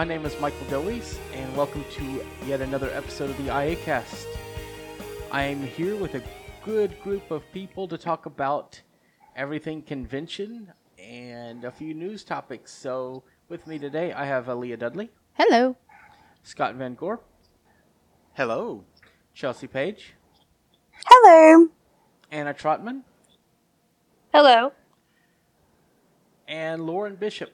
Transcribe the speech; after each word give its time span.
My 0.00 0.06
name 0.06 0.24
is 0.24 0.40
Michael 0.40 0.66
Doise, 0.70 1.18
and 1.34 1.54
welcome 1.54 1.84
to 1.90 2.24
yet 2.46 2.62
another 2.62 2.88
episode 2.94 3.28
of 3.28 3.36
the 3.36 3.50
iACast. 3.50 4.24
I'm 5.30 5.62
here 5.62 5.94
with 5.94 6.14
a 6.14 6.22
good 6.64 6.98
group 7.02 7.30
of 7.30 7.42
people 7.52 7.86
to 7.86 7.98
talk 7.98 8.24
about 8.24 8.80
everything 9.36 9.82
convention 9.82 10.72
and 10.98 11.66
a 11.66 11.70
few 11.70 11.92
news 11.92 12.24
topics. 12.24 12.72
So, 12.72 13.24
with 13.50 13.66
me 13.66 13.78
today, 13.78 14.14
I 14.14 14.24
have 14.24 14.46
Aleeha 14.46 14.78
Dudley, 14.78 15.10
Hello. 15.34 15.76
Scott 16.44 16.76
Van 16.76 16.94
Gore, 16.94 17.20
Hello. 18.32 18.84
Chelsea 19.34 19.66
Page, 19.66 20.14
Hello. 21.06 21.68
Anna 22.30 22.54
Trotman, 22.54 23.02
Hello. 24.32 24.72
and 26.48 26.86
Lauren 26.86 27.16
Bishop. 27.16 27.52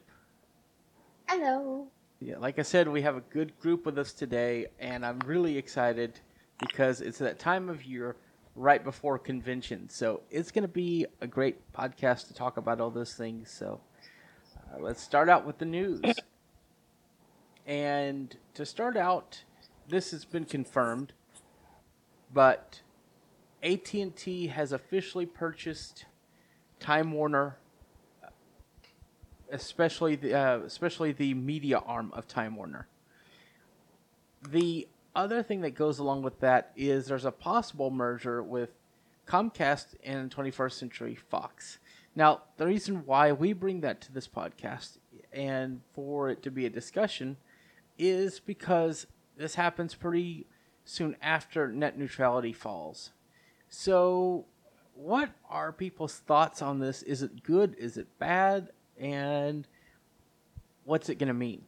Hello. 1.28 1.88
Yeah, 2.18 2.38
like 2.38 2.58
I 2.58 2.62
said, 2.62 2.88
we 2.88 3.02
have 3.02 3.16
a 3.16 3.20
good 3.20 3.58
group 3.58 3.84
with 3.84 3.98
us 3.98 4.12
today, 4.14 4.68
and 4.80 5.04
I'm 5.04 5.18
really 5.26 5.58
excited 5.58 6.18
because 6.58 7.02
it's 7.02 7.18
that 7.18 7.38
time 7.38 7.68
of 7.68 7.84
year 7.84 8.16
right 8.54 8.82
before 8.82 9.18
convention. 9.18 9.90
So 9.90 10.22
it's 10.30 10.50
going 10.50 10.62
to 10.62 10.68
be 10.68 11.04
a 11.20 11.26
great 11.26 11.72
podcast 11.74 12.28
to 12.28 12.34
talk 12.34 12.56
about 12.56 12.80
all 12.80 12.88
those 12.88 13.12
things. 13.12 13.50
So 13.50 13.80
uh, 14.56 14.80
let's 14.80 15.02
start 15.02 15.28
out 15.28 15.44
with 15.44 15.58
the 15.58 15.66
news. 15.66 16.00
And 17.66 18.34
to 18.54 18.64
start 18.64 18.96
out, 18.96 19.42
this 19.88 20.12
has 20.12 20.24
been 20.24 20.46
confirmed, 20.46 21.12
but 22.32 22.80
AT&T 23.62 24.46
has 24.46 24.72
officially 24.72 25.26
purchased 25.26 26.06
Time 26.80 27.12
Warner 27.12 27.58
especially 29.50 30.16
the 30.16 30.34
uh, 30.34 30.58
especially 30.58 31.12
the 31.12 31.34
media 31.34 31.78
arm 31.78 32.12
of 32.14 32.26
Time 32.28 32.56
Warner. 32.56 32.86
The 34.48 34.86
other 35.14 35.42
thing 35.42 35.62
that 35.62 35.70
goes 35.70 35.98
along 35.98 36.22
with 36.22 36.40
that 36.40 36.72
is 36.76 37.06
there's 37.06 37.24
a 37.24 37.32
possible 37.32 37.90
merger 37.90 38.42
with 38.42 38.70
Comcast 39.26 39.94
and 40.04 40.34
21st 40.34 40.72
Century 40.72 41.14
Fox. 41.14 41.78
Now, 42.14 42.42
the 42.56 42.66
reason 42.66 43.02
why 43.04 43.32
we 43.32 43.52
bring 43.52 43.80
that 43.80 44.00
to 44.02 44.12
this 44.12 44.28
podcast 44.28 44.98
and 45.32 45.80
for 45.94 46.30
it 46.30 46.42
to 46.42 46.50
be 46.50 46.64
a 46.64 46.70
discussion 46.70 47.36
is 47.98 48.40
because 48.40 49.06
this 49.36 49.54
happens 49.54 49.94
pretty 49.94 50.46
soon 50.84 51.16
after 51.20 51.68
net 51.68 51.98
neutrality 51.98 52.52
falls. 52.52 53.10
So, 53.68 54.46
what 54.94 55.30
are 55.50 55.72
people's 55.72 56.14
thoughts 56.14 56.62
on 56.62 56.78
this? 56.78 57.02
Is 57.02 57.22
it 57.22 57.42
good? 57.42 57.74
Is 57.78 57.96
it 57.96 58.06
bad? 58.18 58.70
And 58.98 59.66
what's 60.84 61.08
it 61.08 61.18
going 61.18 61.28
to 61.28 61.34
mean? 61.34 61.62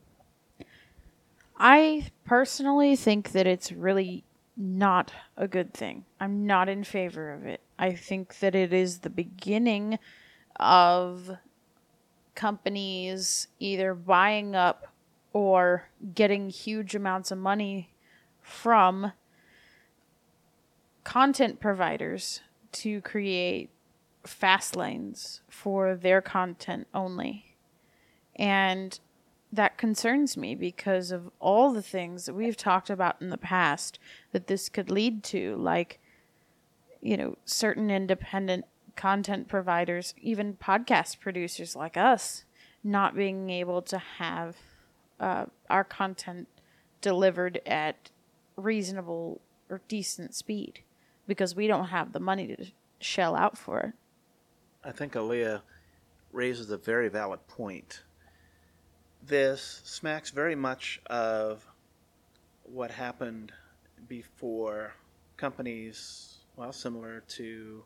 I 1.58 2.10
personally 2.24 2.94
think 2.94 3.32
that 3.32 3.46
it's 3.46 3.72
really 3.72 4.24
not 4.56 5.12
a 5.36 5.48
good 5.48 5.74
thing. 5.74 6.04
I'm 6.20 6.46
not 6.46 6.68
in 6.68 6.84
favor 6.84 7.32
of 7.32 7.46
it. 7.46 7.60
I 7.78 7.92
think 7.92 8.38
that 8.40 8.54
it 8.54 8.72
is 8.72 8.98
the 8.98 9.10
beginning 9.10 9.98
of 10.56 11.30
companies 12.34 13.48
either 13.58 13.94
buying 13.94 14.54
up 14.54 14.86
or 15.32 15.88
getting 16.14 16.50
huge 16.50 16.94
amounts 16.94 17.30
of 17.30 17.38
money 17.38 17.92
from 18.40 19.12
content 21.04 21.60
providers 21.60 22.40
to 22.70 23.00
create 23.00 23.70
fast 24.24 24.76
lanes 24.76 25.42
for 25.48 25.94
their 25.94 26.20
content 26.20 26.86
only. 26.94 27.56
And 28.36 28.98
that 29.52 29.78
concerns 29.78 30.36
me 30.36 30.54
because 30.54 31.10
of 31.10 31.30
all 31.40 31.72
the 31.72 31.82
things 31.82 32.26
that 32.26 32.34
we've 32.34 32.56
talked 32.56 32.90
about 32.90 33.20
in 33.20 33.30
the 33.30 33.38
past 33.38 33.98
that 34.32 34.46
this 34.46 34.68
could 34.68 34.90
lead 34.90 35.24
to, 35.24 35.56
like, 35.56 35.98
you 37.00 37.16
know, 37.16 37.36
certain 37.44 37.90
independent 37.90 38.64
content 38.96 39.48
providers, 39.48 40.14
even 40.20 40.54
podcast 40.54 41.20
producers 41.20 41.74
like 41.74 41.96
us, 41.96 42.44
not 42.84 43.16
being 43.16 43.48
able 43.48 43.80
to 43.80 43.98
have 43.98 44.56
uh, 45.20 45.46
our 45.70 45.84
content 45.84 46.48
delivered 47.00 47.60
at 47.64 48.10
reasonable 48.56 49.40
or 49.70 49.80
decent 49.88 50.34
speed 50.34 50.80
because 51.26 51.54
we 51.54 51.66
don't 51.66 51.88
have 51.88 52.12
the 52.12 52.20
money 52.20 52.46
to 52.48 52.66
shell 53.00 53.36
out 53.36 53.56
for 53.56 53.80
it. 53.80 53.92
I 54.84 54.92
think 54.92 55.14
Aleeha 55.14 55.62
raises 56.32 56.70
a 56.70 56.78
very 56.78 57.08
valid 57.08 57.46
point. 57.48 58.02
This 59.26 59.80
smacks 59.84 60.30
very 60.30 60.54
much 60.54 61.00
of 61.06 61.66
what 62.62 62.90
happened 62.90 63.52
before 64.06 64.94
companies, 65.36 66.38
well, 66.56 66.72
similar 66.72 67.24
to 67.28 67.82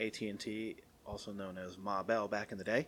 AT&T, 0.00 0.76
also 1.06 1.32
known 1.32 1.56
as 1.56 1.78
Ma 1.78 2.02
Bell 2.02 2.28
back 2.28 2.52
in 2.52 2.58
the 2.58 2.64
day. 2.64 2.86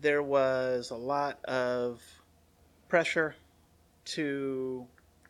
There 0.00 0.22
was 0.22 0.90
a 0.90 0.96
lot 0.96 1.42
of 1.44 2.02
pressure 2.88 3.34
to 4.04 4.86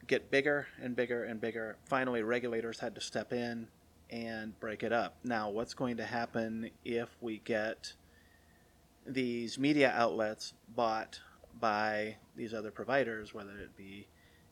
get 0.06 0.30
bigger 0.30 0.66
and 0.80 0.96
bigger 0.96 1.24
and 1.24 1.40
bigger. 1.40 1.76
Finally, 1.84 2.22
regulators 2.22 2.80
had 2.80 2.94
to 2.96 3.00
step 3.00 3.32
in 3.32 3.68
and 4.12 4.58
break 4.60 4.82
it 4.82 4.92
up. 4.92 5.16
Now, 5.24 5.48
what's 5.48 5.72
going 5.72 5.96
to 5.96 6.04
happen 6.04 6.70
if 6.84 7.08
we 7.22 7.38
get 7.38 7.94
these 9.06 9.58
media 9.58 9.90
outlets 9.96 10.52
bought 10.76 11.18
by 11.58 12.16
these 12.36 12.52
other 12.52 12.70
providers, 12.70 13.32
whether 13.32 13.52
it 13.58 13.74
be 13.76 14.06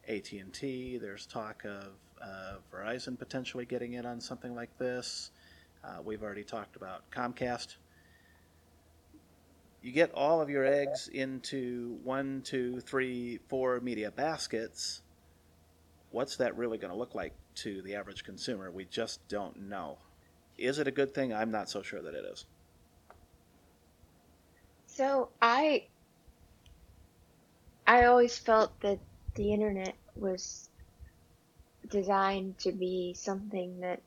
AT&T, 0.09 0.99
there's 0.99 1.27
talk 1.27 1.65
of 1.67 1.89
uh, 2.23 2.55
Verizon 2.73 3.19
potentially 3.19 3.67
getting 3.67 3.93
in 3.93 4.07
on 4.07 4.21
something 4.21 4.55
like 4.55 4.77
this. 4.79 5.31
Uh, 5.85 5.99
we've 6.03 6.23
already 6.23 6.45
talked 6.45 6.77
about 6.77 7.11
Comcast. 7.11 7.77
You 9.83 9.93
get 9.93 10.13
all 10.13 10.41
of 10.41 10.49
your 10.49 10.65
eggs 10.65 11.09
into 11.09 11.99
one, 12.03 12.43
two, 12.45 12.81
three, 12.81 13.41
four 13.49 13.81
media 13.81 14.11
baskets. 14.11 15.03
What's 16.11 16.37
that 16.37 16.57
really 16.57 16.79
going 16.79 16.93
to 16.93 16.99
look 16.99 17.15
like 17.15 17.35
to 17.57 17.83
the 17.83 17.95
average 17.95 18.25
consumer? 18.25 18.71
We 18.71 18.85
just 18.85 19.27
don't 19.29 19.69
know. 19.69 19.99
Is 20.59 20.79
it 20.79 20.89
a 20.89 20.93
good 20.93 21.15
thing? 21.15 21.33
I'm 21.33 21.51
not 21.51 21.69
so 21.71 21.83
sure 21.83 22.03
that 22.03 22.15
it 22.15 22.25
is. 22.25 22.47
So 24.87 25.31
I 25.41 25.89
I 27.87 28.05
always 28.05 28.39
felt 28.39 28.81
that 28.81 28.99
the 29.35 29.53
internet 29.53 29.95
was 30.17 30.71
designed 31.89 32.59
to 32.59 32.73
be 32.73 33.15
something 33.15 33.81
that 33.81 34.01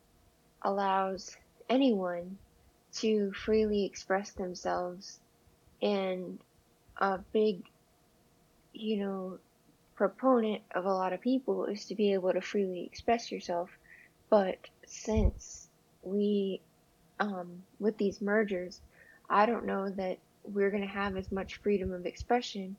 allows 0.62 1.38
anyone 1.70 2.38
to 2.94 3.32
freely 3.34 3.86
express 3.86 4.32
themselves 4.32 5.20
and 5.82 6.40
a 6.98 7.18
big 7.18 7.70
you 8.74 8.98
know 8.98 9.40
proponent 9.96 10.62
of 10.74 10.86
a 10.86 10.94
lot 10.94 11.14
of 11.14 11.22
people 11.22 11.66
is 11.66 11.86
to 11.86 11.96
be 11.96 12.14
able 12.14 12.34
to 12.34 12.42
freely 12.42 12.84
express 12.84 13.32
yourself 13.32 13.70
but 14.30 14.58
since 14.86 15.68
we 16.02 16.62
um 17.20 17.64
with 17.80 17.98
these 17.98 18.22
mergers 18.22 18.82
I 19.30 19.46
don't 19.46 19.66
know 19.66 19.90
that 19.90 20.20
we're 20.44 20.70
going 20.70 20.84
to 20.84 20.90
have 20.90 21.18
as 21.18 21.32
much 21.32 21.56
freedom 21.56 21.92
of 21.94 22.06
expression. 22.06 22.76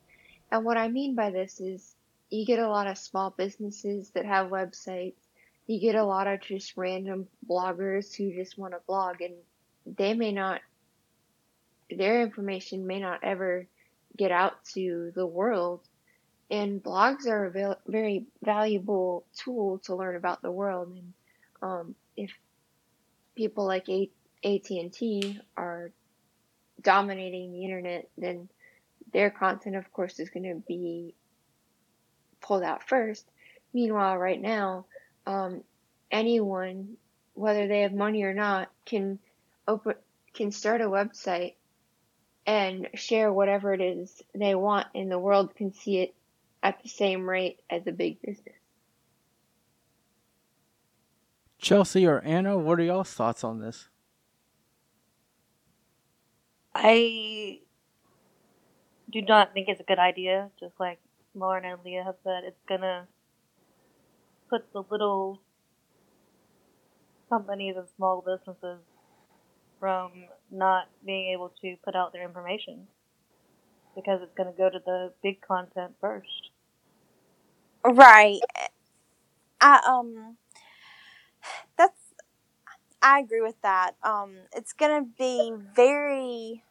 And 0.51 0.63
what 0.63 0.77
I 0.77 0.87
mean 0.87 1.15
by 1.15 1.31
this 1.31 1.59
is 1.59 1.95
you 2.29 2.45
get 2.45 2.59
a 2.59 2.69
lot 2.69 2.87
of 2.87 2.97
small 2.97 3.31
businesses 3.31 4.09
that 4.11 4.25
have 4.25 4.47
websites. 4.47 5.15
You 5.67 5.79
get 5.79 5.95
a 5.95 6.05
lot 6.05 6.27
of 6.27 6.41
just 6.41 6.77
random 6.77 7.27
bloggers 7.49 8.15
who 8.15 8.33
just 8.33 8.57
want 8.57 8.73
to 8.73 8.79
blog 8.87 9.21
and 9.21 9.33
they 9.85 10.13
may 10.13 10.31
not, 10.31 10.61
their 11.89 12.21
information 12.21 12.87
may 12.87 12.99
not 12.99 13.23
ever 13.23 13.65
get 14.15 14.31
out 14.31 14.63
to 14.73 15.11
the 15.15 15.25
world. 15.25 15.81
And 16.49 16.83
blogs 16.83 17.25
are 17.27 17.45
a 17.45 17.77
very 17.87 18.25
valuable 18.43 19.25
tool 19.35 19.79
to 19.85 19.95
learn 19.95 20.15
about 20.15 20.41
the 20.41 20.51
world. 20.51 20.89
And 20.89 21.13
um, 21.61 21.95
if 22.15 22.31
people 23.35 23.65
like 23.65 23.89
AT&T 23.89 25.39
are 25.57 25.91
dominating 26.81 27.51
the 27.51 27.63
internet, 27.63 28.09
then 28.17 28.47
their 29.11 29.31
content, 29.31 29.75
of 29.75 29.91
course, 29.91 30.19
is 30.19 30.29
going 30.29 30.43
to 30.43 30.61
be 30.67 31.15
pulled 32.41 32.63
out 32.63 32.87
first. 32.87 33.25
Meanwhile, 33.73 34.17
right 34.17 34.41
now, 34.41 34.85
um, 35.25 35.63
anyone, 36.11 36.97
whether 37.33 37.67
they 37.67 37.81
have 37.81 37.93
money 37.93 38.23
or 38.23 38.33
not, 38.33 38.69
can 38.85 39.19
open, 39.67 39.95
can 40.33 40.51
start 40.51 40.81
a 40.81 40.85
website 40.85 41.55
and 42.45 42.87
share 42.93 43.33
whatever 43.33 43.73
it 43.73 43.81
is 43.81 44.21
they 44.35 44.53
want, 44.53 44.87
and 44.93 45.11
the 45.11 45.17
world 45.17 45.55
can 45.55 45.73
see 45.73 45.97
it 45.97 46.13
at 46.65 46.81
the 46.81 46.89
same 46.89 47.29
rate 47.29 47.59
as 47.69 47.83
a 47.85 47.91
big 47.91 48.19
business. 48.23 48.55
Chelsea 51.59 52.07
or 52.07 52.21
Anna, 52.21 52.57
what 52.57 52.79
are 52.79 52.83
y'all's 52.83 53.13
thoughts 53.13 53.43
on 53.43 53.59
this? 53.59 53.89
I 56.73 57.59
do 59.11 59.21
not 59.21 59.53
think 59.53 59.69
it's 59.69 59.79
a 59.79 59.83
good 59.83 59.99
idea, 59.99 60.49
just 60.59 60.73
like 60.79 60.97
Lauren 61.35 61.65
and 61.65 61.77
Leah 61.85 62.03
have 62.03 62.15
said, 62.23 62.43
it's 62.45 62.57
gonna 62.67 63.07
put 64.49 64.73
the 64.73 64.81
little 64.89 65.41
companies 67.29 67.75
and 67.77 67.87
small 67.95 68.23
businesses 68.25 68.79
from 69.79 70.11
not 70.49 70.87
being 71.05 71.31
able 71.31 71.53
to 71.61 71.75
put 71.85 71.95
out 71.95 72.11
their 72.11 72.25
information 72.25 72.87
because 73.95 74.19
it's 74.23 74.33
going 74.35 74.51
to 74.51 74.57
go 74.57 74.69
to 74.69 74.79
the 74.85 75.13
big 75.23 75.41
content 75.41 75.93
first. 76.01 76.49
Right. 77.85 78.39
I 79.61 79.79
um 79.87 80.37
that's 81.77 81.99
I 83.01 83.19
agree 83.19 83.41
with 83.41 83.61
that. 83.61 83.91
Um 84.03 84.35
it's 84.55 84.73
going 84.73 85.03
to 85.03 85.09
be 85.17 85.53
very 85.75 86.63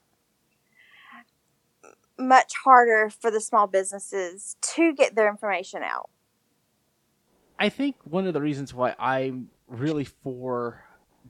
much 2.19 2.53
harder 2.65 3.11
for 3.11 3.31
the 3.31 3.41
small 3.41 3.67
businesses 3.67 4.57
to 4.61 4.93
get 4.93 5.15
their 5.15 5.29
information 5.29 5.83
out. 5.83 6.11
I 7.59 7.69
think 7.69 7.97
one 8.05 8.27
of 8.27 8.35
the 8.35 8.41
reasons 8.41 8.75
why 8.75 8.95
I'm 8.99 9.51
really 9.69 10.05
for 10.05 10.85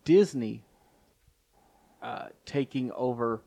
Disney 0.05 0.63
uh, 2.03 2.29
taking 2.45 2.91
over 2.93 3.43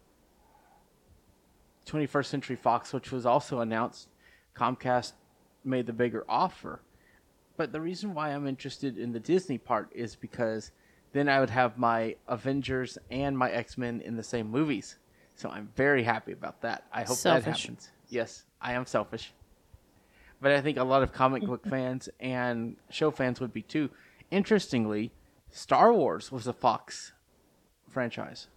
21st 1.85 2.25
Century 2.25 2.55
Fox, 2.55 2.93
which 2.93 3.11
was 3.11 3.25
also 3.25 3.59
announced, 3.59 4.09
Comcast 4.55 5.13
made 5.67 5.85
the 5.85 5.93
bigger 5.93 6.25
offer. 6.27 6.81
But 7.57 7.71
the 7.71 7.81
reason 7.81 8.13
why 8.13 8.29
I'm 8.29 8.47
interested 8.47 8.97
in 8.97 9.11
the 9.11 9.19
Disney 9.19 9.57
part 9.57 9.91
is 9.93 10.15
because 10.15 10.71
then 11.13 11.27
I 11.27 11.39
would 11.39 11.49
have 11.49 11.77
my 11.77 12.15
Avengers 12.27 12.97
and 13.09 13.37
my 13.37 13.49
X 13.49 13.77
Men 13.77 14.01
in 14.01 14.15
the 14.15 14.23
same 14.23 14.49
movies. 14.49 14.97
So 15.35 15.49
I'm 15.49 15.69
very 15.75 16.03
happy 16.03 16.31
about 16.31 16.61
that. 16.61 16.85
I 16.91 17.03
hope 17.03 17.19
that 17.19 17.43
happens. 17.43 17.91
Yes, 18.09 18.45
I 18.61 18.73
am 18.73 18.85
selfish. 18.85 19.33
But 20.41 20.51
I 20.51 20.61
think 20.61 20.77
a 20.77 20.83
lot 20.83 21.03
of 21.03 21.11
comic 21.11 21.43
book 21.43 21.65
fans 21.69 22.09
and 22.19 22.75
show 22.89 23.11
fans 23.11 23.39
would 23.39 23.53
be 23.53 23.61
too. 23.61 23.89
Interestingly, 24.29 25.11
Star 25.49 25.93
Wars 25.93 26.31
was 26.31 26.47
a 26.47 26.53
Fox 26.53 27.13
franchise. 27.87 28.47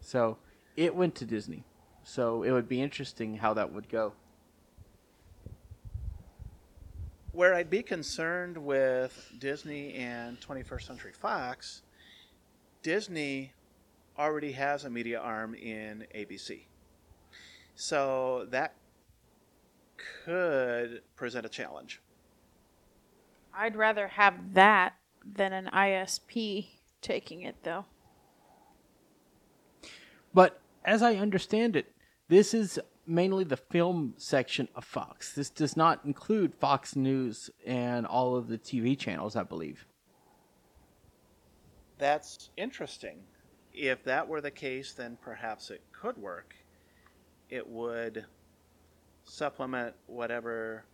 So 0.00 0.38
it 0.76 0.94
went 0.94 1.14
to 1.16 1.24
Disney. 1.24 1.64
So 2.02 2.42
it 2.42 2.50
would 2.52 2.68
be 2.68 2.80
interesting 2.80 3.36
how 3.36 3.54
that 3.54 3.72
would 3.72 3.88
go. 3.88 4.14
Where 7.38 7.54
I'd 7.54 7.70
be 7.70 7.84
concerned 7.84 8.58
with 8.58 9.32
Disney 9.38 9.94
and 9.94 10.40
21st 10.40 10.82
Century 10.82 11.12
Fox, 11.12 11.82
Disney 12.82 13.52
already 14.18 14.50
has 14.50 14.84
a 14.84 14.90
media 14.90 15.20
arm 15.20 15.54
in 15.54 16.04
ABC. 16.16 16.62
So 17.76 18.48
that 18.50 18.74
could 20.24 21.02
present 21.14 21.46
a 21.46 21.48
challenge. 21.48 22.02
I'd 23.54 23.76
rather 23.76 24.08
have 24.08 24.54
that 24.54 24.94
than 25.24 25.52
an 25.52 25.70
ISP 25.72 26.66
taking 27.02 27.42
it, 27.42 27.54
though. 27.62 27.84
But 30.34 30.60
as 30.84 31.02
I 31.02 31.14
understand 31.14 31.76
it, 31.76 31.94
this 32.26 32.52
is 32.52 32.80
mainly 33.08 33.44
the 33.44 33.56
film 33.56 34.14
section 34.16 34.68
of 34.74 34.84
Fox. 34.84 35.32
This 35.32 35.50
does 35.50 35.76
not 35.76 36.04
include 36.04 36.54
Fox 36.54 36.94
News 36.94 37.50
and 37.66 38.06
all 38.06 38.36
of 38.36 38.48
the 38.48 38.58
TV 38.58 38.98
channels, 38.98 39.34
I 39.36 39.42
believe. 39.42 39.86
That's 41.98 42.50
interesting. 42.56 43.18
If 43.72 44.04
that 44.04 44.26
were 44.26 44.40
the 44.40 44.50
case, 44.50 44.92
then 44.92 45.18
perhaps 45.20 45.70
it 45.70 45.82
could 45.92 46.16
work. 46.16 46.54
It 47.50 47.66
would 47.66 48.24
supplement 49.24 49.94
whatever 50.06 50.84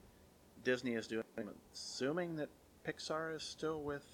Disney 0.62 0.94
is 0.94 1.06
doing. 1.06 1.24
I'm 1.38 1.50
assuming 1.72 2.36
that 2.36 2.48
Pixar 2.86 3.36
is 3.36 3.42
still 3.42 3.82
with 3.82 4.04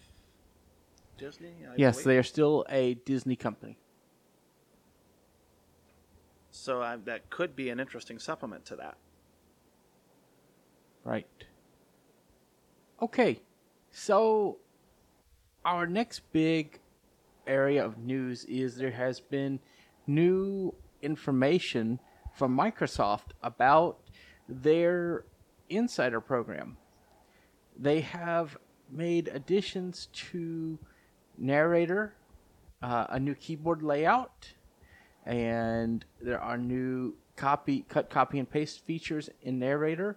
Disney. 1.19 1.55
I 1.69 1.75
yes, 1.76 1.97
believe. 1.97 2.05
they 2.06 2.19
are 2.19 2.23
still 2.23 2.64
a 2.69 2.94
Disney 2.94 3.37
company. 3.37 3.79
So 6.50 6.82
uh, 6.82 6.99
that 7.05 7.31
could 7.31 7.55
be 7.55 7.70
an 7.70 7.81
interesting 7.81 8.19
supplement 8.19 8.64
to 8.67 8.76
that. 8.76 8.97
Right. 11.05 11.26
Okay. 13.00 13.41
So 13.91 14.58
our 15.64 15.87
next 15.87 16.20
big 16.32 16.81
area 17.47 17.85
of 17.85 17.99
news 17.99 18.44
is 18.44 18.76
there 18.76 18.91
has 18.91 19.20
been 19.20 19.61
new 20.06 20.75
information 21.02 21.99
from 22.35 22.56
Microsoft 22.56 23.32
about 23.43 23.99
their 24.49 25.25
insider 25.69 26.20
program. 26.20 26.76
They 27.79 28.00
have 28.00 28.56
made 28.91 29.29
additions 29.29 30.08
to 30.12 30.79
narrator, 31.38 32.14
uh, 32.82 33.06
a 33.08 33.20
new 33.20 33.35
keyboard 33.35 33.82
layout, 33.82 34.55
and 35.27 36.05
there 36.21 36.41
are 36.41 36.59
new 36.59 37.15
copy 37.37 37.85
cut 37.89 38.11
copy 38.11 38.39
and 38.39 38.51
paste 38.51 38.85
features 38.85 39.31
in 39.43 39.59
narrator 39.59 40.17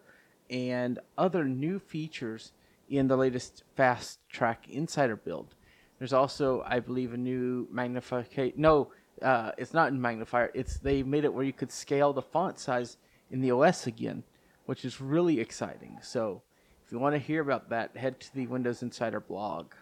and 0.49 0.99
other 1.17 1.45
new 1.45 1.79
features 1.79 2.51
in 2.89 3.07
the 3.07 3.15
latest 3.15 3.63
fast 3.75 4.19
track 4.29 4.67
insider 4.69 5.15
build. 5.15 5.55
There's 5.99 6.13
also 6.13 6.63
i 6.67 6.79
believe 6.79 7.13
a 7.13 7.17
new 7.17 7.67
magnification 7.71 8.53
no 8.57 8.91
uh, 9.21 9.51
it's 9.57 9.73
not 9.73 9.89
in 9.89 10.01
magnifier. 10.01 10.51
It's 10.53 10.77
they 10.79 11.03
made 11.03 11.23
it 11.23 11.33
where 11.33 11.45
you 11.45 11.53
could 11.53 11.71
scale 11.71 12.11
the 12.11 12.21
font 12.21 12.59
size 12.59 12.97
in 13.31 13.41
the 13.41 13.51
os 13.51 13.87
again 13.87 14.23
which 14.65 14.85
is 14.85 15.01
really 15.01 15.39
exciting. 15.39 15.97
So 16.01 16.41
if 16.85 16.91
you 16.91 16.99
want 16.99 17.15
to 17.15 17.19
hear 17.19 17.41
about 17.41 17.69
that 17.69 17.95
head 17.95 18.19
to 18.21 18.33
the 18.35 18.47
windows 18.47 18.81
insider 18.81 19.19
blog. 19.19 19.73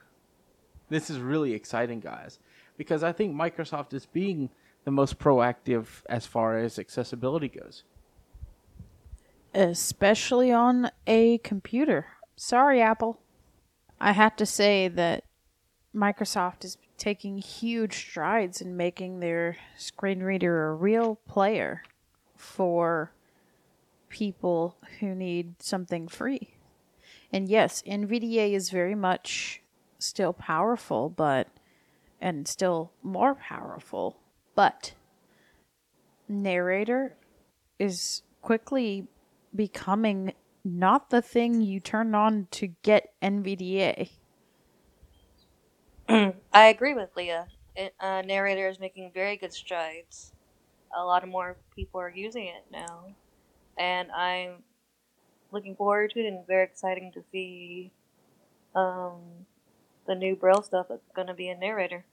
This 0.90 1.10
is 1.10 1.20
really 1.20 1.54
exciting 1.54 2.02
guys 2.02 2.40
because 2.78 3.04
i 3.04 3.12
think 3.12 3.36
microsoft 3.36 3.94
is 3.94 4.06
being 4.06 4.50
the 4.84 4.92
most 4.92 5.20
proactive 5.20 5.86
as 6.08 6.26
far 6.26 6.58
as 6.58 6.80
accessibility 6.80 7.50
goes. 7.50 7.84
Especially 9.54 10.52
on 10.52 10.92
a 11.06 11.38
computer. 11.40 12.08
Sorry, 12.36 12.82
Apple. 12.82 13.20
I 14.00 14.14
have 14.14 14.36
to 14.38 14.46
say 14.46 14.88
that 14.88 15.26
Microsoft 15.94 16.64
is 16.64 16.78
taking 16.98 17.38
huge 17.38 17.96
strides 17.96 18.62
in 18.62 18.78
making 18.78 19.20
their 19.20 19.58
screen 19.78 20.22
reader 20.22 20.70
a 20.70 20.74
real 20.74 21.16
player 21.28 21.84
for 22.36 23.12
people 24.10 24.78
who 25.00 25.14
need 25.14 25.62
something 25.62 26.08
free. 26.08 26.56
And 27.32 27.48
yes, 27.48 27.82
NVDA 27.88 28.54
is 28.54 28.70
very 28.70 28.96
much 28.96 29.62
still 30.00 30.34
powerful, 30.34 31.10
but 31.10 31.48
and 32.20 32.48
still 32.48 32.92
more 33.02 33.36
powerful, 33.36 34.21
but 34.56 34.94
narrator 36.28 37.16
is 37.80 38.24
quickly 38.42 39.08
becoming 39.56 40.34
not 40.64 41.10
the 41.10 41.22
thing 41.22 41.62
you 41.62 41.80
turn 41.80 42.14
on 42.16 42.48
to 42.52 42.68
get 42.84 43.14
NVDA. 43.22 44.10
I 46.10 46.66
agree 46.68 46.94
with 46.94 47.10
Leah. 47.16 47.48
Uh, 48.00 48.22
narrator 48.22 48.68
is 48.68 48.80
making 48.80 49.12
very 49.14 49.38
good 49.38 49.54
strides. 49.54 50.34
A 50.96 51.04
lot 51.04 51.24
of 51.24 51.30
more 51.30 51.58
people 51.76 52.02
are 52.02 52.10
using 52.10 52.46
it 52.48 52.66
now, 52.72 53.06
and 53.78 54.12
I'm 54.12 54.64
looking 55.52 55.76
forward 55.76 56.12
to 56.12 56.20
it. 56.20 56.28
And 56.28 56.46
very 56.46 56.66
exciting 56.66 57.12
to 57.14 57.24
see 57.32 57.92
um, 58.76 59.22
the 60.06 60.16
new 60.16 60.36
Braille 60.36 60.64
stuff 60.64 60.88
that's 60.90 61.08
going 61.16 61.28
to 61.28 61.34
be 61.34 61.50
in 61.50 61.60
narrator. 61.60 62.06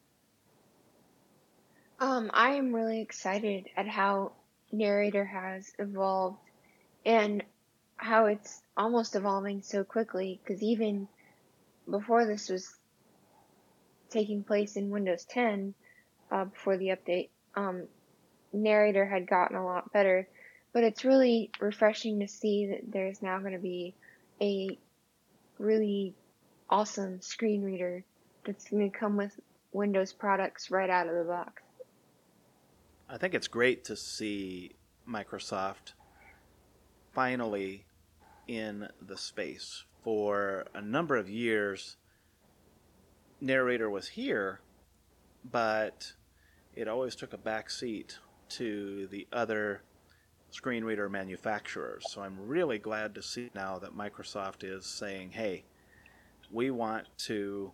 Um, 2.01 2.31
I 2.33 2.51
am 2.51 2.73
really 2.73 3.01
excited 3.01 3.67
at 3.77 3.89
how 3.89 4.33
narrator 4.71 5.25
has 5.25 5.73
evolved 5.81 6.39
and 7.05 7.43
how 7.97 8.27
it's 8.27 8.63
almost 8.77 9.17
evolving 9.17 9.63
so 9.63 9.83
quickly 9.83 10.41
because 10.41 10.63
even 10.63 11.09
before 11.91 12.25
this 12.25 12.49
was 12.49 12.73
taking 14.11 14.45
place 14.45 14.77
in 14.77 14.91
Windows 14.91 15.25
10, 15.25 15.75
uh, 16.31 16.45
before 16.45 16.77
the 16.77 16.91
update, 16.91 17.31
um, 17.57 17.89
narrator 18.53 19.05
had 19.05 19.27
gotten 19.27 19.57
a 19.57 19.65
lot 19.65 19.93
better. 19.93 20.29
But 20.73 20.85
it's 20.85 21.05
really 21.05 21.51
refreshing 21.59 22.21
to 22.21 22.29
see 22.29 22.67
that 22.67 22.93
there's 22.93 23.23
now 23.23 23.41
going 23.41 23.55
to 23.55 23.59
be 23.59 23.95
a 24.41 24.79
really 25.59 26.15
awesome 26.71 27.21
screen 27.23 27.65
reader 27.65 28.05
that's 28.45 28.69
going 28.71 28.89
to 28.89 28.97
come 28.97 29.17
with 29.17 29.33
Windows 29.73 30.13
products 30.13 30.71
right 30.71 30.89
out 30.89 31.09
of 31.09 31.17
the 31.17 31.25
box. 31.25 31.63
I 33.11 33.17
think 33.17 33.33
it's 33.33 33.49
great 33.49 33.85
to 33.85 33.97
see 33.97 34.73
Microsoft 35.09 35.95
finally 37.15 37.87
in 38.47 38.87
the 39.01 39.17
space. 39.17 39.85
For 40.05 40.67
a 40.75 40.83
number 40.83 41.17
of 41.17 41.29
years, 41.29 41.97
Narrator 43.41 43.89
was 43.89 44.09
here, 44.09 44.61
but 45.51 46.13
it 46.75 46.87
always 46.87 47.17
took 47.17 47.33
a 47.33 47.39
back 47.39 47.71
seat 47.71 48.19
to 48.51 49.07
the 49.07 49.27
other 49.33 49.81
screen 50.51 50.85
reader 50.85 51.09
manufacturers. 51.09 52.05
So 52.11 52.21
I'm 52.21 52.37
really 52.47 52.79
glad 52.79 53.15
to 53.15 53.23
see 53.23 53.49
now 53.55 53.79
that 53.79 53.97
Microsoft 53.97 54.65
is 54.65 54.85
saying, 54.85 55.31
hey, 55.31 55.65
we 56.51 56.71
want 56.71 57.07
to 57.19 57.73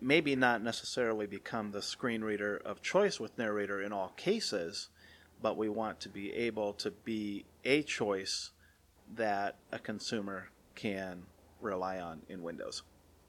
maybe 0.00 0.36
not 0.36 0.62
necessarily 0.62 1.26
become 1.26 1.70
the 1.70 1.82
screen 1.82 2.22
reader 2.22 2.56
of 2.64 2.82
choice 2.82 3.18
with 3.18 3.36
narrator 3.38 3.82
in 3.82 3.92
all 3.92 4.12
cases, 4.16 4.88
but 5.42 5.56
we 5.56 5.68
want 5.68 6.00
to 6.00 6.08
be 6.08 6.32
able 6.32 6.72
to 6.74 6.90
be 6.90 7.44
a 7.64 7.82
choice 7.82 8.50
that 9.14 9.56
a 9.72 9.78
consumer 9.78 10.50
can 10.74 11.22
rely 11.60 11.98
on 11.98 12.22
in 12.28 12.42
Windows. 12.42 12.82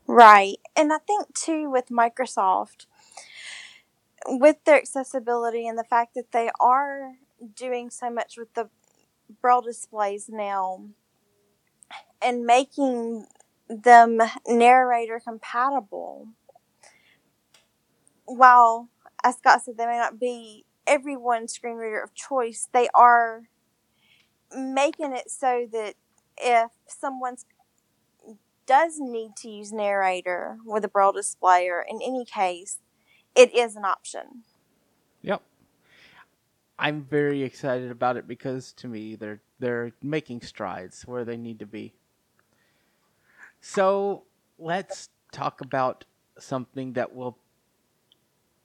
Right. 0.05 0.57
And 0.75 0.91
I 0.91 0.97
think 0.99 1.33
too 1.33 1.69
with 1.69 1.89
Microsoft, 1.89 2.85
with 4.27 4.57
their 4.65 4.77
accessibility 4.77 5.67
and 5.67 5.77
the 5.77 5.83
fact 5.83 6.13
that 6.15 6.31
they 6.31 6.49
are 6.59 7.13
doing 7.55 7.89
so 7.89 8.09
much 8.09 8.37
with 8.37 8.53
the 8.53 8.69
braille 9.41 9.61
displays 9.61 10.29
now 10.29 10.85
and 12.21 12.45
making 12.45 13.25
them 13.69 14.19
narrator 14.47 15.21
compatible 15.23 16.27
while 18.35 18.89
as 19.23 19.37
scott 19.37 19.61
said 19.63 19.77
they 19.77 19.85
may 19.85 19.97
not 19.97 20.19
be 20.19 20.65
everyone's 20.87 21.53
screen 21.53 21.75
reader 21.75 22.01
of 22.01 22.13
choice 22.13 22.69
they 22.73 22.87
are 22.93 23.43
making 24.55 25.13
it 25.13 25.29
so 25.29 25.67
that 25.71 25.95
if 26.37 26.71
someone 26.87 27.35
does 28.65 28.95
need 28.99 29.31
to 29.35 29.49
use 29.49 29.71
narrator 29.71 30.57
with 30.65 30.85
a 30.85 30.87
braille 30.87 31.11
display 31.11 31.67
or 31.67 31.85
in 31.87 31.99
any 32.01 32.25
case 32.25 32.79
it 33.35 33.53
is 33.55 33.75
an 33.75 33.85
option 33.85 34.43
Yep. 35.21 35.41
I'm 36.77 37.03
very 37.03 37.43
excited 37.43 37.91
about 37.91 38.15
it 38.15 38.27
because 38.27 38.71
to 38.73 38.87
me 38.87 39.15
they're 39.15 39.41
they're 39.59 39.91
making 40.01 40.41
strides 40.41 41.05
where 41.05 41.25
they 41.25 41.35
need 41.35 41.59
to 41.59 41.65
be. 41.65 41.93
So 43.59 44.23
let's 44.57 45.09
talk 45.33 45.59
about 45.59 46.05
something 46.37 46.93
that 46.93 47.13
will 47.13 47.37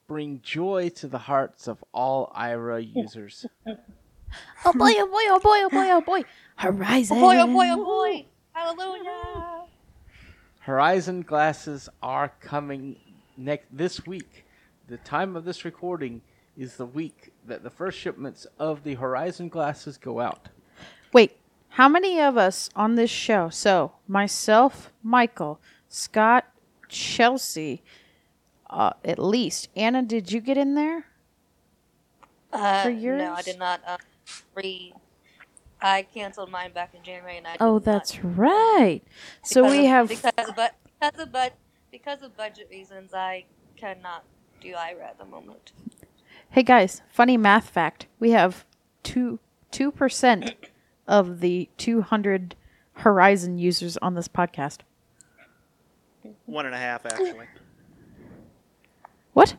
bring 0.07 0.41
joy 0.43 0.91
to 0.97 1.09
the 1.09 1.19
hearts 1.19 1.69
of 1.69 1.83
all 1.93 2.33
Aira 2.37 2.87
users. 2.95 3.47
Oh 4.65 4.73
boy, 4.73 4.93
oh 4.97 5.07
boy, 5.07 5.23
oh 5.29 5.41
boy, 5.41 5.59
oh 5.63 5.71
boy, 5.71 5.91
oh 5.91 6.01
boy. 6.01 6.25
Horizon. 6.57 7.17
Oh 7.17 7.21
boy, 7.21 7.37
oh 7.39 7.47
boy, 7.47 7.67
oh 7.71 7.85
boy! 7.85 8.27
Hallelujah! 8.53 9.65
Horizon 10.61 11.23
glasses 11.23 11.89
are 12.03 12.33
coming 12.41 12.97
next 13.37 13.67
this 13.71 14.07
week. 14.07 14.45
The 14.89 14.97
time 14.99 15.37
of 15.37 15.45
this 15.45 15.65
recording 15.65 16.23
is 16.57 16.77
the 16.77 16.87
week 16.87 17.33
that 17.47 17.63
the 17.63 17.71
first 17.71 17.99
shipments 17.99 18.47
of 18.59 18.85
the 18.85 18.95
Horizon 18.95 19.49
glasses 19.49 19.99
go 19.99 20.21
out. 20.21 20.49
Wait, 21.13 21.37
how 21.71 21.89
many 21.89 22.21
of 22.21 22.37
us 22.37 22.71
on 22.77 22.95
this 22.95 23.11
show? 23.11 23.49
So, 23.51 23.93
myself, 24.07 24.93
Michael, 25.03 25.61
Scott, 25.89 26.45
Chelsea, 26.89 27.83
uh, 28.71 28.93
at 29.05 29.19
least. 29.19 29.69
Anna, 29.77 30.03
did 30.03 30.33
you 30.33 30.41
get 30.41 30.57
in 30.57 30.75
there? 30.75 31.07
Uh, 32.53 32.83
For 32.85 32.91
No, 32.91 33.33
I 33.35 33.43
did 33.43 33.59
not 33.59 33.81
uh, 33.87 33.97
re. 34.55 34.93
I 35.81 36.03
canceled 36.03 36.51
mine 36.51 36.73
back 36.73 36.95
in 36.95 37.03
January, 37.03 37.37
and 37.37 37.47
I. 37.47 37.57
Oh, 37.61 37.79
did 37.79 37.87
not- 37.87 37.93
that's 37.93 38.25
right. 38.25 39.03
So 39.43 39.63
because 39.63 39.73
we 39.79 39.81
of- 39.81 39.91
have. 39.91 40.09
because 40.09 40.49
of 40.49 40.57
but 40.57 40.75
because 41.01 41.19
of 41.21 41.33
but 41.33 41.53
because 41.91 42.23
of 42.23 42.37
budget 42.37 42.69
reasons, 42.71 43.13
I 43.13 43.45
cannot 43.77 44.25
do 44.61 44.73
Aira 44.73 45.03
at 45.05 45.19
the 45.19 45.25
moment. 45.25 45.73
Hey 46.51 46.63
guys, 46.63 47.03
funny 47.11 47.37
math 47.37 47.69
fact. 47.69 48.07
We 48.21 48.31
have 48.31 48.65
two 49.03 49.41
two 49.73 49.91
percent 49.91 50.55
of 51.09 51.41
the 51.41 51.69
two 51.77 52.03
hundred 52.03 52.55
Horizon 52.99 53.59
users 53.59 53.97
on 53.99 54.15
this 54.15 54.29
podcast. 54.29 54.79
One 56.47 56.65
and 56.67 56.75
a 56.75 56.79
half, 56.79 57.05
actually. 57.05 57.47
What? 59.35 59.57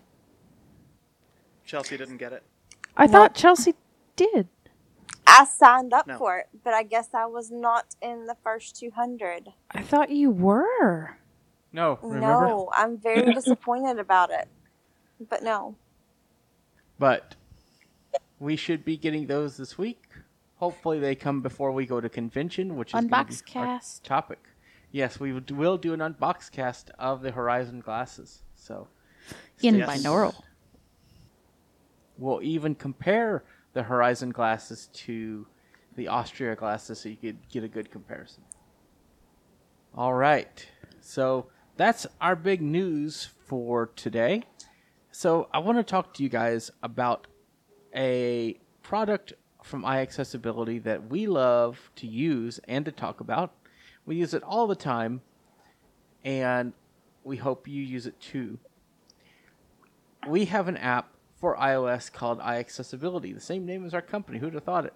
Chelsea 1.65 1.97
didn't 1.97 2.17
get 2.17 2.33
it. 2.33 2.43
I 2.97 3.07
thought 3.07 3.35
Chelsea 3.35 3.75
did. 4.15 4.47
i 5.27 5.43
signed 5.45 5.93
up 5.93 6.07
No. 6.07 6.17
for 6.17 6.37
it 6.37 6.47
but 6.63 6.73
i 6.73 6.83
guess 6.83 7.09
i 7.13 7.25
was 7.25 7.51
not 7.51 7.95
in 8.01 8.25
the 8.27 8.35
first 8.43 8.77
200 8.79 9.49
I 9.71 9.81
thought 9.81 10.09
you 10.11 10.29
were. 10.31 11.17
No, 11.73 11.99
remember? 12.01 12.47
no 12.47 12.69
i'm 12.73 12.97
very 12.97 13.33
disappointed 13.39 13.99
about 13.99 14.29
it 14.31 14.47
but 15.29 15.43
no 15.43 15.75
But 16.97 17.35
we 18.39 18.55
should 18.55 18.85
be 18.85 18.95
getting 18.97 19.27
those 19.27 19.57
this 19.57 19.77
week. 19.77 20.03
Hopefully, 20.57 20.99
they 20.99 21.15
come 21.15 21.41
before 21.41 21.71
we 21.73 21.85
go 21.85 21.99
to 21.99 22.07
convention, 22.09 22.75
which 22.77 22.89
is 22.89 22.93
gonna 22.93 23.25
be 23.25 23.33
Unbox 23.33 23.41
our 23.55 23.65
cast. 23.75 24.03
topic. 24.05 24.39
Yes, 24.91 25.19
we 25.19 25.33
will 25.33 25.77
do 25.77 25.93
an 25.93 25.99
unbox 25.99 26.49
cast 26.49 26.91
of 26.97 27.21
the 27.21 27.31
Horizon 27.31 27.81
glasses. 27.81 28.43
So 28.55 28.87
In 29.61 29.75
Yes. 29.75 30.03
binaural. 30.03 30.35
we'll 32.17 32.41
even 32.41 32.73
compare 32.75 33.43
the 33.73 33.83
Horizon 33.83 34.29
glasses 34.29 34.87
to 34.93 35.45
the 35.95 36.07
Austria 36.07 36.55
glasses, 36.55 36.99
so 36.99 37.09
you 37.09 37.17
could 37.17 37.47
get 37.49 37.63
a 37.63 37.67
good 37.67 37.91
comparison. 37.91 38.43
All 39.93 40.13
right, 40.13 40.65
so 41.01 41.47
that's 41.77 42.05
our 42.21 42.35
big 42.35 42.61
news 42.61 43.25
for 43.47 43.87
today. 43.95 44.43
So 45.11 45.47
I 45.53 45.59
want 45.59 45.77
to 45.77 45.83
talk 45.83 46.13
to 46.15 46.23
you 46.23 46.29
guys 46.29 46.71
about 46.83 47.27
a 47.95 48.59
product 48.81 49.33
from 49.63 49.83
iAccessibility 49.83 50.83
that 50.83 51.09
we 51.09 51.27
love 51.27 51.91
to 51.95 52.07
use 52.07 52.59
and 52.67 52.85
to 52.85 52.91
talk 52.91 53.19
about. 53.19 53.53
We 54.05 54.17
use 54.17 54.33
it 54.33 54.43
all 54.43 54.67
the 54.67 54.75
time, 54.75 55.21
and 56.23 56.73
we 57.23 57.37
hope 57.37 57.67
you 57.67 57.81
use 57.81 58.05
it 58.05 58.19
too. 58.19 58.59
We 60.27 60.45
have 60.45 60.67
an 60.67 60.77
app 60.77 61.09
for 61.35 61.55
iOS 61.55 62.11
called 62.11 62.39
iAccessibility, 62.39 63.33
the 63.33 63.39
same 63.39 63.65
name 63.65 63.85
as 63.85 63.93
our 63.93 64.01
company. 64.01 64.39
Who'd 64.39 64.55
have 64.55 64.63
thought 64.63 64.85
it? 64.85 64.93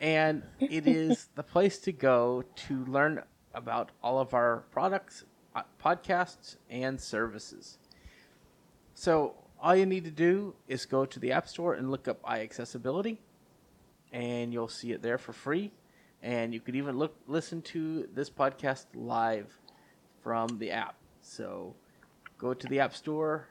And 0.00 0.42
it 0.58 0.86
is 0.86 1.28
the 1.34 1.42
place 1.42 1.78
to 1.80 1.92
go 1.92 2.44
to 2.68 2.84
learn 2.86 3.22
about 3.52 3.90
all 4.02 4.18
of 4.18 4.32
our 4.32 4.64
products, 4.70 5.24
uh, 5.54 5.62
podcasts, 5.82 6.56
and 6.70 6.98
services. 6.98 7.78
So 8.94 9.34
all 9.60 9.76
you 9.76 9.84
need 9.84 10.04
to 10.04 10.10
do 10.10 10.54
is 10.68 10.86
go 10.86 11.04
to 11.04 11.20
the 11.20 11.32
App 11.32 11.46
Store 11.46 11.74
and 11.74 11.90
look 11.90 12.08
up 12.08 12.22
iAccessibility, 12.22 13.18
and 14.12 14.52
you'll 14.52 14.68
see 14.68 14.92
it 14.92 15.02
there 15.02 15.18
for 15.18 15.32
free. 15.34 15.70
And 16.22 16.54
you 16.54 16.60
could 16.60 16.76
even 16.76 16.98
look 16.98 17.14
listen 17.26 17.62
to 17.62 18.08
this 18.14 18.30
podcast 18.30 18.86
live 18.94 19.58
from 20.22 20.58
the 20.58 20.70
app. 20.70 20.96
So 21.22 21.74
go 22.38 22.54
to 22.54 22.66
the 22.66 22.80
App 22.80 22.94
Store, 22.94 23.48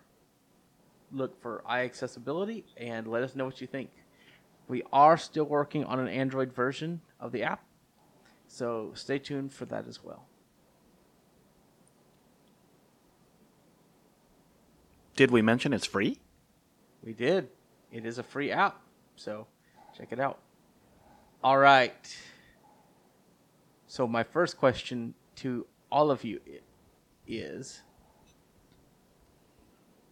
look 1.11 1.41
for 1.41 1.63
iAccessibility, 1.69 2.63
and 2.77 3.07
let 3.07 3.23
us 3.23 3.35
know 3.35 3.45
what 3.45 3.61
you 3.61 3.67
think. 3.67 3.89
We 4.67 4.83
are 4.93 5.17
still 5.17 5.45
working 5.45 5.83
on 5.83 5.99
an 5.99 6.07
Android 6.07 6.53
version 6.53 7.01
of 7.19 7.31
the 7.31 7.43
app, 7.43 7.63
so 8.47 8.91
stay 8.93 9.19
tuned 9.19 9.51
for 9.51 9.65
that 9.65 9.87
as 9.87 10.03
well. 10.03 10.25
Did 15.15 15.31
we 15.31 15.41
mention 15.41 15.73
it's 15.73 15.85
free? 15.85 16.19
We 17.03 17.13
did. 17.13 17.49
It 17.91 18.05
is 18.05 18.19
a 18.19 18.23
free 18.23 18.51
app, 18.51 18.79
so 19.15 19.47
check 19.97 20.09
it 20.11 20.19
out. 20.19 20.39
All 21.43 21.57
right. 21.57 22.17
So 23.87 24.07
my 24.07 24.23
first 24.23 24.57
question 24.57 25.13
to 25.37 25.65
all 25.91 26.11
of 26.11 26.23
you 26.23 26.39
is 27.27 27.81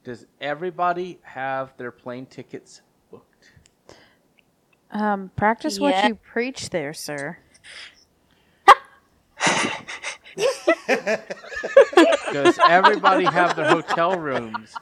Does 0.08 0.26
everybody 0.40 1.20
have 1.24 1.76
their 1.76 1.92
plane 1.92 2.28
tickets 2.28 2.82
booked? 3.12 3.52
Um, 4.90 5.32
practice 5.36 5.82
what 5.82 5.96
Yeah. 5.96 6.08
you 6.08 6.16
preach 6.16 6.70
there, 6.70 6.94
sir. 6.94 7.40
Does 12.32 12.58
everybody 12.70 13.26
have 13.26 13.58
their 13.58 13.68
hotel 13.68 14.18
rooms 14.18 14.74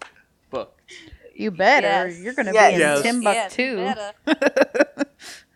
booked? 0.52 0.94
You 1.34 1.50
better. 1.50 2.08
Yes. 2.08 2.20
You're 2.20 2.34
going 2.36 2.46
to 2.46 2.54
Yes. 2.54 2.70
be 2.70 2.76
in 2.76 2.80
Yes. 2.82 3.02
Timbuktu. 3.02 3.78
Yes, 3.78 4.14
better. 4.26 5.06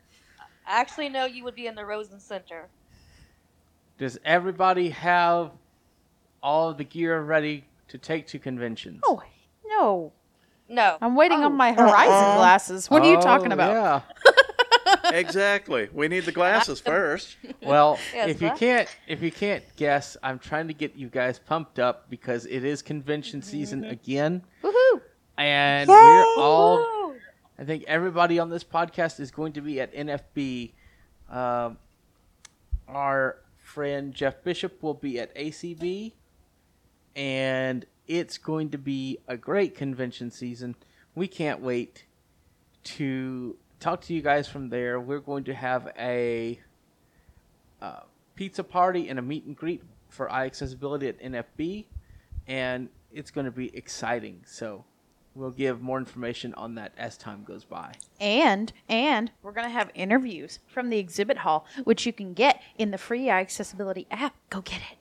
Actually, 0.65 1.09
no, 1.09 1.25
you 1.25 1.43
would 1.43 1.53
be 1.53 1.67
in 1.67 1.75
the 1.75 1.85
Rosen 1.85 2.19
Center. 2.19 2.69
Does 3.99 4.17
everybody 4.25 4.89
have 4.89 5.51
all 6.41 6.69
of 6.69 6.79
the 6.79 6.83
gear 6.85 7.21
ready 7.21 7.65
to 7.89 7.99
take 7.99 8.25
to 8.29 8.39
conventions? 8.39 9.01
Oh, 9.05 9.21
no. 9.69 10.13
No. 10.67 10.97
I'm 11.01 11.15
waiting 11.15 11.39
Oh. 11.39 11.45
on 11.45 11.53
my 11.53 11.71
Horizon 11.73 12.37
glasses. 12.37 12.89
What 12.89 13.01
are 13.03 13.09
you 13.09 13.17
Oh, 13.17 13.21
talking 13.21 13.51
about? 13.51 14.03
Yeah. 14.25 15.11
exactly. 15.13 15.89
We 15.93 16.07
need 16.07 16.25
the 16.25 16.31
glasses 16.31 16.79
first. 16.79 17.37
Well, 17.63 17.97
Yes, 18.13 18.29
if 18.29 18.41
you 18.41 18.49
what? 18.49 18.57
can't 18.59 18.87
if 19.07 19.21
you 19.21 19.31
can't 19.31 19.63
guess, 19.77 20.15
I'm 20.21 20.37
trying 20.39 20.67
to 20.67 20.73
get 20.73 20.95
you 20.95 21.07
guys 21.09 21.39
pumped 21.39 21.79
up 21.79 22.09
because 22.09 22.45
it 22.45 22.63
is 22.63 22.81
convention 22.81 23.41
season 23.41 23.83
again, 23.83 24.43
Woohoo! 24.63 25.01
and 25.37 25.87
Yay! 25.89 25.93
we're 25.95 26.25
all 26.37 27.13
I 27.57 27.63
think 27.63 27.83
everybody 27.87 28.39
on 28.39 28.49
this 28.49 28.63
podcast 28.63 29.19
is 29.19 29.31
going 29.31 29.53
to 29.53 29.61
be 29.61 29.81
at 29.81 29.93
NFB. 29.93 30.71
Um, 31.29 31.77
our 32.87 33.37
friend 33.61 34.13
Jeff 34.13 34.43
Bishop 34.43 34.81
will 34.81 34.93
be 34.93 35.19
at 35.19 35.35
ACB, 35.35 36.13
and 37.15 37.85
it's 38.09 38.39
going 38.39 38.71
to 38.71 38.77
be 38.77 39.19
a 39.27 39.37
great 39.37 39.75
convention 39.75 40.31
season. 40.31 40.75
We 41.13 41.27
can't 41.27 41.61
wait 41.61 42.05
to 42.83 43.55
talk 43.79 44.01
to 44.01 44.13
you 44.13 44.21
guys 44.21 44.49
from 44.49 44.69
there. 44.69 44.99
We're 44.99 45.19
going 45.19 45.43
to 45.45 45.53
have 45.53 45.93
a 45.97 46.59
uh, 47.81 48.01
pizza 48.35 48.63
party 48.63 49.07
and 49.09 49.19
a 49.19 49.21
meet 49.21 49.45
and 49.45 49.55
greet 49.55 49.83
for 50.09 50.27
iAccessibility 50.27 51.07
at 51.07 51.21
NFB, 51.21 51.85
and 52.47 52.89
it's 53.13 53.29
going 53.29 53.45
to 53.45 53.51
be 53.51 53.73
exciting. 53.77 54.41
So 54.43 54.83
we'll 55.35 55.51
give 55.51 55.79
more 55.79 55.99
information 55.99 56.55
on 56.55 56.73
that 56.75 56.93
as 56.97 57.15
time 57.15 57.43
goes 57.43 57.63
by. 57.63 57.93
And 58.19 58.73
and 58.89 59.31
we're 59.43 59.51
gonna 59.51 59.69
have 59.69 59.91
interviews 59.93 60.59
from 60.67 60.89
the 60.89 60.97
exhibit 60.97 61.37
hall, 61.37 61.65
which 61.83 62.05
you 62.05 62.11
can 62.11 62.33
get 62.33 62.61
in 62.77 62.89
the 62.91 62.97
free 62.97 63.25
iAccessibility 63.25 64.07
app. 64.09 64.35
Go 64.49 64.61
get 64.61 64.81
it. 64.91 64.97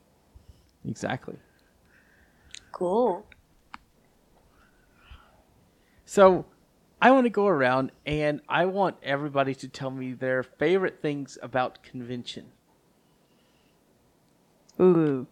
Exactly. 0.88 1.36
Cool. 2.72 3.26
So 6.04 6.46
I 7.00 7.10
want 7.10 7.26
to 7.26 7.30
go 7.30 7.46
around 7.46 7.92
and 8.06 8.40
I 8.48 8.64
want 8.66 8.96
everybody 9.02 9.54
to 9.56 9.68
tell 9.68 9.90
me 9.90 10.12
their 10.12 10.42
favorite 10.42 11.00
things 11.00 11.38
about 11.42 11.82
convention. 11.82 12.46
Ooh. 14.80 15.26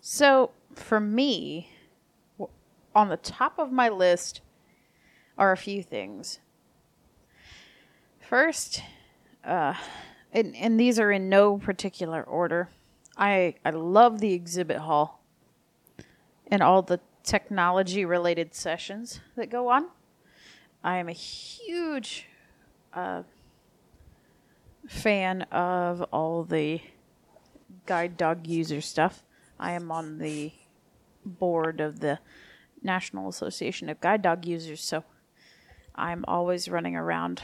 So 0.00 0.50
for 0.74 1.00
me, 1.00 1.70
on 2.94 3.08
the 3.08 3.16
top 3.16 3.58
of 3.58 3.72
my 3.72 3.88
list 3.88 4.40
are 5.38 5.52
a 5.52 5.56
few 5.56 5.82
things. 5.82 6.40
First, 8.20 8.82
uh, 9.44 9.74
and, 10.32 10.54
and 10.56 10.78
these 10.78 10.98
are 10.98 11.10
in 11.10 11.28
no 11.28 11.58
particular 11.58 12.22
order. 12.22 12.68
I 13.16 13.54
I 13.64 13.70
love 13.70 14.20
the 14.20 14.32
exhibit 14.32 14.78
hall 14.78 15.22
and 16.46 16.62
all 16.62 16.82
the 16.82 17.00
technology 17.22 18.04
related 18.04 18.54
sessions 18.54 19.20
that 19.36 19.50
go 19.50 19.68
on. 19.68 19.86
I 20.82 20.98
am 20.98 21.08
a 21.08 21.12
huge 21.12 22.26
uh, 22.92 23.22
fan 24.88 25.42
of 25.42 26.02
all 26.12 26.44
the 26.44 26.80
guide 27.86 28.16
dog 28.16 28.46
user 28.46 28.80
stuff. 28.80 29.22
I 29.58 29.72
am 29.72 29.92
on 29.92 30.18
the 30.18 30.52
board 31.24 31.80
of 31.80 32.00
the 32.00 32.18
National 32.82 33.28
Association 33.28 33.88
of 33.88 34.00
Guide 34.00 34.22
Dog 34.22 34.44
Users, 34.44 34.82
so 34.82 35.04
I'm 35.94 36.24
always 36.26 36.68
running 36.68 36.96
around 36.96 37.42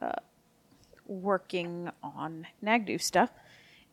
uh, 0.00 0.12
working 1.06 1.90
on 2.02 2.46
NAGDU 2.64 3.00
stuff. 3.00 3.30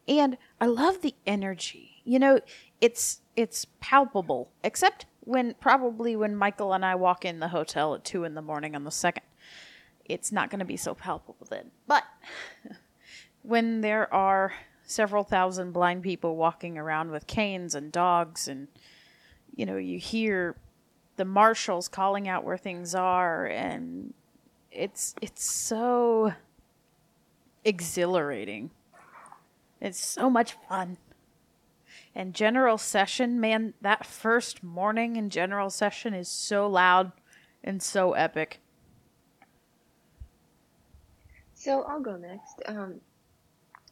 And 0.08 0.38
I 0.62 0.68
love 0.68 1.02
the 1.02 1.16
energy. 1.26 2.02
You 2.04 2.20
know, 2.20 2.40
it's 2.82 3.22
it's 3.36 3.66
palpable, 3.80 4.52
except 4.64 5.06
when 5.22 5.56
probably 5.60 6.16
when 6.16 6.36
Michael 6.36 6.74
and 6.74 6.86
I 6.86 6.96
walk 6.96 7.26
in 7.26 7.40
the 7.40 7.50
hotel 7.50 7.94
at 7.96 8.06
two 8.06 8.24
in 8.24 8.34
the 8.34 8.42
morning 8.42 8.76
on 8.76 8.84
the 8.84 8.92
second. 8.92 9.24
It's 10.06 10.32
not 10.32 10.50
going 10.50 10.60
to 10.60 10.66
be 10.66 10.78
so 10.78 10.96
palpable 10.96 11.46
then. 11.50 11.72
But 11.86 12.04
when 13.42 13.82
there 13.82 14.12
are 14.14 14.54
several 14.84 15.26
thousand 15.26 15.74
blind 15.74 16.02
people 16.02 16.38
walking 16.38 16.78
around 16.78 17.12
with 17.12 17.28
canes 17.28 17.76
and 17.76 17.92
dogs 17.92 18.48
and 18.48 18.70
you 19.54 19.66
know 19.66 19.76
you 19.76 20.00
hear 20.00 20.56
the 21.18 21.26
marshals 21.26 21.90
calling 21.90 22.28
out 22.30 22.46
where 22.46 22.58
things 22.58 22.96
are 22.96 23.46
and 23.48 24.14
it's 24.72 25.14
it's 25.22 25.44
so 25.44 26.34
exhilarating 27.66 28.72
it's 29.82 30.04
so 30.04 30.30
much 30.30 30.56
fun 30.68 30.98
and 32.16 32.34
general 32.34 32.78
session 32.78 33.40
man 33.40 33.74
that 33.82 34.06
first 34.06 34.64
morning 34.64 35.16
in 35.16 35.30
general 35.30 35.70
session 35.70 36.14
is 36.14 36.28
so 36.30 36.68
loud 36.68 37.12
and 37.64 37.82
so 37.82 38.14
epic 38.14 38.60
So 41.54 41.82
I'll 41.84 42.02
go 42.02 42.16
next. 42.16 42.62
Um, 42.68 43.02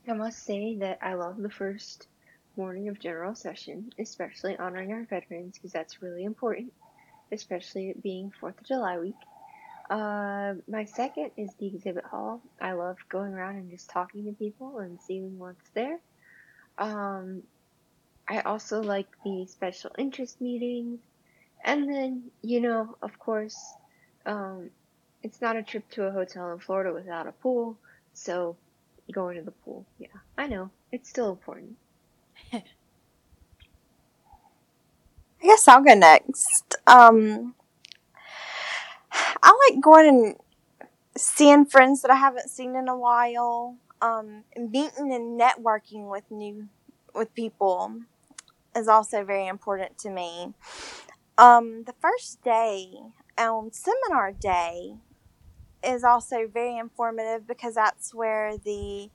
I 0.07 0.13
must 0.13 0.45
say 0.45 0.77
that 0.77 0.99
I 1.01 1.15
love 1.15 1.37
the 1.37 1.49
first 1.49 2.07
morning 2.55 2.89
of 2.89 2.99
general 2.99 3.33
session, 3.33 3.91
especially 3.99 4.55
honoring 4.57 4.93
our 4.93 5.03
veterans, 5.03 5.55
because 5.55 5.71
that's 5.71 6.01
really 6.01 6.23
important, 6.25 6.71
especially 7.31 7.95
being 8.03 8.31
4th 8.39 8.59
of 8.59 8.67
July 8.67 8.99
week. 8.99 9.15
Uh, 9.89 10.55
my 10.67 10.85
second 10.85 11.31
is 11.37 11.51
the 11.59 11.67
exhibit 11.67 12.05
hall. 12.05 12.41
I 12.59 12.73
love 12.73 12.97
going 13.09 13.33
around 13.33 13.57
and 13.57 13.69
just 13.69 13.89
talking 13.89 14.25
to 14.25 14.31
people 14.31 14.79
and 14.79 14.99
seeing 15.01 15.37
what's 15.37 15.69
there. 15.73 15.99
Um, 16.77 17.43
I 18.27 18.41
also 18.41 18.81
like 18.81 19.07
the 19.23 19.45
special 19.47 19.91
interest 19.97 20.41
meetings. 20.41 20.99
And 21.63 21.87
then, 21.89 22.31
you 22.41 22.61
know, 22.61 22.95
of 23.01 23.17
course, 23.19 23.57
um, 24.25 24.69
it's 25.23 25.41
not 25.41 25.55
a 25.55 25.63
trip 25.63 25.89
to 25.91 26.03
a 26.03 26.11
hotel 26.11 26.51
in 26.51 26.59
Florida 26.59 26.93
without 26.93 27.27
a 27.27 27.31
pool, 27.31 27.77
so 28.13 28.55
going 29.11 29.37
to 29.37 29.43
the 29.43 29.51
pool, 29.51 29.85
yeah, 29.97 30.07
I 30.37 30.47
know, 30.47 30.69
it's 30.91 31.09
still 31.09 31.31
important. 31.31 31.75
I 32.53 32.63
guess 35.41 35.67
I'll 35.67 35.83
go 35.83 35.93
next. 35.93 36.75
Um, 36.87 37.55
I 39.45 39.55
like 39.69 39.79
going 39.79 40.07
and 40.07 40.35
seeing 41.15 41.65
friends 41.65 42.01
that 42.01 42.09
I 42.09 42.15
haven't 42.15 42.49
seen 42.49 42.75
in 42.75 42.87
a 42.87 42.97
while. 42.97 43.77
Um, 44.01 44.43
meeting 44.57 45.13
and 45.13 45.39
networking 45.39 46.09
with 46.09 46.23
new 46.31 46.67
with 47.13 47.33
people 47.35 48.01
is 48.75 48.87
also 48.87 49.23
very 49.23 49.47
important 49.47 49.99
to 49.99 50.09
me. 50.09 50.53
Um, 51.37 51.83
the 51.85 51.93
first 52.01 52.41
day, 52.43 52.89
um, 53.37 53.69
seminar 53.71 54.31
day, 54.31 54.95
is 55.83 56.03
also 56.03 56.47
very 56.51 56.77
informative 56.77 57.47
because 57.47 57.75
that's 57.75 58.15
where 58.15 58.57
the 58.57 59.11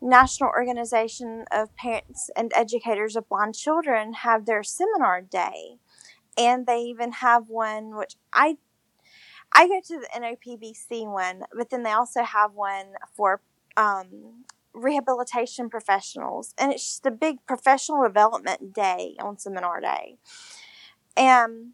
National 0.00 0.48
Organization 0.50 1.44
of 1.52 1.74
Parents 1.76 2.28
and 2.34 2.52
Educators 2.56 3.14
of 3.14 3.28
Blind 3.28 3.54
Children 3.54 4.14
have 4.14 4.46
their 4.46 4.64
seminar 4.64 5.20
day. 5.20 5.78
And 6.36 6.66
they 6.66 6.80
even 6.80 7.12
have 7.12 7.48
one 7.48 7.96
which 7.96 8.16
I 8.32 8.56
I 9.52 9.66
go 9.66 9.80
to 9.80 10.00
the 10.00 10.08
NOPBC 10.14 11.10
one, 11.10 11.44
but 11.56 11.70
then 11.70 11.82
they 11.82 11.92
also 11.92 12.22
have 12.22 12.54
one 12.54 12.94
for 13.14 13.40
um, 13.76 14.44
rehabilitation 14.72 15.68
professionals. 15.68 16.54
And 16.58 16.72
it's 16.72 16.86
just 16.86 17.06
a 17.06 17.10
big 17.10 17.44
professional 17.46 18.02
development 18.02 18.74
day 18.74 19.16
on 19.18 19.38
seminar 19.38 19.80
day. 19.80 20.16
And 21.16 21.72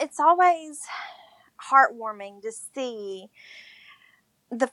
it's 0.00 0.18
always 0.18 0.80
heartwarming 1.70 2.42
to 2.42 2.52
see 2.52 3.26
the 4.50 4.70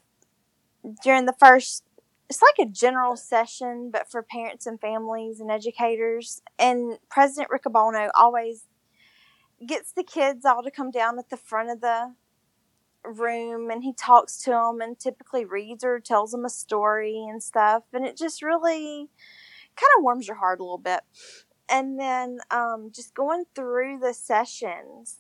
during 1.04 1.26
the 1.26 1.36
first 1.40 1.84
it's 2.30 2.42
like 2.42 2.68
a 2.68 2.70
general 2.70 3.16
session 3.16 3.90
but 3.92 4.10
for 4.10 4.22
parents 4.22 4.66
and 4.66 4.80
families 4.80 5.40
and 5.40 5.50
educators 5.50 6.42
and 6.60 6.98
president 7.10 7.50
riccobono 7.50 8.10
always 8.16 8.66
gets 9.64 9.92
the 9.92 10.04
kids 10.04 10.46
all 10.46 10.64
to 10.64 10.72
come 10.72 10.92
down 10.92 11.18
at 11.20 11.30
the 11.30 11.38
front 11.38 11.70
of 11.70 11.82
the 11.82 12.14
room 13.04 13.70
and 13.70 13.84
he 13.84 13.94
talks 13.94 14.42
to 14.44 14.52
them 14.52 14.80
and 14.82 15.00
typically 15.00 15.44
reads 15.44 15.84
or 15.84 16.00
tells 16.00 16.32
them 16.32 16.46
a 16.46 16.50
story 16.50 17.26
and 17.30 17.44
stuff 17.44 17.84
and 17.92 18.06
it 18.06 18.16
just 18.16 18.42
really 18.42 19.10
kind 19.76 19.90
of 19.98 20.04
warms 20.04 20.28
your 20.28 20.38
heart 20.38 20.60
a 20.60 20.64
little 20.64 20.78
bit 20.78 21.02
and 21.70 22.00
then 22.00 22.38
um, 22.52 22.92
just 22.94 23.14
going 23.14 23.44
through 23.56 24.00
the 24.00 24.14
sessions 24.14 25.18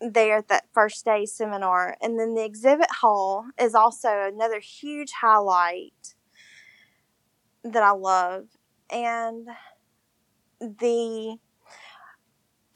there 0.00 0.38
at 0.38 0.48
that 0.48 0.66
first 0.72 1.04
day 1.04 1.26
seminar. 1.26 1.96
And 2.00 2.18
then 2.18 2.34
the 2.34 2.44
exhibit 2.44 2.90
hall 3.00 3.46
is 3.60 3.74
also 3.74 4.08
another 4.32 4.60
huge 4.60 5.12
highlight 5.20 6.14
that 7.64 7.82
I 7.82 7.90
love. 7.90 8.46
And 8.90 9.48
the 10.60 11.36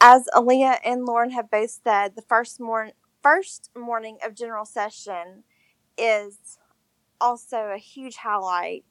as 0.03 0.27
Aleeha 0.35 0.79
and 0.85 1.07
Lauren 1.07 1.31
have 1.31 1.51
both 1.51 1.79
said, 1.85 2.17
the 2.17 2.23
first 2.23 2.61
morning 2.61 2.95
first 3.23 3.71
morning 3.77 4.19
of 4.27 4.35
general 4.35 4.67
session 4.67 5.45
is 5.97 6.59
also 7.21 7.71
a 7.73 7.79
huge 7.79 8.17
highlight. 8.17 8.85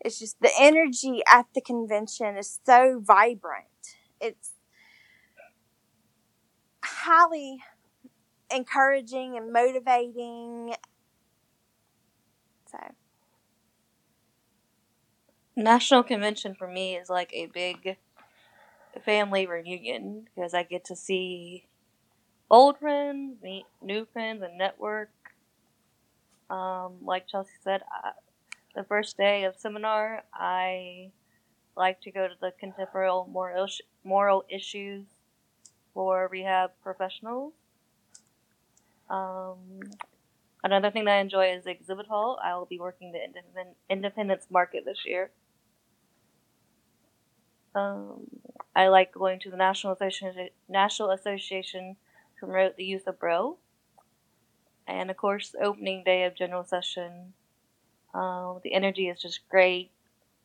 It's 0.00 0.18
just 0.18 0.40
the 0.40 0.50
energy 0.58 1.22
at 1.32 1.46
the 1.54 1.60
convention 1.60 2.36
is 2.36 2.60
so 2.66 3.00
vibrant. 3.04 3.66
It's 4.20 4.52
highly 6.84 7.62
encouraging 8.52 9.36
and 9.36 9.52
motivating. 9.52 10.74
So, 12.70 12.78
National 15.56 16.02
convention 16.02 16.54
for 16.54 16.68
me 16.68 16.96
is 16.96 17.10
like 17.10 17.32
a 17.32 17.46
big 17.46 17.96
family 19.04 19.46
reunion 19.46 20.26
because 20.34 20.54
I 20.54 20.62
get 20.62 20.84
to 20.86 20.96
see 20.96 21.66
old 22.50 22.78
friends, 22.78 23.38
meet 23.42 23.66
new 23.82 24.06
friends, 24.12 24.42
and 24.42 24.58
network. 24.58 25.10
Um, 26.50 26.96
like 27.02 27.28
Chelsea 27.28 27.50
said, 27.62 27.82
I, 27.90 28.12
the 28.74 28.84
first 28.84 29.16
day 29.16 29.44
of 29.44 29.56
seminar, 29.58 30.22
I 30.32 31.10
like 31.76 32.00
to 32.02 32.10
go 32.10 32.26
to 32.26 32.34
the 32.40 32.52
contemporary 32.58 33.10
moral, 33.28 33.68
moral 34.04 34.44
issues 34.48 35.04
for 35.94 36.28
rehab 36.28 36.70
professionals. 36.82 37.52
Um, 39.10 39.80
another 40.62 40.90
thing 40.90 41.04
that 41.04 41.16
I 41.16 41.20
enjoy 41.20 41.52
is 41.52 41.64
the 41.64 41.70
exhibit 41.70 42.06
hall. 42.06 42.38
I 42.42 42.56
will 42.56 42.66
be 42.66 42.78
working 42.78 43.12
the 43.12 43.22
independent, 43.22 43.76
Independence 43.88 44.46
Market 44.50 44.84
this 44.84 45.04
year. 45.04 45.30
Um, 47.74 48.26
I 48.78 48.86
like 48.86 49.12
going 49.12 49.40
to 49.40 49.50
the 49.50 49.56
National 49.56 49.92
Association, 49.92 50.50
National 50.68 51.10
Association 51.10 51.96
to 52.38 52.46
promote 52.46 52.76
the 52.76 52.84
use 52.84 53.02
of 53.08 53.18
Braille. 53.18 53.58
And 54.86 55.10
of 55.10 55.16
course, 55.16 55.52
opening 55.60 56.04
day 56.04 56.22
of 56.22 56.36
general 56.36 56.62
session. 56.62 57.32
Um, 58.14 58.60
the 58.62 58.72
energy 58.72 59.08
is 59.08 59.20
just 59.20 59.48
great, 59.48 59.90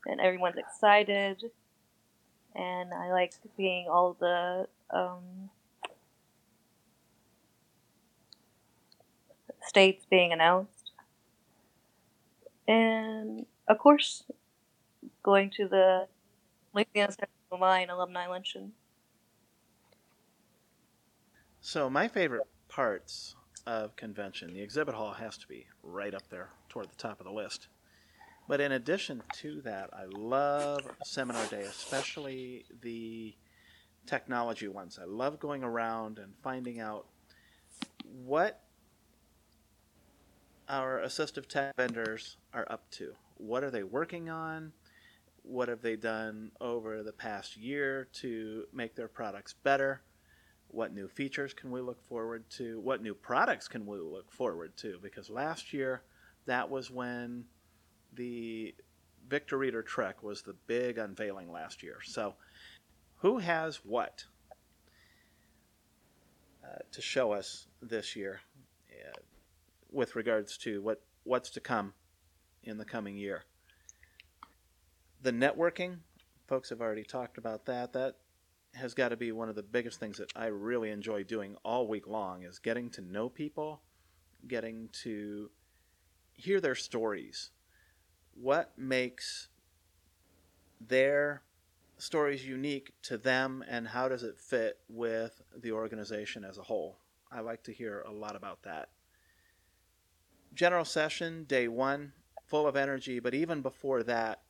and 0.08 0.19
everyone's 0.19 0.58
excited. 0.58 1.43
And 2.56 2.91
I 2.91 3.12
like 3.12 3.34
seeing 3.56 3.88
all 3.88 4.17
the 4.19 4.67
um, 4.89 5.52
states 9.62 10.08
being 10.10 10.34
announced. 10.34 10.91
And 12.67 13.46
of 13.67 13.78
course, 13.78 14.24
going 15.22 15.52
to 15.52 15.67
the 15.67 16.08
Louisiana 16.74 17.12
Mine 17.58 17.89
alumni 17.89 18.28
luncheon. 18.28 18.74
So 21.62 21.89
my 21.89 22.08
favorite 22.08 22.48
parts 22.68 23.36
of 23.66 23.96
convention, 23.96 24.54
the 24.54 24.62
exhibit 24.62 24.96
hall 24.96 25.13
has 25.13 25.38
to 25.38 25.48
be 25.48 25.68
right 25.82 26.13
up 26.13 26.30
there 26.30 26.50
toward 26.70 26.89
the 26.89 26.96
top 26.96 27.20
of 27.20 27.26
the 27.26 27.32
list. 27.32 27.68
But 28.48 28.60
in 28.60 28.74
addition 28.74 29.24
to 29.36 29.62
that, 29.62 29.89
I 29.94 30.06
love 30.06 30.82
seminar 31.06 31.46
day, 31.48 31.62
especially 31.62 32.66
the 32.82 33.34
technology 34.06 34.68
ones. 34.68 35.00
I 35.02 35.06
love 35.06 35.39
going 35.39 35.63
around 35.63 36.20
and 36.20 36.34
finding 36.44 36.80
out 36.80 37.06
what 38.26 38.62
our 40.68 41.00
assistive 41.00 41.48
tech 41.48 41.76
vendors 41.78 42.38
are 42.54 42.68
up 42.70 42.89
to. 42.92 43.13
What 43.38 43.63
are 43.63 43.72
they 43.72 43.84
working 43.84 44.30
on? 44.30 44.74
What 45.43 45.67
have 45.67 45.82
they 45.82 45.95
done 45.95 46.51
over 46.60 47.03
the 47.03 47.12
past 47.12 47.58
year 47.58 48.08
to 48.13 48.65
make 48.73 48.95
their 48.95 49.08
products 49.08 49.53
better? 49.53 50.01
What 50.69 50.93
new 50.93 51.08
features 51.08 51.53
can 51.53 51.69
we 51.69 51.82
look 51.82 52.01
forward 52.01 52.49
to? 52.51 52.79
What 52.79 53.03
new 53.03 53.13
products 53.13 53.67
can 53.67 53.86
we 53.86 53.99
look 53.99 54.32
forward 54.32 54.75
to? 54.77 54.97
Because 55.01 55.29
last 55.29 55.71
year, 55.73 56.01
that 56.45 56.69
was 56.69 56.89
when 56.89 57.45
the 58.13 58.73
Victor 59.27 59.58
Reader 59.58 59.84
Trek 59.84 60.23
was 60.23 60.41
the 60.41 60.56
big 60.67 60.97
unveiling 60.97 61.51
last 61.51 61.84
year. 61.84 61.97
So, 62.03 62.36
who 63.17 63.38
has 63.38 63.77
what 63.77 64.25
uh, 66.63 66.79
to 66.91 67.01
show 67.01 67.32
us 67.32 67.67
this 67.82 68.15
year 68.15 68.41
uh, 68.91 69.19
with 69.91 70.15
regards 70.15 70.58
to 70.60 70.82
what, 70.82 71.01
what's 71.23 71.49
to 71.51 71.60
come 71.60 71.93
in 72.63 72.77
the 72.77 72.86
coming 72.86 73.17
year? 73.17 73.43
The 75.23 75.31
networking, 75.31 75.99
folks 76.47 76.69
have 76.69 76.81
already 76.81 77.03
talked 77.03 77.38
about 77.38 77.65
that. 77.65 77.93
That 77.93 78.17
has 78.73 78.93
got 78.93 79.09
to 79.09 79.17
be 79.17 79.31
one 79.31 79.49
of 79.49 79.55
the 79.55 79.63
biggest 79.63 79.99
things 79.99 80.17
that 80.17 80.31
I 80.36 80.47
really 80.47 80.91
enjoy 80.91 81.23
doing 81.23 81.55
all 81.63 81.88
week 81.88 82.07
long 82.07 82.43
is 82.43 82.59
getting 82.59 82.89
to 82.91 83.01
know 83.01 83.29
people, 83.29 83.81
getting 84.47 84.89
to 85.03 85.49
hear 86.33 86.59
their 86.59 86.75
stories. 86.75 87.51
What 88.33 88.73
makes 88.77 89.47
their 90.81 91.43
stories 91.97 92.45
unique 92.45 92.91
to 93.03 93.17
them 93.17 93.63
and 93.69 93.88
how 93.88 94.09
does 94.09 94.23
it 94.23 94.38
fit 94.38 94.79
with 94.89 95.41
the 95.55 95.71
organization 95.71 96.43
as 96.43 96.57
a 96.57 96.63
whole? 96.63 96.97
I 97.31 97.39
like 97.39 97.63
to 97.63 97.73
hear 97.73 98.03
a 98.05 98.12
lot 98.12 98.36
about 98.36 98.63
that. 98.63 98.89
General 100.53 100.86
session, 100.86 101.45
day 101.45 101.67
one, 101.69 102.12
full 102.45 102.67
of 102.67 102.75
energy, 102.75 103.19
but 103.19 103.33
even 103.33 103.62
before 103.62 104.03
that, 104.03 104.41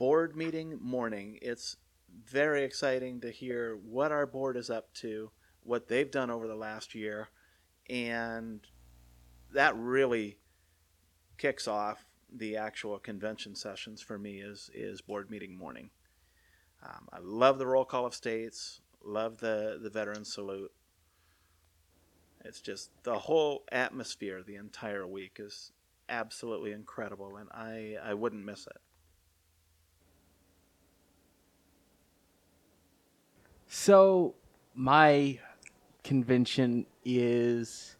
board 0.00 0.34
meeting 0.34 0.78
morning. 0.80 1.38
It's 1.42 1.76
very 2.24 2.64
exciting 2.64 3.20
to 3.20 3.30
hear 3.30 3.78
what 3.84 4.10
our 4.10 4.24
board 4.24 4.56
is 4.56 4.70
up 4.70 4.90
to, 4.94 5.30
what 5.62 5.88
they've 5.88 6.10
done 6.10 6.30
over 6.30 6.48
the 6.48 6.54
last 6.54 6.94
year, 6.94 7.28
and 7.90 8.66
that 9.52 9.76
really 9.76 10.38
kicks 11.36 11.68
off 11.68 12.06
the 12.34 12.56
actual 12.56 12.98
convention 12.98 13.54
sessions 13.54 14.00
for 14.00 14.18
me 14.18 14.40
is 14.40 14.70
is 14.72 15.02
board 15.02 15.30
meeting 15.30 15.54
morning. 15.54 15.90
Um, 16.82 17.06
I 17.12 17.18
love 17.20 17.58
the 17.58 17.66
roll 17.66 17.84
call 17.84 18.06
of 18.06 18.14
states, 18.14 18.80
love 19.04 19.36
the 19.36 19.78
the 19.82 19.90
veteran 19.90 20.24
salute. 20.24 20.72
It's 22.42 22.62
just 22.62 22.90
the 23.02 23.18
whole 23.18 23.64
atmosphere 23.70 24.42
the 24.42 24.56
entire 24.56 25.06
week 25.06 25.36
is 25.38 25.72
absolutely 26.08 26.72
incredible, 26.72 27.36
and 27.36 27.50
I 27.52 27.96
I 28.02 28.14
wouldn't 28.14 28.46
miss 28.46 28.66
it. 28.66 28.80
So 33.72 34.34
my 34.74 35.38
convention 36.02 36.86
is 37.04 37.94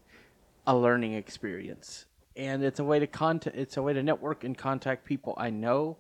a 0.67 0.77
learning 0.77 1.15
experience, 1.15 2.07
and 2.35 2.65
it's 2.65 2.81
a 2.81 2.85
way 2.85 2.99
to 2.99 3.07
contact. 3.07 3.57
It's 3.57 3.77
a 3.77 3.83
way 3.83 3.93
to 3.93 4.03
network 4.03 4.43
and 4.43 4.59
contact 4.59 5.05
people 5.05 5.33
I 5.37 5.51
know, 5.51 5.97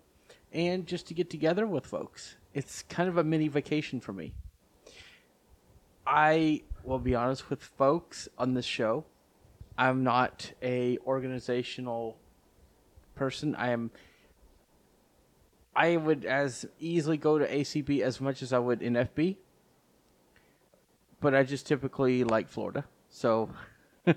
and 0.52 0.88
just 0.88 1.06
to 1.06 1.14
get 1.14 1.30
together 1.30 1.68
with 1.68 1.86
folks. 1.86 2.34
It's 2.52 2.82
kind 2.82 3.08
of 3.08 3.16
a 3.16 3.22
mini 3.22 3.46
vacation 3.46 4.00
for 4.00 4.12
me. 4.12 4.34
I 6.04 6.62
will 6.82 6.98
be 6.98 7.14
honest 7.14 7.48
with 7.48 7.62
folks 7.62 8.28
on 8.36 8.54
this 8.54 8.66
show. 8.66 9.04
I'm 9.78 10.02
not 10.02 10.50
a 10.60 10.98
organizational 11.06 12.18
person. 13.14 13.54
I 13.54 13.70
am 13.70 13.92
I 15.76 15.96
would 15.96 16.24
as 16.24 16.66
easily 16.80 17.18
go 17.18 17.38
to 17.38 17.46
ACB 17.46 18.00
as 18.00 18.20
much 18.20 18.42
as 18.42 18.52
I 18.52 18.58
would 18.58 18.80
NFB 18.80 19.36
but 21.20 21.34
I 21.34 21.42
just 21.42 21.66
typically 21.66 22.24
like 22.24 22.48
Florida. 22.48 22.84
So. 23.08 23.50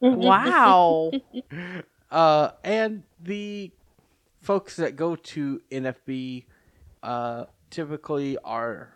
wow. 0.00 1.10
Uh, 2.10 2.52
and 2.62 3.02
the 3.20 3.72
folks 4.40 4.76
that 4.76 4.94
go 4.94 5.16
to 5.16 5.60
NFB 5.72 6.44
uh, 7.02 7.46
typically 7.70 8.38
are 8.44 8.94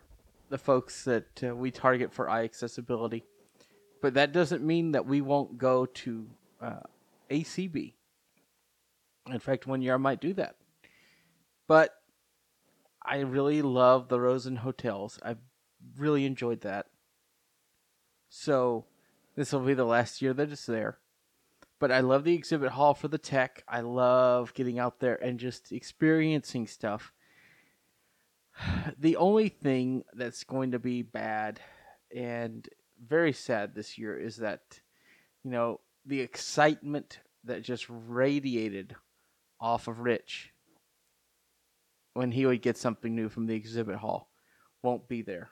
the 0.51 0.59
folks 0.59 1.03
that 1.03 1.43
uh, 1.43 1.53
we 1.57 1.73
target 1.73 2.13
for 2.13 2.27
iAccessibility. 2.27 3.25
But 4.01 4.15
that 4.15 4.31
doesn't 4.33 4.63
mean 4.63 4.93
that 4.93 5.05
we 5.05 5.21
won't 5.21 5.59
go 5.59 5.87
to 5.87 6.27
uh, 6.61 6.81
ACB. 7.29 7.95
In 9.27 9.41
fact, 9.41 9.67
one 9.67 9.83
year 9.83 9.95
I 9.95 9.99
might 9.99 10.21
do 10.21 10.33
that. 10.35 10.55
But 11.67 11.95
I 13.05 13.19
really 13.21 13.63
love 13.63 14.09
the 14.09 14.21
Rosen 14.21 14.57
hotels. 14.57 15.19
I've 15.25 15.39
really 15.99 16.25
enjoyed 16.25 16.63
that. 16.63 16.87
So 18.29 18.85
this 19.37 19.53
will 19.53 19.61
be 19.61 19.75
the 19.75 19.85
last 19.85 20.21
year 20.23 20.33
that 20.35 20.51
it's 20.51 20.67
there. 20.67 20.99
But 21.81 21.93
I 21.93 22.01
love 22.01 22.25
the 22.25 22.35
exhibit 22.35 22.73
hall 22.73 22.95
for 22.95 23.09
the 23.09 23.19
tech. 23.19 23.63
I 23.69 23.81
love 23.81 24.53
getting 24.55 24.79
out 24.79 24.99
there 25.01 25.15
and 25.23 25.39
just 25.39 25.73
experiencing 25.73 26.67
stuff. 26.67 27.13
The 28.99 29.17
only 29.17 29.49
thing 29.49 30.03
that's 30.13 30.43
going 30.43 30.73
to 30.73 30.81
be 30.81 31.03
bad 31.03 31.61
and 32.15 32.69
very 33.07 33.33
sad 33.33 33.75
this 33.75 33.97
year 33.97 34.19
is 34.19 34.39
that, 34.39 34.81
you 35.45 35.53
know, 35.53 35.81
the 36.05 36.21
excitement 36.21 37.21
that 37.45 37.63
just 37.63 37.87
radiated 37.89 38.97
off 39.61 39.87
of 39.87 40.01
Rich 40.01 40.53
when 42.15 42.33
he 42.33 42.47
would 42.47 42.63
get 42.63 42.77
something 42.77 43.15
new 43.15 43.29
from 43.29 43.47
the 43.47 43.55
exhibit 43.55 43.97
hall 43.97 44.29
won't 44.83 45.07
be 45.07 45.23
there. 45.23 45.51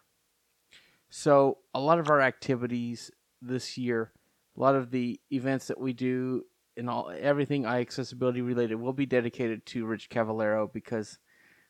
So 1.18 1.57
a 1.72 1.81
lot 1.81 1.98
of 1.98 2.11
our 2.11 2.20
activities 2.20 3.11
this 3.40 3.79
year, 3.79 4.12
a 4.55 4.61
lot 4.61 4.74
of 4.74 4.90
the 4.90 5.18
events 5.33 5.68
that 5.68 5.81
we 5.81 5.94
do 5.94 6.44
and 6.76 6.90
all 6.90 7.11
everything 7.11 7.62
iAccessibility 7.62 8.46
related 8.46 8.74
will 8.74 8.92
be 8.92 9.07
dedicated 9.07 9.64
to 9.64 9.87
Rich 9.87 10.11
Caloggero 10.11 10.70
because 10.70 11.18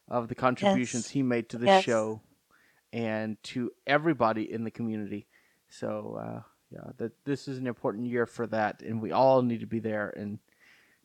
of 0.08 0.26
the 0.26 0.34
contributions 0.34 1.04
Yes. 1.04 1.12
he 1.12 1.22
made 1.22 1.48
to 1.50 1.58
the 1.58 1.68
Yes. 1.68 1.84
show 1.84 2.20
and 2.92 3.40
to 3.44 3.70
everybody 3.86 4.50
in 4.52 4.64
the 4.64 4.70
community. 4.72 5.28
So 5.68 6.18
uh, 6.20 6.42
yeah, 6.72 6.90
that 6.96 7.12
this 7.24 7.46
is 7.46 7.58
an 7.58 7.68
important 7.68 8.08
year 8.08 8.26
for 8.26 8.48
that, 8.48 8.82
and 8.82 9.00
we 9.00 9.12
all 9.12 9.42
need 9.42 9.60
to 9.60 9.66
be 9.66 9.78
there 9.78 10.10
and 10.16 10.40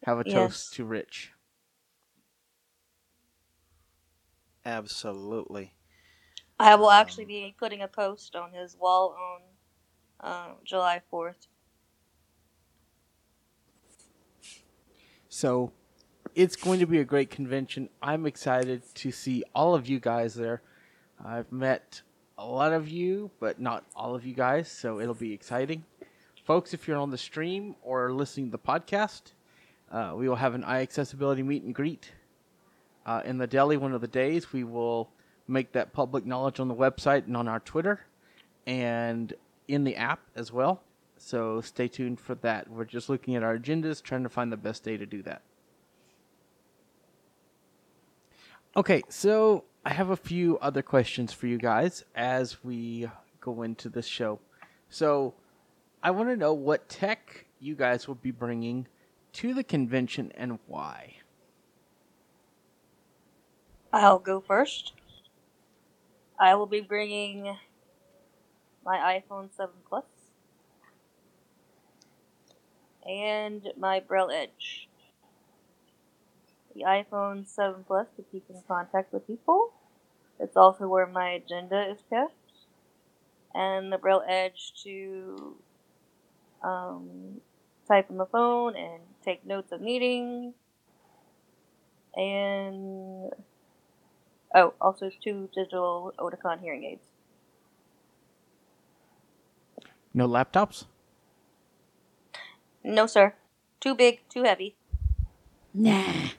have 0.06 0.17
a 0.17 0.23
Yes. 0.23 0.34
toast 0.34 0.73
to 0.77 0.86
Rich. 0.86 1.32
Absolutely. 4.65 5.75
I 6.62 6.76
will 6.76 6.91
actually 6.91 7.26
be 7.26 7.56
putting 7.58 7.82
a 7.82 7.88
post 7.88 8.36
on 8.36 8.52
his 8.52 8.78
wall 8.78 9.17
on 10.21 10.32
um, 10.32 10.52
July 10.63 11.02
4th. 11.12 11.47
So 15.28 15.71
it's 16.36 16.56
going 16.56 16.80
to 16.80 16.86
be 16.86 17.00
a 17.00 17.04
great 17.04 17.32
convention. 17.32 17.89
I'm 18.00 18.28
excited 18.28 18.84
to 18.93 19.12
see 19.12 19.43
all 19.56 19.74
of 19.74 19.88
you 19.88 20.00
guys 20.00 20.36
there. 20.36 20.62
I've 21.24 21.52
met 21.52 22.04
a 22.38 22.45
lot 22.45 22.74
of 22.74 22.88
you, 22.88 23.32
but 23.39 23.60
not 23.60 23.84
all 23.95 24.13
of 24.13 24.24
you 24.24 24.36
guys, 24.36 24.69
so 24.69 25.00
it'll 25.00 25.15
be 25.15 25.34
exciting. 25.34 25.84
Folks, 26.43 26.76
if 26.76 26.88
you're 26.88 26.97
on 26.97 27.10
the 27.10 27.17
stream 27.17 27.76
or 27.82 28.13
listening 28.13 28.47
to 28.47 28.52
the 28.52 28.60
podcast, 28.60 29.34
uh, 29.91 30.13
we 30.15 30.30
will 30.30 30.36
have 30.36 30.54
an 30.54 30.62
iAccessibility 30.62 31.43
meet 31.43 31.63
and 31.63 31.74
greet 31.74 32.12
uh, 33.08 33.24
in 33.26 33.39
the 33.39 33.47
deli 33.47 33.78
one 33.78 33.93
of 33.93 34.02
the 34.02 34.08
days. 34.08 34.54
We 34.54 34.63
will 34.63 35.10
make 35.51 35.73
that 35.73 35.93
public 35.93 36.25
knowledge 36.25 36.59
on 36.59 36.67
the 36.67 36.75
website 36.75 37.27
and 37.27 37.35
on 37.35 37.47
our 37.47 37.59
Twitter 37.59 38.05
and 38.65 39.33
in 39.67 39.83
the 39.83 39.95
app 39.95 40.21
as 40.35 40.51
well. 40.51 40.81
So 41.17 41.61
stay 41.61 41.87
tuned 41.87 42.19
for 42.19 42.35
that. 42.35 42.69
We're 42.69 42.85
just 42.85 43.09
looking 43.09 43.35
at 43.35 43.43
our 43.43 43.57
agendas, 43.57 44.01
trying 44.01 44.23
to 44.23 44.29
find 44.29 44.51
the 44.51 44.57
best 44.57 44.83
day 44.83 44.97
to 44.97 45.05
do 45.05 45.21
that. 45.23 45.41
Okay, 48.75 49.03
so 49.09 49.65
I 49.85 49.91
have 49.91 50.09
a 50.09 50.15
few 50.15 50.57
other 50.59 50.81
questions 50.81 51.33
for 51.33 51.47
you 51.47 51.57
guys 51.57 52.05
as 52.15 52.63
we 52.63 53.09
go 53.39 53.63
into 53.63 53.89
this 53.89 54.07
show. 54.07 54.39
So 54.89 55.33
I 56.01 56.11
want 56.11 56.29
to 56.29 56.37
know 56.37 56.53
what 56.53 56.87
tech 56.87 57.45
you 57.59 57.75
guys 57.75 58.07
will 58.07 58.15
be 58.15 58.31
bringing 58.31 58.87
to 59.33 59.53
the 59.53 59.63
convention 59.63 60.31
and 60.35 60.59
why. 60.67 61.15
I'll 63.93 64.19
go 64.19 64.39
first. 64.39 64.93
I 66.41 66.56
will 66.56 66.65
be 66.65 66.82
bringing 66.82 67.56
my 68.84 69.21
iPhone 69.21 69.56
7 69.56 69.69
Plus 69.88 70.06
and 73.08 73.67
my 73.77 73.99
Braille 73.99 74.32
Edge. 74.32 74.89
The 76.73 76.82
iPhone 76.82 77.47
7 77.47 77.84
Plus 77.86 78.08
to 78.15 78.23
keep 78.32 78.45
in 78.49 78.63
contact 78.67 79.13
with 79.13 79.27
people. 79.27 79.73
It's 80.39 80.58
also 80.58 80.88
where 80.88 81.06
my 81.06 81.30
agenda 81.30 81.88
is 81.91 81.99
kept. 82.10 82.34
And 83.54 83.93
the 83.93 83.99
Braille 83.99 84.23
Edge 84.27 84.73
to 84.84 85.58
um, 86.63 87.41
type 87.88 88.10
on 88.10 88.17
the 88.17 88.25
phone 88.25 88.75
and 88.75 89.04
take 89.23 89.45
notes 89.45 89.71
of 89.71 89.80
meetings. 89.80 90.56
And 92.15 93.32
oh, 94.55 94.73
also 94.81 95.09
two 95.23 95.49
digital 95.53 96.13
Oticon 96.17 96.59
hearing 96.61 96.83
aids. 96.83 97.07
No 100.13 100.27
laptops? 100.27 100.85
No, 102.83 103.05
sir. 103.07 103.33
Too 103.79 103.95
big, 103.95 104.19
too 104.29 104.43
heavy. 104.43 104.75
Nah. 105.73 106.29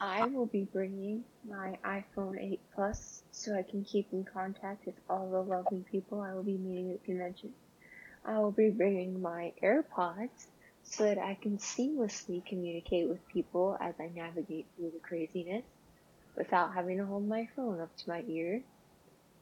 I 0.00 0.26
will 0.26 0.46
be 0.46 0.64
bringing 0.64 1.24
my 1.48 1.78
iPhone 1.84 2.38
8 2.38 2.60
Plus 2.74 3.22
so 3.30 3.56
I 3.56 3.62
can 3.62 3.84
keep 3.84 4.08
in 4.12 4.24
contact 4.24 4.84
with 4.86 4.96
all 5.08 5.30
the 5.30 5.40
lovely 5.40 5.84
people 5.90 6.20
I 6.20 6.34
will 6.34 6.42
be 6.42 6.58
meeting 6.58 6.90
at 6.90 7.00
the 7.00 7.06
convention. 7.06 7.54
I 8.24 8.38
will 8.38 8.50
be 8.50 8.70
bringing 8.70 9.22
my 9.22 9.52
AirPods 9.62 10.46
so 10.82 11.04
that 11.04 11.18
I 11.18 11.38
can 11.40 11.58
seamlessly 11.58 12.44
communicate 12.44 13.08
with 13.08 13.26
people 13.28 13.78
as 13.80 13.94
I 14.00 14.10
navigate 14.14 14.66
through 14.76 14.90
the 14.90 14.98
craziness 14.98 15.64
without 16.36 16.74
having 16.74 16.98
to 16.98 17.04
hold 17.04 17.28
my 17.28 17.48
phone 17.54 17.80
up 17.80 17.96
to 17.96 18.08
my 18.08 18.22
ear 18.28 18.60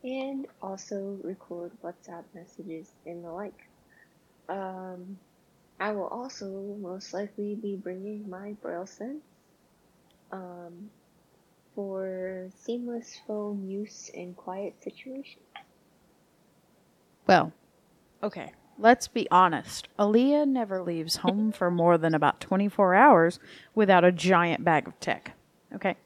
and 0.05 0.47
also 0.61 1.19
record 1.23 1.71
WhatsApp 1.83 2.25
messages 2.35 2.91
and 3.07 3.25
the 3.25 3.31
like. 3.31 3.67
Um, 4.49 5.19
I 5.79 5.93
will 5.93 6.09
also 6.09 6.47
most 6.81 7.15
likely 7.15 7.55
be 7.55 7.77
bringing 7.77 8.29
my 8.29 8.55
Braille 8.63 8.87
Sense 8.87 9.23
um, 10.31 10.91
for 11.75 12.49
seamless 12.61 13.21
phone 13.27 13.69
use 13.69 14.11
in 14.13 14.35
quiet 14.35 14.75
situations. 14.83 15.45
Well, 17.27 17.53
okay. 18.23 18.53
Let's 18.79 19.07
be 19.07 19.29
honest. 19.31 19.89
Aleeha 19.99 20.47
never 20.47 20.83
leaves 20.83 21.17
home 21.17 21.53
for 21.53 21.71
more 21.71 21.99
than 21.99 22.15
about 22.15 22.41
24 22.41 22.95
hours 22.95 23.39
without 23.75 24.03
a 24.03 24.11
giant 24.11 24.65
bag 24.65 24.89
of 24.89 24.99
tech. 24.99 25.37
Okay? 25.75 25.97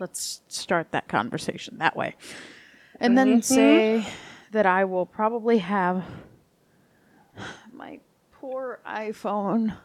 Let's 0.00 0.40
start 0.48 0.92
that 0.92 1.08
conversation 1.08 1.76
that 1.78 1.94
way. 1.94 2.16
And 2.98 3.18
then 3.18 3.42
say 3.42 4.06
that 4.50 4.64
I 4.64 4.86
will 4.86 5.04
probably 5.04 5.58
have 5.58 6.02
my 7.70 8.00
poor 8.32 8.80
iPhone. 8.86 9.76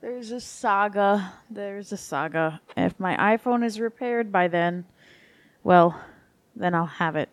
There's 0.00 0.30
a 0.30 0.40
saga. 0.40 1.34
There's 1.50 1.92
a 1.92 1.98
saga. 1.98 2.62
If 2.78 2.98
my 2.98 3.36
iPhone 3.36 3.62
is 3.62 3.78
repaired 3.78 4.32
by 4.32 4.48
then, 4.48 4.86
well, 5.62 6.00
then 6.54 6.74
I'll 6.74 6.86
have 6.86 7.14
it. 7.14 7.28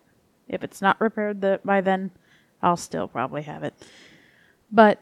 If 0.46 0.62
it's 0.62 0.82
not 0.82 1.00
repaired 1.00 1.40
the, 1.40 1.58
by 1.64 1.80
then, 1.80 2.10
I'll 2.62 2.76
still 2.76 3.08
probably 3.08 3.42
have 3.42 3.64
it. 3.64 3.72
But 4.70 5.00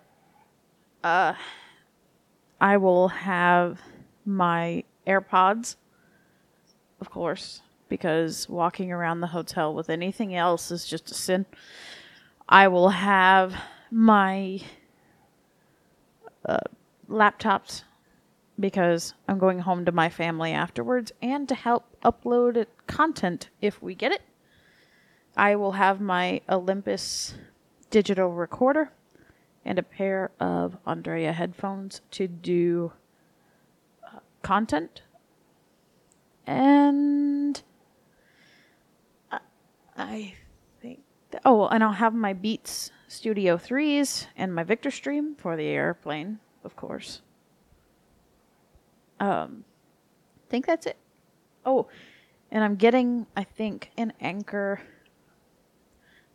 uh 1.03 1.35
I 2.61 2.77
will 2.77 3.09
have 3.09 3.81
my 4.25 4.85
AirPods 5.05 5.75
of 7.03 7.11
course, 7.11 7.63
because 7.89 8.49
walking 8.49 8.93
around 8.93 9.21
the 9.21 9.27
hotel 9.27 9.75
with 9.75 9.91
anything 9.91 10.37
else 10.37 10.71
is 10.71 10.87
just 10.87 11.11
a 11.11 11.15
sin. 11.15 11.47
I 12.49 12.69
will 12.69 12.91
have 12.91 13.57
my 13.91 14.61
uh, 16.47 16.59
laptops 17.11 17.83
because 18.61 19.15
I'm 19.27 19.41
going 19.41 19.59
home 19.59 19.85
to 19.87 19.91
my 19.91 20.11
family 20.11 20.53
afterwards 20.53 21.11
and 21.21 21.49
to 21.49 21.57
help 21.57 21.85
upload 22.05 22.67
content 22.87 23.49
if 23.61 23.83
we 23.83 23.97
get 23.97 24.13
it. 24.13 24.23
I 25.37 25.57
will 25.57 25.73
have 25.73 26.01
my 26.01 26.41
Olympus 26.49 27.35
digital 27.91 28.31
recorder 28.31 28.93
and 29.65 29.77
a 29.77 29.83
pair 29.83 30.31
of 30.39 30.77
Andrea 30.87 31.33
headphones 31.33 32.01
to 32.13 32.29
do 32.29 32.93
uh, 34.07 34.21
content. 34.43 35.03
And 36.47 37.63
I- 39.97 40.35
think, 40.81 41.01
th- 41.31 41.43
oh, 41.45 41.69
and 41.69 41.83
I'll 41.85 41.93
have 41.93 42.15
my 42.15 42.33
Beats 42.33 42.91
Studio 43.09 43.57
3s 43.57 44.27
and 44.37 44.55
my 44.55 44.65
Victor 44.65 44.91
Stream 44.91 45.35
for 45.37 45.57
the 45.57 45.67
airplane, 45.67 46.41
of 46.65 46.75
course. 46.77 47.23
Um, 49.21 49.65
I 50.47 50.51
think 50.51 50.67
that's 50.67 50.87
it. 50.87 50.97
Oh, 51.65 51.87
and 52.51 52.65
I'm 52.65 52.77
getting, 52.77 53.27
I 53.37 53.45
think, 53.45 53.91
an 53.97 54.13
Anchor 54.21 54.81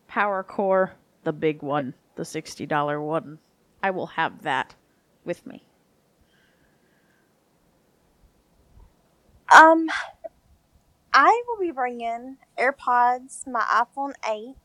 Power 0.07 0.43
Core, 0.43 0.93
the 1.23 1.33
big 1.33 1.61
one, 1.61 1.93
the 2.15 2.23
$60 2.23 3.01
one. 3.01 3.39
I 3.83 3.91
will 3.91 4.07
have 4.07 4.43
that 4.43 4.75
with 5.25 5.45
me. 5.45 5.63
Um, 9.53 9.87
I 11.13 11.41
will 11.47 11.59
be 11.59 11.71
bringing 11.71 12.37
AirPods, 12.59 13.47
my 13.47 13.61
iPhone 13.61 14.11
8, 14.27 14.55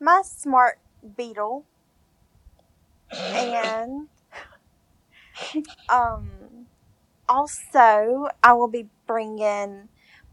my 0.00 0.22
Smart 0.24 0.78
Beetle, 1.16 1.66
and 3.10 4.08
um, 5.90 6.66
also 7.28 8.28
I 8.42 8.52
will 8.54 8.68
be 8.68 8.88
bringing 9.06 9.88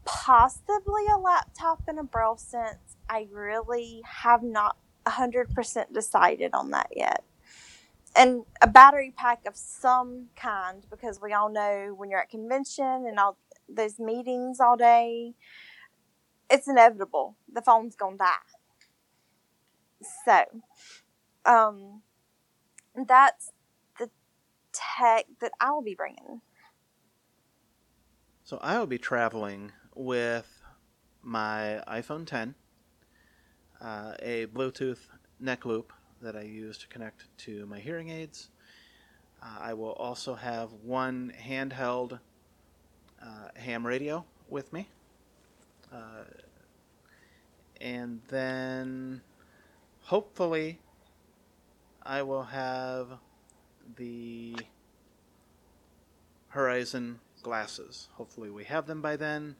possibly 0.06 1.02
a 1.12 1.18
laptop 1.18 1.82
and 1.86 1.98
a 1.98 2.04
Braille 2.04 2.38
Sense. 2.38 2.96
I 3.08 3.28
really 3.30 4.02
have 4.22 4.42
not 4.42 4.76
100% 5.06 5.92
decided 5.92 6.54
on 6.54 6.70
that 6.70 6.88
yet 6.96 7.22
and 8.16 8.44
a 8.60 8.66
battery 8.66 9.12
pack 9.16 9.46
of 9.46 9.56
some 9.56 10.26
kind 10.36 10.84
because 10.90 11.20
we 11.22 11.32
all 11.32 11.50
know 11.50 11.94
when 11.96 12.10
you're 12.10 12.20
at 12.20 12.30
convention 12.30 13.06
and 13.06 13.18
all 13.18 13.36
those 13.68 13.98
meetings 13.98 14.60
all 14.60 14.76
day, 14.76 15.34
it's 16.50 16.68
inevitable. 16.68 17.36
The 17.52 17.62
phone's 17.62 17.94
gonna 17.96 18.16
die. 18.16 18.34
So, 20.24 20.44
um, 21.44 22.02
that's 23.06 23.52
the 23.98 24.10
tech 24.72 25.26
that 25.40 25.52
I 25.60 25.70
will 25.70 25.82
be 25.82 25.94
bringing. 25.94 26.40
So 28.44 28.58
I 28.60 28.78
will 28.78 28.86
be 28.86 28.98
traveling 28.98 29.70
with 29.94 30.62
my 31.22 31.82
iPhone 31.86 32.26
10, 32.26 32.54
uh, 33.80 34.14
a 34.20 34.46
Bluetooth 34.46 35.06
neck 35.38 35.64
loop 35.64 35.92
that 36.20 36.36
I 36.36 36.42
use 36.42 36.78
to 36.78 36.88
connect 36.88 37.26
to 37.38 37.66
my 37.66 37.78
hearing 37.78 38.10
aids. 38.10 38.50
Uh, 39.42 39.58
I 39.60 39.74
will 39.74 39.92
also 39.92 40.34
have 40.34 40.72
one 40.82 41.32
handheld 41.42 42.20
uh, 43.22 43.48
ham 43.56 43.86
radio 43.86 44.24
with 44.48 44.72
me. 44.72 44.88
Uh, 45.92 46.24
and 47.80 48.20
then 48.28 49.22
hopefully 50.02 50.78
I 52.02 52.22
will 52.22 52.44
have 52.44 53.08
the 53.96 54.56
Horizon 56.48 57.20
glasses. 57.42 58.08
Hopefully 58.12 58.50
we 58.50 58.64
have 58.64 58.86
them 58.86 59.00
by 59.00 59.16
then. 59.16 59.56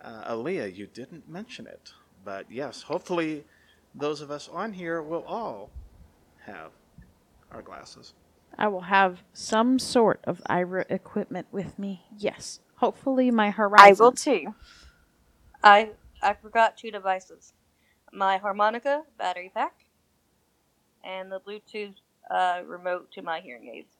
Uh, 0.00 0.32
Aleeha, 0.32 0.74
you 0.74 0.86
didn't 0.86 1.28
mention 1.28 1.66
it, 1.66 1.92
but 2.24 2.46
yes, 2.50 2.82
hopefully 2.82 3.44
those 3.94 4.20
of 4.20 4.30
us 4.30 4.48
on 4.48 4.72
here 4.72 5.02
will 5.02 5.24
all 5.24 5.70
have 6.48 6.72
our 7.52 7.62
glasses. 7.62 8.14
I 8.56 8.68
will 8.68 8.82
have 8.82 9.22
some 9.32 9.78
sort 9.78 10.20
of 10.24 10.40
Aira 10.48 10.84
equipment 10.90 11.46
with 11.52 11.78
me. 11.78 12.02
Yes. 12.16 12.60
Hopefully 12.76 13.30
my 13.30 13.50
horizon. 13.50 13.86
I 13.88 14.02
will 14.02 14.12
too. 14.12 14.54
I 15.62 15.90
I 16.22 16.34
forgot 16.34 16.76
two 16.76 16.90
devices: 16.90 17.52
my 18.12 18.38
harmonica 18.38 19.02
battery 19.18 19.50
pack 19.54 19.74
and 21.04 21.30
the 21.30 21.40
Bluetooth 21.40 21.94
uh, 22.30 22.62
remote 22.66 23.10
to 23.12 23.22
my 23.22 23.40
hearing 23.40 23.68
aids. 23.68 23.94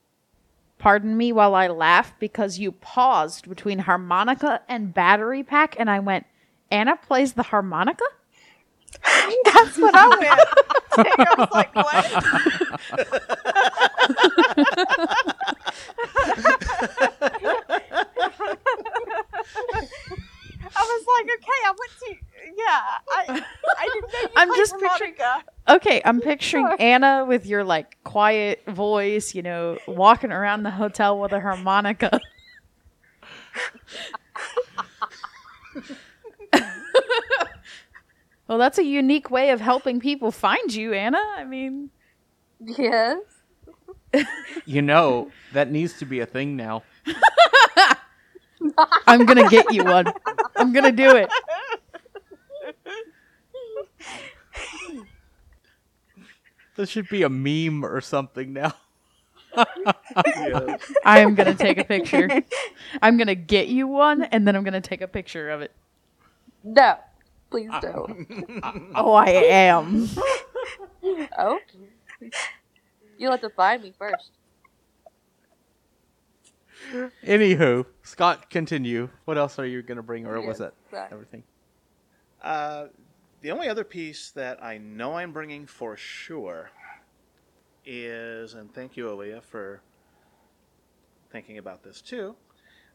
Pardon 0.78 1.16
me 1.16 1.32
while 1.32 1.54
I 1.54 1.66
laugh 1.66 2.14
because 2.20 2.58
you 2.58 2.70
paused 2.70 3.48
between 3.48 3.80
harmonica 3.80 4.62
and 4.68 4.94
battery 4.94 5.42
pack 5.42 5.74
and 5.78 5.90
I 5.90 5.98
went, 5.98 6.26
Anna 6.70 6.96
plays 6.96 7.32
the 7.32 7.44
harmonica? 7.44 8.04
That's 9.44 9.79
what 9.79 9.94
I 9.94 10.09
went. 10.09 10.40
I 11.18 11.35
was 11.38 11.48
like, 11.53 11.74
what? 11.74 12.07
I 20.77 20.83
was 20.83 21.05
like, 21.07 21.27
okay, 21.38 21.61
I 21.64 21.70
went 21.70 21.92
to 22.01 22.29
yeah. 22.57 22.98
I 23.11 23.44
I 23.79 23.88
didn't 23.92 24.12
know 24.12 24.20
you 24.20 24.29
I'm 24.37 24.55
just 24.57 24.79
picturing-. 24.79 25.14
Okay, 25.68 26.03
I'm 26.05 26.20
picturing 26.20 26.68
Anna 26.79 27.24
with 27.27 27.46
your 27.46 27.64
like 27.64 27.96
quiet 28.05 28.64
voice, 28.66 29.35
you 29.35 29.42
know, 29.42 29.79
walking 29.87 30.33
around 30.33 30.62
the 30.62 30.70
hotel 30.70 31.18
with 31.18 31.33
a 31.33 31.40
harmonica. 31.40 32.20
well, 38.48 38.58
that's 38.58 38.78
a 38.78 38.84
unique 38.84 39.30
way 39.30 39.50
of 39.50 39.61
helping 39.61 40.00
people 40.00 40.32
find 40.32 40.74
you, 40.74 40.92
Anna. 40.92 41.22
I 41.37 41.44
mean, 41.44 41.90
Yes. 42.61 43.18
You 44.64 44.82
know, 44.82 45.30
that 45.52 45.70
needs 45.70 45.98
to 45.98 46.06
be 46.06 46.20
a 46.20 46.26
thing 46.26 46.56
now. 46.56 46.82
I'm 49.06 49.24
going 49.26 49.42
to 49.42 49.48
get 49.48 49.72
you 49.72 49.84
one. 49.84 50.06
I'm 50.56 50.72
going 50.72 50.84
to 50.84 50.92
do 50.92 51.14
it. 51.16 51.30
This 56.76 56.88
should 56.88 57.08
be 57.08 57.22
a 57.22 57.28
meme 57.28 57.84
or 57.84 58.00
something 58.00 58.52
now. 58.52 58.72
Yes. 59.56 59.64
I 61.04 61.20
am 61.20 61.34
going 61.34 61.48
to 61.48 61.54
take 61.54 61.78
a 61.78 61.84
picture. 61.84 62.28
I'm 63.02 63.16
going 63.16 63.26
to 63.26 63.34
get 63.34 63.68
you 63.68 63.87
one 63.87 64.22
and 64.22 64.46
then 64.46 64.56
I'm 64.56 64.64
going 64.64 64.74
to 64.74 64.80
take 64.80 65.00
a 65.00 65.08
picture 65.08 65.50
of 65.50 65.61
it. 65.61 65.72
No. 66.64 66.96
Please 67.50 67.70
don't. 67.80 68.26
Oh, 68.94 69.12
I 69.12 69.28
am. 69.30 70.08
oh. 71.38 71.58
You'll 73.16 73.30
have 73.32 73.40
to 73.40 73.50
find 73.50 73.82
me 73.82 73.92
first. 73.98 74.32
Anywho, 77.24 77.87
Scott, 78.02 78.50
continue. 78.50 79.08
What 79.24 79.37
else 79.38 79.58
are 79.58 79.66
you 79.66 79.82
going 79.82 79.96
to 79.96 80.02
bring, 80.02 80.26
or 80.26 80.37
was 80.40 80.46
Yes, 80.46 80.58
that 80.58 80.74
sorry. 80.90 81.08
everything? 81.11 81.42
Uh, 82.42 82.87
the 83.40 83.50
only 83.50 83.68
other 83.68 83.84
piece 83.84 84.30
that 84.32 84.62
I 84.62 84.78
know 84.78 85.14
I'm 85.14 85.32
bringing 85.32 85.66
for 85.66 85.96
sure 85.96 86.70
is, 87.84 88.54
and 88.54 88.72
thank 88.72 88.96
you, 88.96 89.06
Aleeha, 89.06 89.42
for 89.42 89.80
thinking 91.30 91.58
about 91.58 91.82
this 91.82 92.00
too. 92.00 92.37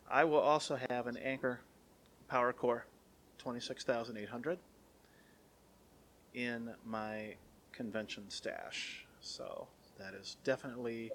I 0.10 0.24
will 0.24 0.40
also 0.40 0.78
have 0.90 1.08
an 1.08 1.18
Anchor 1.18 1.60
Power 2.28 2.54
Core 2.54 2.86
26800 3.44 4.58
in 6.34 6.70
my 6.86 7.36
convention 7.72 8.24
stash. 8.30 9.06
So 9.22 9.68
that 10.00 10.14
is 10.14 10.38
definitely 10.44 11.12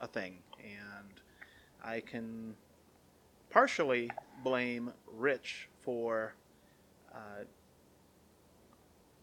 a 0.00 0.06
thing. 0.06 0.38
And 0.62 1.20
I 1.82 2.00
can 2.00 2.54
partially 3.50 4.10
blame 4.44 4.92
Rich 5.12 5.68
for 5.82 6.34
uh, 7.14 7.44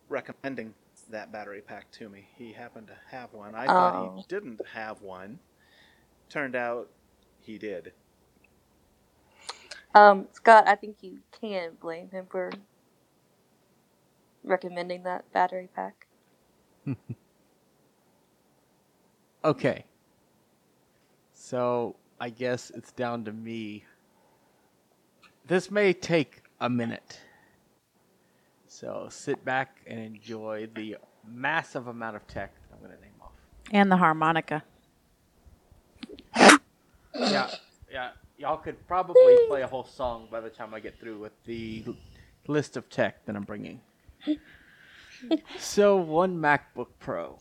recommending 0.09 0.73
that 1.09 1.31
battery 1.31 1.61
pack 1.61 1.89
to 1.91 2.09
me. 2.09 2.27
He 2.35 2.51
happened 2.51 2.87
to 2.87 2.97
have 3.15 3.33
one. 3.33 3.55
I 3.55 3.65
thought 3.65 3.95
Oh. 3.95 4.15
he 4.17 4.23
didn't 4.27 4.59
have 4.73 5.01
one. 5.01 5.39
Turned 6.29 6.55
out 6.55 6.89
he 7.39 7.57
did. 7.57 7.93
Um, 9.95 10.27
Scott, 10.31 10.67
I 10.67 10.75
think 10.75 10.97
you 11.01 11.19
can 11.41 11.71
blame 11.81 12.09
him 12.11 12.27
for 12.29 12.51
recommending 14.43 15.03
that 15.03 15.31
battery 15.33 15.69
pack. 15.75 16.07
Okay. 19.45 19.85
So 21.33 21.95
I 22.19 22.29
guess 22.29 22.69
it's 22.71 22.91
down 22.91 23.23
to 23.25 23.31
me. 23.31 23.85
This 25.45 25.71
may 25.71 25.93
take 25.93 26.41
a 26.59 26.69
minute. 26.69 27.19
So 28.67 29.07
sit 29.09 29.45
back 29.45 29.77
and 29.87 29.99
enjoy 29.99 30.67
the 30.75 30.97
massive 31.25 31.87
amount 31.87 32.17
of 32.17 32.27
tech 32.27 32.51
that 32.55 32.75
I'm 32.75 32.79
going 32.85 32.97
to 32.97 33.01
name 33.01 33.13
off. 33.21 33.31
And 33.71 33.89
the 33.89 33.95
harmonica. 33.97 34.63
Yeah, 37.15 37.49
yeah. 37.89 38.09
Y'all 38.37 38.57
could 38.57 38.85
probably 38.87 39.35
play 39.47 39.63
a 39.63 39.67
whole 39.67 39.83
song 39.83 40.27
by 40.29 40.39
the 40.39 40.49
time 40.49 40.73
I 40.73 40.79
get 40.79 40.99
through 40.99 41.17
with 41.19 41.33
the 41.45 41.83
list 42.47 42.77
of 42.77 42.87
tech 42.89 43.25
that 43.25 43.35
I'm 43.35 43.43
bringing. 43.43 43.81
so, 45.57 45.97
one 45.97 46.37
MacBook 46.37 46.87
Pro. 46.99 47.39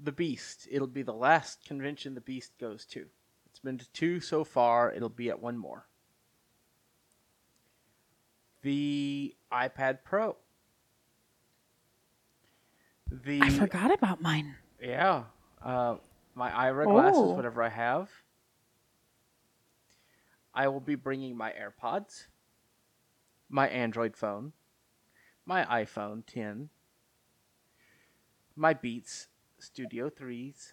The 0.00 0.10
Beast. 0.12 0.66
It'll 0.70 0.88
be 0.88 1.02
the 1.02 1.12
last 1.12 1.64
convention 1.64 2.14
the 2.14 2.20
Beast 2.20 2.52
goes 2.58 2.84
to. 2.86 3.06
It's 3.46 3.60
been 3.60 3.78
to 3.78 3.88
two 3.92 4.20
so 4.20 4.42
far, 4.44 4.92
it'll 4.92 5.08
be 5.08 5.28
at 5.28 5.40
one 5.40 5.56
more. 5.56 5.86
The 8.62 9.34
iPad 9.52 9.98
Pro. 10.04 10.36
The 13.10 13.40
I 13.40 13.50
forgot 13.50 13.92
about 13.92 14.20
mine. 14.20 14.56
yeah. 14.82 15.24
Uh, 15.64 15.96
my 16.34 16.50
Aira 16.50 16.84
glasses, 16.84 17.18
Oh. 17.20 17.34
whatever 17.34 17.62
I 17.62 17.68
have. 17.68 18.10
I 20.58 20.66
will 20.66 20.80
be 20.80 20.96
bringing 20.96 21.36
my 21.36 21.52
AirPods, 21.52 22.26
my 23.48 23.68
Android 23.68 24.16
phone, 24.16 24.54
my 25.46 25.64
iPhone 25.64 26.26
10, 26.26 26.68
my 28.56 28.74
Beats 28.74 29.28
Studio 29.60 30.10
3s. 30.10 30.72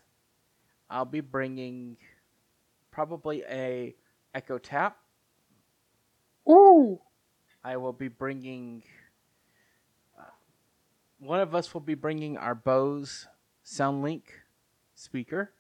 I'll 0.90 1.06
be 1.06 1.22
bringing 1.22 1.98
probably 2.90 3.44
a 3.48 3.94
Echo 4.34 4.58
Tap. 4.58 4.98
Ooh. 6.50 7.00
I 7.64 7.78
will 7.78 7.94
be 7.94 8.08
bringing. 8.08 8.82
Uh, 10.20 10.24
one 11.20 11.42
of 11.42 11.54
us 11.54 11.76
will 11.76 11.82
be 11.82 11.94
bringing 11.94 12.38
our 12.38 12.56
Bose 12.56 13.28
SoundLink 13.64 14.24
speaker. 14.96 15.52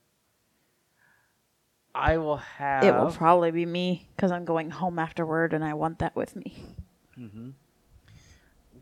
I 1.95 2.17
will 2.17 2.37
have. 2.37 2.83
It 2.83 2.93
will 2.93 3.09
probably 3.11 3.51
be 3.51 3.65
me 3.65 4.09
because 4.15 4.29
I'm 4.29 4.43
going 4.43 4.69
home 4.69 4.99
afterward 4.99 5.53
and 5.53 5.63
I 5.63 5.73
want 5.73 5.99
that 5.99 6.13
with 6.13 6.35
me. 6.35 6.75
Mhm. 7.17 7.53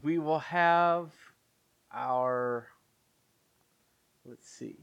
We 0.01 0.17
will 0.17 0.39
have 0.39 1.11
our. 1.91 2.67
Let's 4.25 4.49
see. 4.49 4.77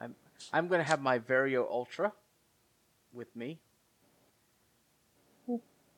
I'm 0.00 0.16
I'm 0.52 0.66
going 0.66 0.80
to 0.80 0.84
have 0.84 1.00
my 1.00 1.20
Vario 1.20 1.70
Ultra 1.70 2.12
with 3.12 3.34
me. 3.36 3.60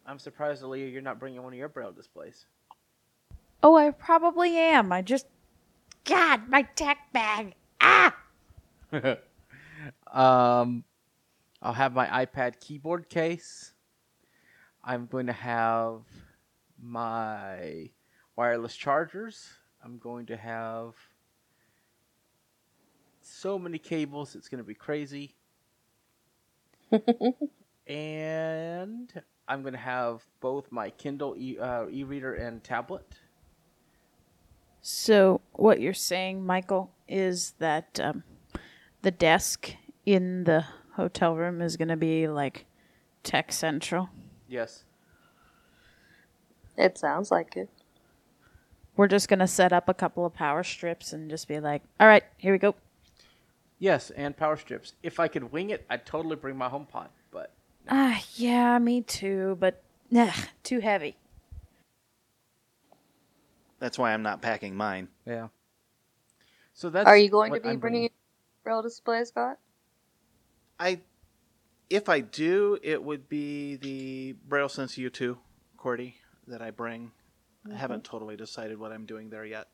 I'm 0.06 0.18
surprised, 0.18 0.62
Aleeha, 0.62 0.90
you're 0.90 1.02
not 1.02 1.18
bringing 1.18 1.42
one 1.42 1.52
of 1.52 1.58
your 1.58 1.68
braille 1.68 1.92
displays. 1.92 2.46
Oh, 3.62 3.76
I 3.76 3.90
probably 3.90 4.56
am. 4.56 4.92
I 4.92 5.02
just. 5.02 5.26
God, 6.04 6.48
my 6.48 6.62
tech 6.62 6.98
bag. 7.12 7.54
Ah! 7.80 8.16
um, 10.12 10.84
I'll 11.60 11.72
have 11.72 11.92
my 11.92 12.06
iPad 12.24 12.60
keyboard 12.60 13.08
case. 13.08 13.72
I'm 14.84 15.06
going 15.06 15.26
to 15.26 15.32
have 15.32 16.02
my 16.80 17.90
wireless 18.36 18.76
chargers. 18.76 19.48
I'm 19.84 19.98
going 19.98 20.26
to 20.26 20.36
have 20.36 20.94
so 23.20 23.58
many 23.58 23.78
cables, 23.78 24.34
it's 24.34 24.48
going 24.48 24.62
to 24.62 24.66
be 24.66 24.74
crazy. 24.74 25.34
and 27.86 29.22
I'm 29.46 29.62
going 29.62 29.74
to 29.74 29.78
have 29.78 30.26
both 30.40 30.72
my 30.72 30.90
Kindle 30.90 31.34
e- 31.36 31.58
uh, 31.58 31.86
e-reader 31.90 32.34
and 32.34 32.62
tablet. 32.64 33.06
So 34.80 35.40
what 35.52 35.80
you're 35.80 35.92
saying, 35.92 36.44
Michael, 36.44 36.90
is 37.06 37.54
that 37.58 38.00
um, 38.02 38.22
the 39.02 39.10
desk 39.10 39.74
in 40.06 40.44
the 40.44 40.64
hotel 40.98 41.34
room 41.36 41.62
is 41.62 41.76
going 41.78 41.88
to 41.88 41.96
be 41.96 42.28
like 42.28 42.66
tech 43.22 43.52
central. 43.52 44.10
Yes. 44.48 44.84
It 46.76 46.98
sounds 46.98 47.30
like 47.30 47.56
it. 47.56 47.70
We're 48.96 49.08
just 49.08 49.28
going 49.28 49.38
to 49.38 49.46
set 49.46 49.72
up 49.72 49.88
a 49.88 49.94
couple 49.94 50.26
of 50.26 50.34
power 50.34 50.64
strips 50.64 51.12
and 51.12 51.30
just 51.30 51.46
be 51.48 51.60
like, 51.60 51.82
"All 52.00 52.06
right, 52.08 52.24
here 52.36 52.52
we 52.52 52.58
go." 52.58 52.74
Yes, 53.78 54.10
and 54.10 54.36
power 54.36 54.56
strips. 54.56 54.94
If 55.04 55.20
I 55.20 55.28
could 55.28 55.52
wing 55.52 55.70
it, 55.70 55.86
I'd 55.88 56.04
totally 56.04 56.34
bring 56.34 56.56
my 56.56 56.68
HomePod, 56.68 57.08
but 57.30 57.52
Ah, 57.88 58.20
yeah, 58.34 58.76
me 58.80 59.02
too, 59.02 59.56
but 59.60 59.82
nah, 60.10 60.32
too 60.64 60.80
heavy. 60.80 61.16
That's 63.78 63.96
why 63.96 64.12
I'm 64.12 64.22
not 64.24 64.42
packing 64.42 64.74
mine. 64.74 65.08
yeah. 65.24 65.48
So 66.74 66.90
that's 66.90 67.06
Are 67.06 67.16
you 67.16 67.28
going 67.30 67.52
to 67.54 67.60
be 67.60 67.68
I'm 67.70 67.78
bringing 67.78 68.10
braille 68.64 68.82
display, 68.82 69.24
Scott? 69.24 69.58
I, 70.78 71.00
if 71.90 72.08
I 72.08 72.20
do, 72.20 72.78
it 72.82 73.02
would 73.02 73.28
be 73.28 73.76
the 73.76 74.34
Braille 74.48 74.68
Sense 74.68 74.96
U2, 74.96 75.36
Qwerty, 75.78 76.14
that 76.46 76.62
I 76.62 76.70
bring. 76.70 77.10
I 77.70 77.74
haven't 77.74 78.04
totally 78.04 78.36
decided 78.36 78.78
what 78.78 78.92
I'm 78.92 79.04
doing 79.04 79.30
there 79.30 79.44
yet. 79.44 79.68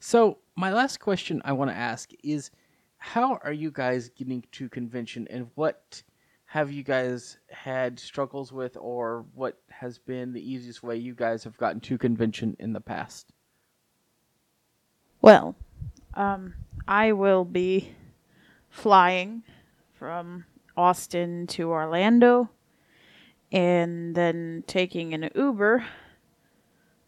So, 0.00 0.38
my 0.56 0.72
last 0.72 1.00
question 1.00 1.42
I 1.44 1.52
want 1.52 1.70
to 1.70 1.76
ask 1.76 2.10
is 2.22 2.50
how 2.98 3.38
are 3.42 3.52
you 3.52 3.70
guys 3.70 4.10
getting 4.10 4.44
to 4.52 4.68
convention 4.68 5.26
and 5.30 5.48
what 5.54 6.02
have 6.46 6.72
you 6.72 6.82
guys 6.82 7.38
had 7.50 7.98
struggles 7.98 8.52
with 8.52 8.76
or 8.80 9.24
what 9.34 9.60
has 9.68 9.98
been 9.98 10.32
the 10.32 10.52
easiest 10.52 10.82
way 10.82 10.96
you 10.96 11.14
guys 11.14 11.44
have 11.44 11.56
gotten 11.58 11.80
to 11.80 11.98
convention 11.98 12.56
in 12.58 12.72
the 12.72 12.80
past? 12.80 13.32
Well, 15.20 15.56
um, 16.14 16.54
I 16.86 17.12
will 17.12 17.44
be 17.44 17.92
flying 18.70 19.42
from 19.98 20.44
Austin 20.76 21.46
to 21.48 21.70
Orlando 21.70 22.50
and 23.50 24.14
then 24.14 24.62
taking 24.66 25.12
an 25.14 25.30
Uber 25.34 25.84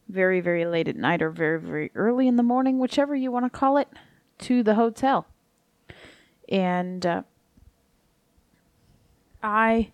very, 0.08 0.40
very 0.40 0.64
late 0.64 0.88
at 0.88 0.96
night 0.96 1.22
or 1.22 1.30
very, 1.30 1.60
very 1.60 1.90
early 1.94 2.26
in 2.26 2.36
the 2.36 2.42
morning, 2.42 2.78
whichever 2.78 3.14
you 3.14 3.30
want 3.30 3.44
to 3.44 3.50
call 3.50 3.76
it, 3.76 3.88
to 4.38 4.62
the 4.62 4.74
hotel. 4.74 5.26
And 6.48 7.06
uh, 7.06 7.22
I, 9.42 9.92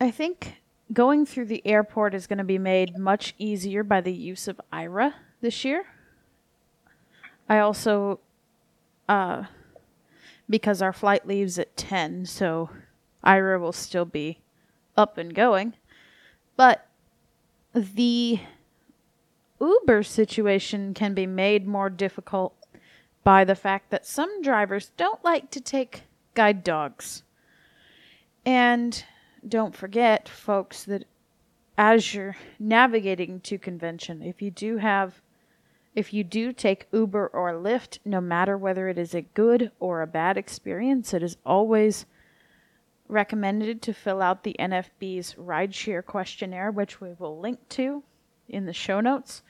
I 0.00 0.10
think 0.10 0.56
going 0.92 1.24
through 1.24 1.46
the 1.46 1.64
airport 1.64 2.14
is 2.14 2.26
going 2.26 2.38
to 2.38 2.44
be 2.44 2.58
made 2.58 2.98
much 2.98 3.34
easier 3.38 3.84
by 3.84 4.00
the 4.00 4.12
use 4.12 4.48
of 4.48 4.60
Aira 4.72 5.14
this 5.40 5.64
year. 5.64 5.84
I 7.48 7.58
also, 7.58 8.18
uh, 9.08 9.44
because 10.50 10.82
our 10.82 10.92
flight 10.92 11.26
leaves 11.26 11.58
at 11.58 11.76
10, 11.76 12.26
so 12.26 12.68
Aira 13.24 13.60
will 13.60 13.72
still 13.72 14.04
be 14.04 14.40
up 14.96 15.16
and 15.16 15.32
going. 15.32 15.74
But 16.56 16.86
the 17.72 18.40
Uber 19.60 20.02
situation 20.02 20.92
can 20.92 21.14
be 21.14 21.26
made 21.26 21.66
more 21.66 21.88
difficult 21.88 22.54
by 23.22 23.44
the 23.44 23.54
fact 23.54 23.90
that 23.90 24.06
some 24.06 24.42
drivers 24.42 24.90
don't 24.96 25.22
like 25.24 25.50
to 25.50 25.60
take 25.60 26.02
guide 26.34 26.64
dogs. 26.64 27.22
And 28.44 29.04
don't 29.46 29.76
forget, 29.76 30.28
folks, 30.28 30.84
that 30.84 31.04
as 31.78 32.12
you're 32.14 32.36
navigating 32.58 33.40
to 33.40 33.58
convention, 33.58 34.22
if 34.22 34.42
you 34.42 34.50
do 34.50 34.78
have 34.78 35.20
if 35.94 36.12
you 36.12 36.22
do 36.22 36.52
take 36.52 36.86
Uber 36.92 37.28
or 37.28 37.52
Lyft, 37.52 37.98
no 38.04 38.20
matter 38.20 38.56
whether 38.56 38.88
it 38.88 38.98
is 38.98 39.14
a 39.14 39.22
good 39.22 39.72
or 39.80 40.02
a 40.02 40.06
bad 40.06 40.36
experience, 40.36 41.12
it 41.12 41.22
is 41.22 41.36
always 41.44 42.06
recommended 43.08 43.82
to 43.82 43.92
fill 43.92 44.22
out 44.22 44.44
the 44.44 44.56
NFB's 44.58 45.34
rideshare 45.34 46.04
questionnaire, 46.04 46.70
which 46.70 47.00
we 47.00 47.12
will 47.18 47.40
link 47.40 47.68
to 47.70 48.04
in 48.48 48.66
the 48.66 48.72
show 48.72 49.00
notes, 49.00 49.42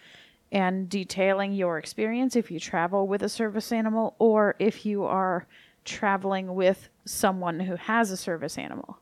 and 0.51 0.88
detailing 0.88 1.53
your 1.53 1.78
experience 1.78 2.34
if 2.34 2.51
you 2.51 2.59
travel 2.59 3.07
with 3.07 3.22
a 3.22 3.28
service 3.28 3.70
animal 3.70 4.16
or 4.18 4.57
if 4.59 4.86
you 4.86 5.05
are 5.05 5.47
traveling 5.84 6.55
with 6.55 6.88
someone 7.05 7.61
who 7.61 7.76
has 7.76 8.11
a 8.11 8.16
service 8.16 8.57
animal. 8.57 8.99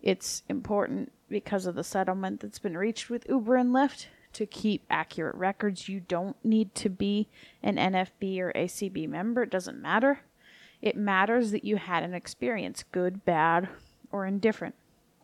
It's 0.00 0.42
important 0.48 1.12
because 1.28 1.66
of 1.66 1.74
the 1.74 1.84
settlement 1.84 2.40
that's 2.40 2.58
been 2.58 2.76
reached 2.76 3.10
with 3.10 3.28
Uber 3.28 3.56
and 3.56 3.70
Lyft 3.70 4.06
to 4.34 4.46
keep 4.46 4.82
accurate 4.90 5.34
records. 5.34 5.88
You 5.88 6.00
don't 6.00 6.36
need 6.44 6.74
to 6.76 6.88
be 6.88 7.28
an 7.62 7.76
NFB 7.76 8.38
or 8.40 8.52
ACB 8.54 9.08
member, 9.08 9.42
it 9.42 9.50
doesn't 9.50 9.80
matter. 9.80 10.20
It 10.80 10.96
matters 10.96 11.52
that 11.52 11.64
you 11.64 11.76
had 11.76 12.02
an 12.02 12.12
experience, 12.14 12.84
good, 12.90 13.24
bad, 13.24 13.68
or 14.10 14.26
indifferent. 14.26 14.74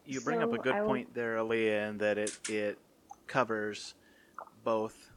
You 0.07 0.21
bring 0.21 0.43
up 0.43 0.53
a 0.53 0.59
good 0.59 0.73
I 0.75 0.81
will- 0.83 0.89
point 0.89 1.15
there, 1.15 1.37
Aleeha, 1.37 1.89
in 1.91 1.99
that 1.99 2.17
it, 2.17 2.39
it 2.49 2.79
covers 3.27 3.95
both 4.65 5.11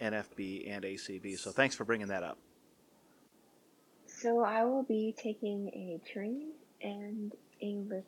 NFB 0.00 0.68
and 0.68 0.84
ACB. 0.84 1.36
So 1.38 1.50
thanks 1.50 1.74
for 1.74 1.84
bringing 1.84 2.08
that 2.08 2.22
up. 2.22 2.38
So 4.06 4.40
I 4.44 4.64
will 4.64 4.82
be 4.82 5.14
taking 5.16 5.68
a 5.68 6.00
train 6.06 6.50
and 6.82 7.32
a 7.62 7.74
Lyft 7.74 8.02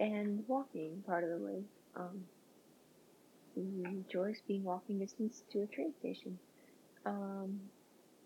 and 0.00 0.44
walking 0.48 1.02
part 1.06 1.24
of 1.24 1.30
the 1.30 1.38
way. 1.38 1.62
Um, 1.96 2.24
Joyce 4.10 4.40
being 4.46 4.64
walking 4.64 4.98
distance 4.98 5.42
to 5.52 5.62
a 5.62 5.66
train 5.66 5.92
station. 5.98 6.38
Um, 7.04 7.60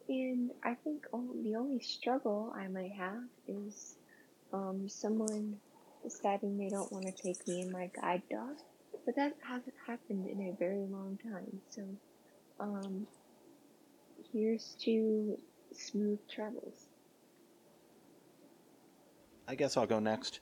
and 0.09 0.51
I 0.63 0.75
think 0.75 1.07
the 1.13 1.57
only 1.57 1.81
struggle 1.81 2.53
I 2.57 2.69
might 2.69 2.93
have 2.93 3.25
is 3.49 3.97
um, 4.53 4.89
someone 4.89 5.57
deciding 6.05 6.57
they 6.57 6.69
don't 6.69 6.91
want 6.93 7.07
to 7.07 7.13
take 7.13 7.47
me 7.49 7.63
and 7.63 7.73
my 7.73 7.91
guide 8.01 8.23
dog. 8.31 8.57
But 9.05 9.17
that 9.17 9.35
hasn't 9.47 9.75
happened 9.87 10.29
in 10.29 10.49
a 10.49 10.57
very 10.59 10.87
long 10.87 11.19
time. 11.23 11.61
So, 11.71 11.83
um, 12.61 13.07
here's 14.33 14.77
to 14.83 15.39
smooth 15.73 16.19
travels. 16.29 16.87
I 19.49 19.55
guess 19.55 19.77
I'll 19.77 19.87
go 19.87 20.01
next. 20.01 20.41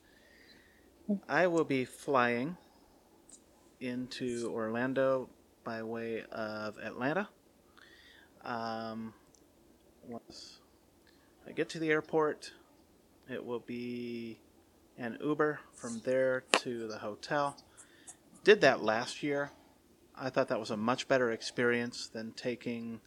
I 1.29 1.47
will 1.47 1.65
be 1.65 1.85
flying 1.85 2.57
into 3.85 4.51
Orlando 4.53 5.29
by 5.63 5.83
way 5.83 6.23
of 6.33 6.79
Atlanta. 6.79 7.29
Um, 8.45 9.13
once 10.09 10.59
I 11.47 11.53
get 11.53 11.69
to 11.71 11.79
the 11.79 11.91
airport, 11.91 12.53
it 13.31 13.45
will 13.45 13.61
be 13.61 14.39
an 14.99 15.19
Uber 15.23 15.61
from 15.75 16.01
there 16.05 16.45
to 16.59 16.89
the 16.89 16.99
hotel. 16.99 17.57
Did 18.43 18.61
that 18.63 18.83
last 18.83 19.23
year. 19.23 19.51
I 20.17 20.31
thought 20.31 20.49
that 20.49 20.61
was 20.61 20.71
a 20.71 20.77
much 20.77 21.09
better 21.09 21.33
experience 21.33 22.07
than 22.07 22.33
taking 22.33 23.01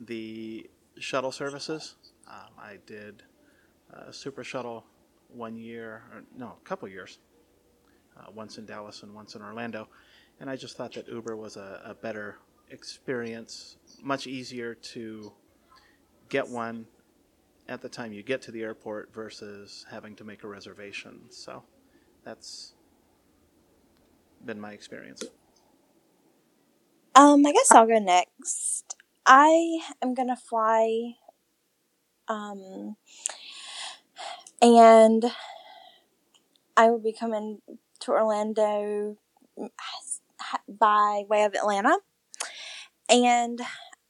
the 0.00 0.68
shuttle 0.98 1.32
services. 1.32 1.96
Um, 2.26 2.52
I 2.58 2.78
did 2.86 3.22
Super 4.10 4.44
Shuttle 4.44 4.84
one 5.28 5.56
year, 5.56 6.02
or 6.12 6.22
no, 6.36 6.46
a 6.46 6.64
couple 6.68 6.88
years. 6.88 7.18
Uh, 8.16 8.30
once 8.34 8.58
in 8.58 8.66
Dallas 8.66 9.02
and 9.02 9.14
once 9.14 9.34
in 9.34 9.42
Orlando, 9.42 9.88
and 10.40 10.48
I 10.50 10.56
just 10.56 10.76
thought 10.76 10.94
that 10.94 11.08
Uber 11.08 11.36
was 11.36 11.56
a, 11.56 11.82
a 11.84 11.94
better 11.94 12.36
experience, 12.70 13.76
much 14.02 14.26
easier 14.26 14.74
to 14.74 15.32
get 16.28 16.48
one 16.48 16.86
at 17.68 17.82
the 17.82 17.88
time 17.88 18.12
you 18.12 18.22
get 18.22 18.42
to 18.42 18.50
the 18.50 18.62
airport 18.62 19.12
versus 19.14 19.84
having 19.90 20.14
to 20.16 20.24
make 20.24 20.44
a 20.44 20.48
reservation. 20.48 21.20
So 21.30 21.62
that's 22.24 22.74
been 24.44 24.60
my 24.60 24.72
experience. 24.72 25.22
Um, 27.14 27.44
I 27.46 27.52
guess 27.52 27.70
I'll 27.72 27.86
go 27.86 27.98
next. 27.98 28.96
I 29.26 29.80
am 30.00 30.14
gonna 30.14 30.36
fly, 30.36 31.16
um, 32.28 32.96
and 34.62 35.24
I 36.76 36.90
will 36.90 37.00
be 37.00 37.12
coming 37.12 37.60
to 38.00 38.12
Orlando 38.12 39.16
by 40.68 41.24
way 41.28 41.44
of 41.44 41.54
Atlanta. 41.54 41.98
And 43.08 43.60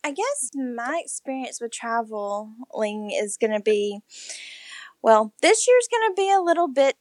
I 0.04 0.12
guess 0.12 0.50
my 0.54 1.00
experience 1.02 1.60
with 1.60 1.72
traveling 1.72 3.10
is 3.10 3.36
going 3.36 3.52
to 3.52 3.60
be, 3.60 4.00
well, 5.02 5.32
this 5.42 5.66
year's 5.66 5.88
going 5.90 6.10
to 6.10 6.14
be 6.14 6.32
a 6.32 6.40
little 6.40 6.68
bit 6.68 6.96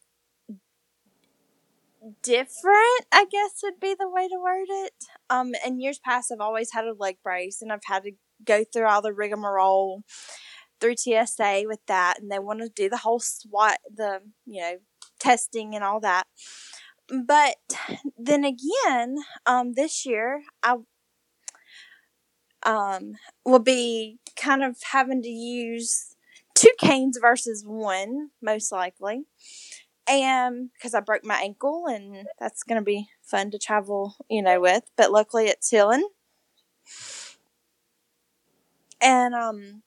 different, 2.21 3.05
I 3.11 3.25
guess 3.29 3.61
would 3.63 3.79
be 3.79 3.95
the 3.97 4.09
way 4.09 4.27
to 4.27 4.39
word 4.41 4.67
it. 4.69 4.93
Um, 5.29 5.53
in 5.65 5.79
years 5.79 5.99
past, 5.99 6.31
I've 6.31 6.39
always 6.39 6.71
had 6.73 6.85
a 6.85 6.93
leg 6.93 7.17
brace 7.23 7.61
and 7.61 7.71
I've 7.71 7.85
had 7.85 8.03
to 8.03 8.11
go 8.43 8.63
through 8.63 8.87
all 8.87 9.01
the 9.01 9.13
rigmarole 9.13 10.03
through 10.79 10.95
TSA 10.97 11.63
with 11.65 11.79
that, 11.87 12.19
and 12.19 12.31
they 12.31 12.39
want 12.39 12.59
to 12.59 12.69
do 12.69 12.87
the 12.87 12.97
whole 12.97 13.19
SWAT, 13.19 13.79
the, 13.93 14.21
you 14.45 14.61
know, 14.61 14.77
testing 15.19 15.73
and 15.75 15.83
all 15.83 15.99
that. 16.01 16.27
But 17.09 17.55
then 18.17 18.43
again, 18.45 19.17
um, 19.45 19.73
this 19.73 20.05
year 20.05 20.43
I 20.63 20.77
um 22.63 23.13
will 23.45 23.59
be 23.59 24.19
kind 24.35 24.63
of 24.63 24.77
having 24.91 25.21
to 25.21 25.29
use 25.29 26.15
two 26.55 26.71
canes 26.79 27.17
versus 27.21 27.63
one, 27.65 28.29
most 28.41 28.71
likely. 28.71 29.23
And 30.09 30.69
because 30.73 30.95
I 30.95 31.01
broke 31.01 31.25
my 31.25 31.39
ankle, 31.41 31.85
and 31.87 32.27
that's 32.39 32.63
going 32.63 32.79
to 32.81 32.85
be 32.85 33.09
fun 33.23 33.51
to 33.51 33.59
travel, 33.59 34.15
you 34.29 34.41
know, 34.41 34.59
with. 34.61 34.83
But 34.97 35.11
luckily, 35.11 35.47
it's 35.47 35.69
healing. 35.69 36.07
And 39.01 39.35
um, 39.35 39.83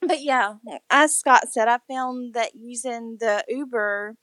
but 0.00 0.22
yeah, 0.22 0.54
as 0.90 1.16
Scott 1.16 1.48
said, 1.50 1.68
I 1.68 1.78
found 1.88 2.34
that 2.34 2.52
using 2.54 3.16
the 3.20 3.44
Uber 3.48 4.16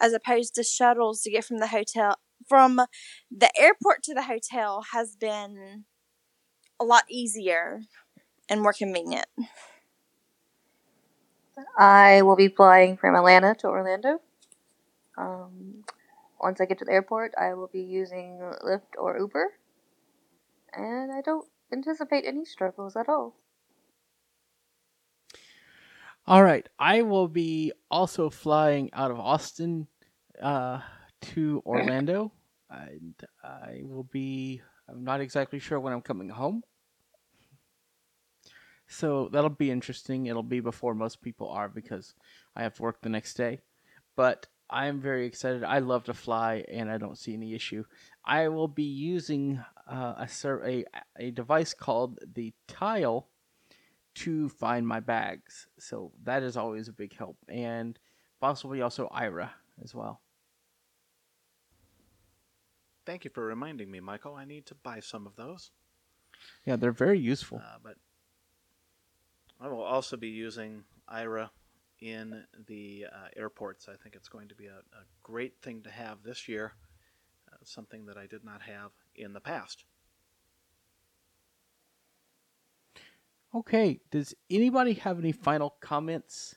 as 0.00 0.12
opposed 0.12 0.54
to 0.54 0.62
shuttles 0.62 1.22
to 1.22 1.30
get 1.30 1.44
from 1.44 1.58
the 1.58 1.68
hotel 1.68 2.16
from 2.48 2.80
the 3.30 3.50
airport 3.58 4.02
to 4.02 4.14
the 4.14 4.22
hotel 4.22 4.84
has 4.92 5.16
been 5.16 5.84
a 6.80 6.84
lot 6.84 7.04
easier 7.08 7.82
and 8.48 8.60
more 8.60 8.72
convenient. 8.72 9.26
I 11.78 12.22
will 12.22 12.36
be 12.36 12.48
flying 12.48 12.96
from 12.96 13.14
Atlanta 13.14 13.54
to 13.60 13.68
Orlando. 13.68 14.20
Um, 15.16 15.84
once 16.40 16.60
I 16.60 16.64
get 16.64 16.78
to 16.78 16.84
the 16.84 16.92
airport, 16.92 17.32
I 17.40 17.54
will 17.54 17.68
be 17.68 17.82
using 17.82 18.40
Lyft 18.66 18.98
or 18.98 19.18
Uber, 19.18 19.52
and 20.72 21.12
I 21.12 21.20
don't 21.20 21.46
anticipate 21.72 22.24
any 22.26 22.44
struggles 22.44 22.96
at 22.96 23.08
all. 23.08 23.36
All 26.26 26.42
right, 26.44 26.68
I 26.78 27.02
will 27.02 27.26
be 27.26 27.72
also 27.90 28.30
flying 28.30 28.90
out 28.92 29.10
of 29.10 29.18
Austin 29.18 29.88
uh, 30.40 30.80
to 31.22 31.62
Orlando, 31.66 32.32
and 32.70 33.14
I 33.42 33.80
will 33.82 34.04
be. 34.04 34.62
I'm 34.88 35.02
not 35.04 35.20
exactly 35.20 35.58
sure 35.58 35.80
when 35.80 35.92
I'm 35.92 36.00
coming 36.00 36.28
home, 36.28 36.62
so 38.86 39.28
that'll 39.32 39.50
be 39.50 39.70
interesting. 39.70 40.26
It'll 40.26 40.44
be 40.44 40.60
before 40.60 40.94
most 40.94 41.22
people 41.22 41.48
are 41.48 41.68
because 41.68 42.14
I 42.54 42.62
have 42.62 42.74
to 42.76 42.82
work 42.82 43.00
the 43.02 43.08
next 43.08 43.34
day, 43.34 43.60
but 44.16 44.46
I'm 44.70 45.00
very 45.00 45.26
excited. 45.26 45.64
I 45.64 45.80
love 45.80 46.04
to 46.04 46.14
fly, 46.14 46.64
and 46.68 46.88
I 46.88 46.98
don't 46.98 47.18
see 47.18 47.34
any 47.34 47.52
issue. 47.54 47.84
I 48.24 48.46
will 48.46 48.68
be 48.68 48.84
using 48.84 49.60
uh, 49.90 50.24
a, 50.44 50.48
a 50.64 50.84
a 51.18 51.30
device 51.32 51.74
called 51.74 52.20
the 52.32 52.54
Tile 52.68 53.28
to 54.14 54.48
find 54.48 54.86
my 54.86 55.00
bags. 55.00 55.66
So 55.78 56.12
that 56.24 56.42
is 56.42 56.56
always 56.56 56.88
a 56.88 56.92
big 56.92 57.16
help. 57.16 57.36
And 57.48 57.98
possibly 58.40 58.82
also 58.82 59.08
Aira 59.14 59.50
as 59.82 59.94
well. 59.94 60.20
Thank 63.04 63.24
you 63.24 63.30
for 63.30 63.44
reminding 63.44 63.90
me, 63.90 64.00
Michael. 64.00 64.36
I 64.36 64.44
need 64.44 64.66
to 64.66 64.74
buy 64.74 65.00
some 65.00 65.26
of 65.26 65.34
those. 65.36 65.70
Yeah, 66.64 66.76
they're 66.76 66.92
very 66.92 67.18
useful. 67.18 67.58
Uh, 67.58 67.78
but 67.82 67.96
I 69.60 69.68
will 69.68 69.82
also 69.82 70.16
be 70.16 70.28
using 70.28 70.84
Aira 71.12 71.50
in 72.00 72.44
the 72.66 73.06
uh, 73.12 73.28
airports. 73.36 73.88
I 73.88 73.96
think 74.02 74.14
it's 74.14 74.28
going 74.28 74.48
to 74.48 74.54
be 74.54 74.66
a, 74.66 74.78
a 74.78 75.04
great 75.22 75.54
thing 75.62 75.82
to 75.82 75.90
have 75.90 76.22
this 76.22 76.48
year, 76.48 76.72
uh, 77.50 77.56
something 77.64 78.06
that 78.06 78.16
I 78.16 78.26
did 78.26 78.44
not 78.44 78.62
have 78.62 78.90
in 79.14 79.32
the 79.32 79.40
past. 79.40 79.84
Okay, 83.54 84.00
does 84.10 84.34
anybody 84.50 84.94
have 84.94 85.18
any 85.18 85.32
final 85.32 85.76
comments 85.80 86.56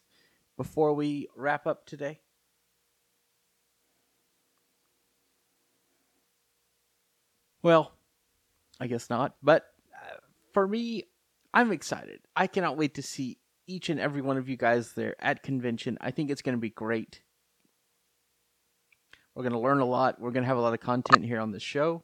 before 0.55 0.93
we 0.93 1.27
wrap 1.35 1.67
up 1.67 1.85
today? 1.85 2.21
Well, 7.61 7.91
I 8.79 8.87
guess 8.87 9.09
not. 9.09 9.35
But 9.43 9.65
uh, 9.93 10.17
for 10.53 10.67
me, 10.67 11.03
I'm 11.53 11.71
excited. 11.71 12.21
I 12.35 12.47
cannot 12.47 12.77
wait 12.77 12.93
to 12.95 13.01
see 13.01 13.39
each 13.67 13.89
and 13.89 13.99
every 13.99 14.21
one 14.21 14.37
of 14.37 14.47
you 14.47 14.55
guys 14.55 14.93
there 14.93 15.15
at 15.19 15.43
convention. 15.43 15.97
I 15.99 16.11
think 16.11 16.29
it's 16.29 16.41
going 16.41 16.55
to 16.55 16.61
be 16.61 16.69
great. 16.69 17.21
We're 19.33 19.43
going 19.43 19.53
to 19.53 19.59
learn 19.59 19.79
a 19.79 19.85
lot. 19.85 20.21
We're 20.21 20.31
going 20.31 20.43
to 20.43 20.47
have 20.47 20.57
a 20.57 20.61
lot 20.61 20.73
of 20.73 20.79
content 20.79 21.25
here 21.25 21.41
on 21.41 21.51
the 21.51 21.59
show. 21.59 22.03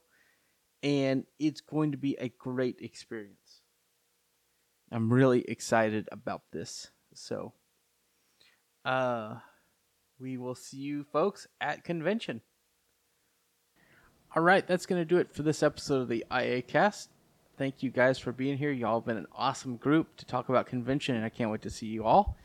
And 0.84 1.26
it's 1.40 1.62
going 1.62 1.92
to 1.92 1.98
be 1.98 2.18
a 2.20 2.28
great 2.28 2.80
experience. 2.82 3.41
I'm 4.92 5.12
really 5.12 5.42
excited 5.48 6.10
about 6.12 6.42
this. 6.52 6.92
So, 7.14 7.54
uh, 8.84 9.36
we 10.20 10.38
will 10.38 10.56
see 10.56 10.78
you 10.78 11.04
folks 11.04 11.48
at 11.60 11.84
convention. 11.84 12.42
All 14.36 14.44
right, 14.44 14.66
that's 14.66 14.86
going 14.86 15.02
to 15.02 15.06
do 15.06 15.18
it 15.18 15.34
for 15.34 15.44
this 15.44 15.64
episode 15.64 16.02
of 16.02 16.08
the 16.08 16.26
iACast. 16.32 17.08
Thank 17.58 17.84
you 17.84 17.90
guys 17.90 18.18
for 18.18 18.32
being 18.32 18.58
here. 18.58 18.72
Y'all 18.72 19.00
have 19.00 19.06
been 19.06 19.18
an 19.18 19.28
awesome 19.36 19.76
group 19.76 20.16
to 20.18 20.26
talk 20.26 20.50
about 20.50 20.68
convention, 20.68 21.16
and 21.16 21.26
I 21.26 21.30
can't 21.30 21.52
wait 21.52 21.62
to 21.64 21.70
see 21.70 21.88
you 21.88 22.06
all. 22.06 22.38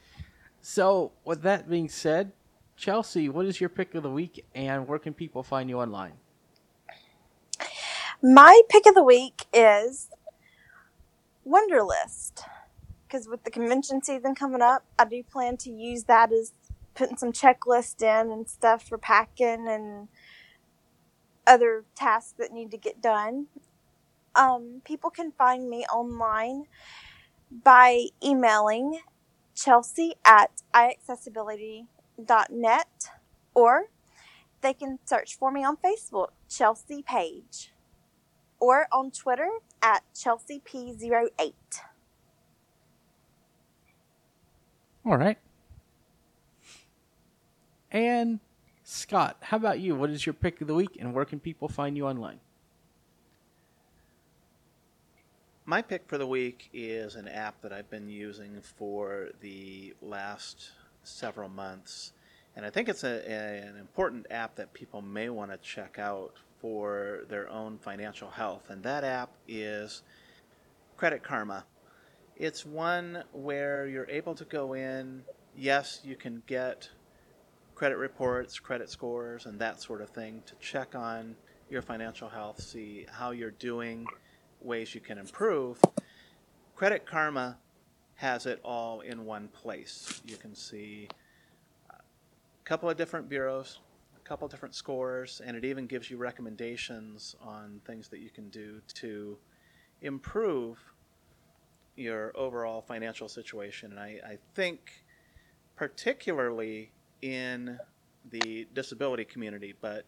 So, 0.61 1.13
with 1.25 1.43
that 1.43 1.71
being 1.71 1.89
said, 1.89 2.33
Chelsea, 2.77 3.29
what 3.29 3.47
is 3.47 3.61
your 3.61 3.71
pick 3.71 3.95
of 3.95 4.03
the 4.03 4.11
week, 4.11 4.45
and 4.55 4.89
where 4.89 4.99
can 4.99 5.15
people 5.15 5.43
find 5.43 5.71
you 5.71 5.79
online? 5.79 6.15
My 8.23 8.61
pick 8.69 8.87
of 8.87 8.95
the 8.95 9.05
week 9.05 9.47
is 9.53 10.09
Wunderlist. 11.47 12.43
Because 13.07 13.29
with 13.29 13.45
the 13.45 13.51
convention 13.51 14.03
season 14.03 14.35
coming 14.35 14.63
up, 14.63 14.85
I 14.99 15.05
do 15.05 15.23
plan 15.23 15.57
to 15.59 15.71
use 15.71 16.05
that 16.05 16.33
as 16.33 16.55
putting 16.95 17.17
some 17.17 17.33
checklist 17.33 18.03
in 18.03 18.33
and 18.33 18.49
stuff 18.49 18.83
for 18.83 18.99
packing 18.99 19.69
and 19.69 20.09
other 21.47 21.85
tasks 21.95 22.35
that 22.39 22.53
need 22.53 22.73
to 22.73 22.77
get 22.77 23.01
done. 23.01 23.47
Um, 24.35 24.83
people 24.85 25.11
can 25.11 25.31
find 25.33 25.71
me 25.71 25.85
online 25.85 26.65
by 27.65 28.07
emailing 28.23 29.01
chelsea 29.55 30.15
at 30.25 30.51
iaccessibility.net 30.75 33.11
or 33.55 33.85
they 34.61 34.75
can 34.75 34.99
search 35.05 35.39
for 35.39 35.53
me 35.53 35.65
on 35.65 35.77
Facebook, 35.77 36.31
Chelsea 36.49 37.03
Page, 37.03 37.73
or 38.59 38.87
on 38.91 39.11
Twitter 39.11 39.51
at 39.83 40.03
Chelsea 40.15 40.61
P08. 40.61 41.53
All 45.05 45.17
right. 45.17 45.39
And 47.93 48.41
Scott, 48.83 49.37
how 49.41 49.57
about 49.57 49.81
you? 49.81 49.95
What 49.95 50.11
is 50.11 50.27
your 50.27 50.33
pick 50.33 50.61
of 50.61 50.67
the 50.67 50.75
week, 50.75 50.97
and 50.99 51.15
where 51.15 51.25
can 51.25 51.41
people 51.41 51.69
find 51.69 51.97
you 51.97 52.07
online? 52.07 52.41
My 55.65 55.83
pick 55.83 56.07
for 56.07 56.19
the 56.19 56.27
week 56.27 56.71
is 56.73 57.17
an 57.17 57.27
app 57.27 57.61
that 57.63 57.73
I've 57.73 57.91
been 57.91 58.09
using 58.09 58.61
for 58.61 59.31
the 59.41 59.95
last 60.01 60.71
several 61.03 61.49
months. 61.49 62.13
And 62.55 62.65
I 62.65 62.71
think 62.71 62.89
it's 62.89 63.03
a, 63.03 63.23
a, 63.29 63.69
an 63.69 63.77
important 63.77 64.27
app 64.31 64.55
that 64.57 64.73
people 64.73 65.03
may 65.03 65.29
want 65.29 65.51
to 65.51 65.57
check 65.59 65.99
out 65.99 66.35
for 66.61 67.25
their 67.29 67.49
own 67.51 67.79
financial 67.79 68.31
health. 68.31 68.71
And 68.71 68.83
that 68.83 69.05
app 69.05 69.31
is 69.49 70.03
Credit 70.97 71.23
Karma. 71.23 71.65
It's 72.37 72.67
one 72.67 73.25
where 73.33 73.87
you're 73.87 74.09
able 74.09 74.35
to 74.35 74.45
go 74.45 74.75
in. 74.75 75.23
Yes, 75.57 76.01
you 76.05 76.17
can 76.17 76.43
get 76.47 76.89
credit 77.75 77.97
reports, 77.97 78.59
credit 78.59 78.91
scores, 78.91 79.47
and 79.47 79.59
that 79.59 79.81
sort 79.81 80.01
of 80.01 80.11
thing 80.11 80.43
to 80.47 80.55
check 80.57 80.95
on 80.95 81.37
your 81.69 81.83
financial 81.83 82.29
health, 82.29 82.61
see 82.61 83.07
how 83.11 83.33
you're 83.33 83.51
doing, 83.51 84.07
ways 84.61 84.95
you 84.95 85.01
can 85.01 85.19
improve. 85.19 85.81
Credit 86.75 87.05
Karma 87.07 87.59
has 88.17 88.47
it 88.47 88.61
all 88.65 89.01
in 89.01 89.25
one 89.25 89.49
place. 89.49 90.23
You 90.27 90.37
can 90.37 90.55
see 90.55 91.09
a 91.91 91.97
couple 92.65 92.89
of 92.89 92.97
different 92.97 93.29
bureaus, 93.29 93.81
couple 94.27 94.49
different 94.49 94.75
scores, 94.75 95.41
and 95.45 95.57
it 95.57 95.65
even 95.65 95.87
gives 95.87 96.11
you 96.11 96.17
recommendations 96.17 97.37
on 97.41 97.81
things 97.87 98.09
that 98.09 98.19
you 98.19 98.31
can 98.31 98.49
do 98.49 98.81
to 98.95 99.39
improve 100.03 100.79
your 101.97 102.33
overall 102.37 102.83
financial 102.83 103.29
situation. 103.29 103.93
And 103.93 104.01
I, 104.01 104.21
I 104.27 104.39
think, 104.55 105.05
particularly 105.77 106.91
in 107.23 107.79
the 108.31 108.67
disability 108.75 109.25
community, 109.25 109.75
but 109.81 110.05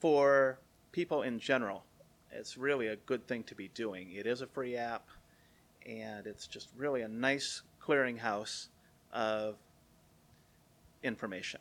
for 0.00 0.58
people 0.92 1.22
in 1.22 1.38
general, 1.38 1.84
it's 2.32 2.56
really 2.56 2.88
a 2.88 2.96
good 2.96 3.28
thing 3.28 3.44
to 3.44 3.54
be 3.54 3.68
doing. 3.68 4.12
It 4.12 4.26
is 4.26 4.40
a 4.40 4.46
free 4.46 4.76
app, 4.76 5.08
and 5.86 6.26
it's 6.26 6.46
just 6.46 6.68
really 6.76 7.02
a 7.02 7.08
nice 7.08 7.62
clearinghouse 7.80 8.68
of 9.12 9.56
information. 11.02 11.60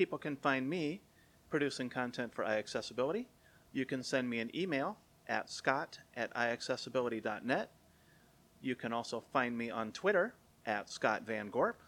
People 0.00 0.16
can 0.16 0.36
find 0.36 0.66
me 0.66 1.02
producing 1.50 1.90
content 1.90 2.32
for 2.32 2.42
iAccessibility. 2.42 3.26
You 3.74 3.84
can 3.84 4.02
send 4.02 4.30
me 4.30 4.40
an 4.40 4.50
email 4.56 4.96
at 5.28 5.50
scott 5.50 5.98
at 6.16 6.32
iaccessibility.net. 6.32 7.70
You 8.62 8.74
can 8.76 8.94
also 8.94 9.22
find 9.30 9.58
me 9.58 9.70
on 9.70 9.92
Twitter 9.92 10.32
at 10.64 10.88
Scott 10.88 11.24
Van 11.26 11.50
Gorp. 11.50 11.82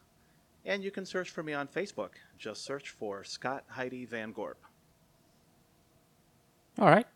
And 0.67 0.85
you 0.85 0.91
can 0.91 1.07
search 1.07 1.31
for 1.31 1.43
me 1.43 1.55
on 1.55 1.69
Facebook. 1.69 2.11
Just 2.37 2.67
search 2.67 2.91
for 2.91 3.25
Scott 3.25 3.65
Heidi 3.67 4.05
Van 4.05 4.33
Gorp. 4.33 4.59
All 6.79 6.91
right. 6.91 7.07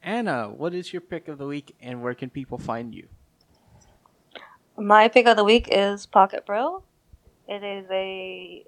Anna, 0.00 0.48
what 0.48 0.74
is 0.74 0.92
your 0.92 1.02
pick 1.02 1.26
of 1.26 1.38
the 1.38 1.46
week 1.48 1.74
and 1.80 2.04
where 2.04 2.14
can 2.14 2.30
people 2.30 2.56
find 2.56 2.94
you? 2.94 3.08
My 4.78 5.08
pick 5.08 5.26
of 5.26 5.36
the 5.36 5.42
week 5.42 5.66
is 5.72 6.06
Pocket 6.06 6.46
Braille. 6.46 6.84
It 7.48 7.64
is 7.64 7.84
a 7.90 8.64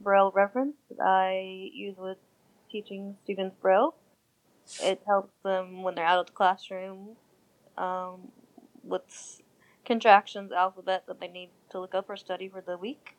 Braille 0.00 0.32
reference 0.34 0.76
that 0.90 1.04
I 1.04 1.70
use 1.72 1.96
with 1.96 2.18
teaching 2.70 3.16
students 3.24 3.56
Braille. 3.60 3.94
It 4.82 5.02
helps 5.06 5.32
them 5.42 5.82
when 5.82 5.94
they're 5.94 6.04
out 6.04 6.20
of 6.20 6.26
the 6.26 6.32
classroom 6.32 7.16
um, 7.76 8.28
with 8.84 9.40
contractions 9.84 10.52
alphabet 10.52 11.04
that 11.08 11.20
they 11.20 11.28
need 11.28 11.50
to 11.70 11.80
look 11.80 11.94
up 11.94 12.10
or 12.10 12.16
study 12.16 12.48
for 12.48 12.60
the 12.60 12.76
week. 12.76 13.16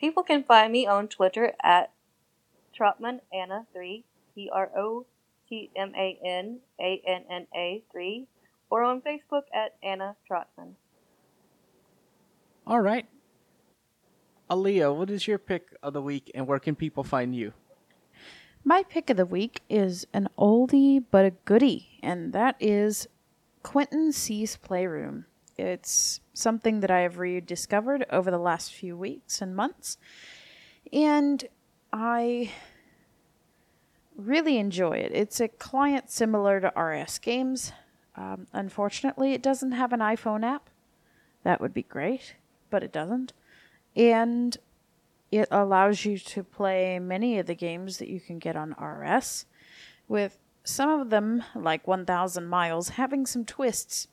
People 0.00 0.22
can 0.22 0.44
find 0.44 0.72
me 0.72 0.86
on 0.86 1.08
Twitter 1.08 1.54
at 1.62 1.90
Trotman 2.72 3.20
Anna 3.32 3.66
3, 3.72 4.04
T 4.34 4.48
R 4.52 4.70
O 4.76 5.06
T 5.48 5.70
M 5.74 5.92
A 5.96 6.18
N 6.24 6.60
A 6.80 7.02
N 7.04 7.24
N 7.28 7.46
A 7.54 7.82
3, 7.90 8.28
or 8.70 8.84
on 8.84 9.02
Facebook 9.02 9.42
at 9.52 9.74
Anna 9.82 10.14
Trotman. 10.28 10.76
All 12.66 12.80
right. 12.80 13.06
Aleeha, 14.50 14.94
what 14.94 15.10
is 15.10 15.26
your 15.26 15.38
pick 15.38 15.76
of 15.82 15.92
the 15.92 16.00
week 16.00 16.30
and 16.34 16.46
where 16.46 16.58
can 16.58 16.74
people 16.74 17.04
find 17.04 17.34
you? 17.34 17.52
My 18.64 18.82
pick 18.82 19.10
of 19.10 19.16
the 19.16 19.26
week 19.26 19.62
is 19.68 20.06
an 20.12 20.28
oldie 20.38 21.04
but 21.10 21.24
a 21.24 21.30
goodie, 21.30 21.98
and 22.02 22.32
that 22.32 22.56
is 22.58 23.08
Quentin 23.62 24.12
C's 24.12 24.56
Playroom. 24.56 25.26
It's 25.56 26.20
something 26.32 26.80
that 26.80 26.90
I 26.90 27.00
have 27.00 27.18
rediscovered 27.18 28.06
over 28.10 28.30
the 28.30 28.38
last 28.38 28.72
few 28.72 28.96
weeks 28.96 29.42
and 29.42 29.54
months, 29.54 29.98
and 30.92 31.46
I 31.92 32.52
really 34.16 34.58
enjoy 34.58 34.98
it. 34.98 35.12
It's 35.12 35.40
a 35.40 35.48
client 35.48 36.10
similar 36.10 36.60
to 36.60 36.80
RS 36.80 37.18
Games. 37.18 37.72
Um, 38.16 38.46
unfortunately, 38.52 39.32
it 39.32 39.42
doesn't 39.42 39.72
have 39.72 39.92
an 39.92 40.00
iPhone 40.00 40.44
app. 40.44 40.70
That 41.44 41.60
would 41.60 41.72
be 41.72 41.82
great, 41.82 42.34
but 42.70 42.82
it 42.82 42.92
doesn't. 42.92 43.32
And 43.98 44.56
it 45.32 45.48
allows 45.50 46.04
you 46.04 46.18
to 46.18 46.44
play 46.44 46.98
many 47.00 47.38
of 47.38 47.46
the 47.46 47.54
games 47.54 47.98
that 47.98 48.08
you 48.08 48.20
can 48.20 48.38
get 48.38 48.56
on 48.56 48.76
RS, 48.80 49.44
with 50.06 50.38
some 50.62 51.00
of 51.00 51.10
them, 51.10 51.42
like 51.54 51.86
1000 51.86 52.46
Miles, 52.46 52.90
having 52.90 53.26
some 53.26 53.44
twists 53.44 54.08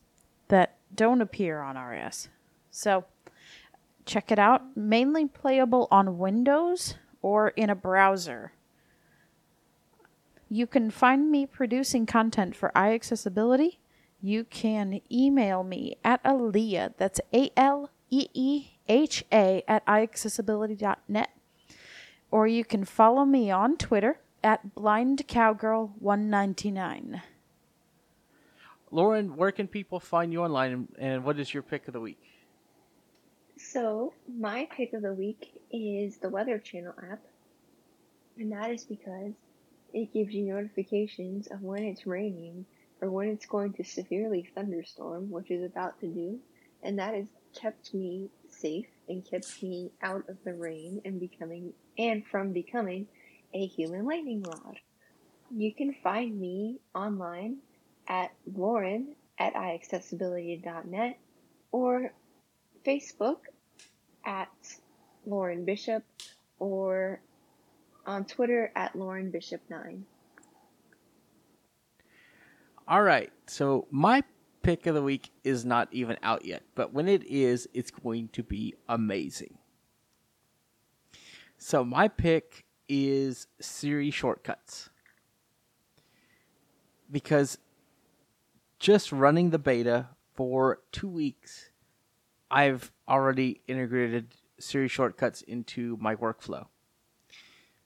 that 0.47 0.75
don't 0.93 1.21
appear 1.21 1.61
on 1.61 1.77
RS. 1.77 2.29
So, 2.71 3.05
check 4.05 4.31
it 4.31 4.39
out. 4.39 4.75
Mainly 4.75 5.25
playable 5.27 5.87
on 5.91 6.17
Windows 6.17 6.95
or 7.21 7.49
in 7.49 7.69
a 7.69 7.75
browser. 7.75 8.53
You 10.49 10.67
can 10.67 10.91
find 10.91 11.31
me 11.31 11.45
producing 11.45 12.05
content 12.05 12.55
for 12.55 12.71
iAccessibility. 12.75 13.77
You 14.21 14.43
can 14.43 15.01
email 15.11 15.63
me 15.63 15.97
at 16.03 16.23
Aleeha, 16.23 16.93
that's 16.97 17.19
A 17.33 17.51
L 17.55 17.89
E 18.09 18.27
E 18.33 18.74
H 18.87 19.23
A, 19.31 19.63
at 19.67 19.85
iAccessibility.net. 19.85 21.29
Or 22.31 22.47
you 22.47 22.65
can 22.65 22.85
follow 22.85 23.25
me 23.25 23.51
on 23.51 23.77
Twitter 23.77 24.19
at 24.43 24.75
BlindCowgirl199. 24.75 27.21
Lauren, 28.91 29.35
where 29.35 29.51
can 29.51 29.67
people 29.67 29.99
find 29.99 30.31
you 30.31 30.43
online 30.43 30.71
and, 30.71 30.87
and 30.99 31.23
what 31.23 31.39
is 31.39 31.51
your 31.53 31.63
pick 31.63 31.87
of 31.87 31.93
the 31.93 31.99
week? 31.99 32.21
So, 33.57 34.13
my 34.27 34.67
pick 34.71 34.93
of 34.93 35.01
the 35.01 35.13
week 35.13 35.61
is 35.71 36.17
the 36.17 36.29
Weather 36.29 36.59
Channel 36.59 36.93
app. 37.11 37.19
And 38.37 38.51
that 38.51 38.71
is 38.71 38.83
because 38.83 39.33
it 39.93 40.13
gives 40.13 40.33
you 40.33 40.43
notifications 40.43 41.47
of 41.47 41.61
when 41.61 41.83
it's 41.83 42.05
raining 42.05 42.65
or 43.01 43.09
when 43.09 43.29
it's 43.29 43.45
going 43.45 43.73
to 43.73 43.83
severely 43.83 44.49
thunderstorm, 44.53 45.31
which 45.31 45.51
is 45.51 45.63
about 45.63 45.99
to 46.01 46.07
do. 46.07 46.39
And 46.83 46.99
that 46.99 47.13
has 47.13 47.27
kept 47.59 47.93
me 47.93 48.29
safe 48.59 48.87
and 49.07 49.25
kept 49.29 49.61
me 49.61 49.91
out 50.01 50.27
of 50.29 50.37
the 50.43 50.53
rain 50.53 51.01
and 51.05 51.19
becoming 51.19 51.73
and 51.97 52.25
from 52.27 52.51
becoming 52.51 53.07
a 53.53 53.65
human 53.65 54.05
lightning 54.05 54.43
rod. 54.43 54.79
You 55.51 55.73
can 55.73 55.93
find 56.03 56.39
me 56.39 56.79
online 56.93 57.57
at 58.07 58.31
Lauren 58.53 59.15
at 59.37 59.53
iAccessibility.net 59.53 61.19
or 61.71 62.13
Facebook 62.85 63.37
at 64.25 64.49
Lauren 65.25 65.65
Bishop 65.65 66.03
or 66.59 67.21
on 68.05 68.25
Twitter 68.25 68.71
at 68.75 68.95
Lauren 68.95 69.31
Bishop 69.31 69.61
9. 69.69 70.05
All 72.87 73.01
right. 73.01 73.31
So 73.47 73.87
my 73.89 74.23
pick 74.65 74.87
of 74.87 74.95
the 74.95 75.01
week 75.03 75.29
is 75.43 75.63
not 75.63 75.87
even 75.91 76.17
out 76.23 76.43
yet, 76.43 76.63
but 76.73 76.91
when 76.91 77.07
it 77.07 77.23
is, 77.23 77.67
it's 77.73 77.91
going 77.91 78.29
to 78.29 78.41
be 78.41 78.73
amazing. 78.89 79.59
So 81.59 81.85
my 81.85 82.07
pick 82.07 82.65
is 82.89 83.45
Siri 83.61 84.09
shortcuts. 84.09 84.89
Because 87.11 87.59
just 88.79 89.11
running 89.11 89.51
the 89.51 89.59
beta 89.59 90.07
for 90.33 90.79
2 90.93 91.07
weeks, 91.07 91.69
I've 92.49 92.91
already 93.07 93.61
integrated 93.67 94.33
Siri 94.59 94.87
shortcuts 94.87 95.43
into 95.43 95.95
my 96.01 96.15
workflow. 96.15 96.65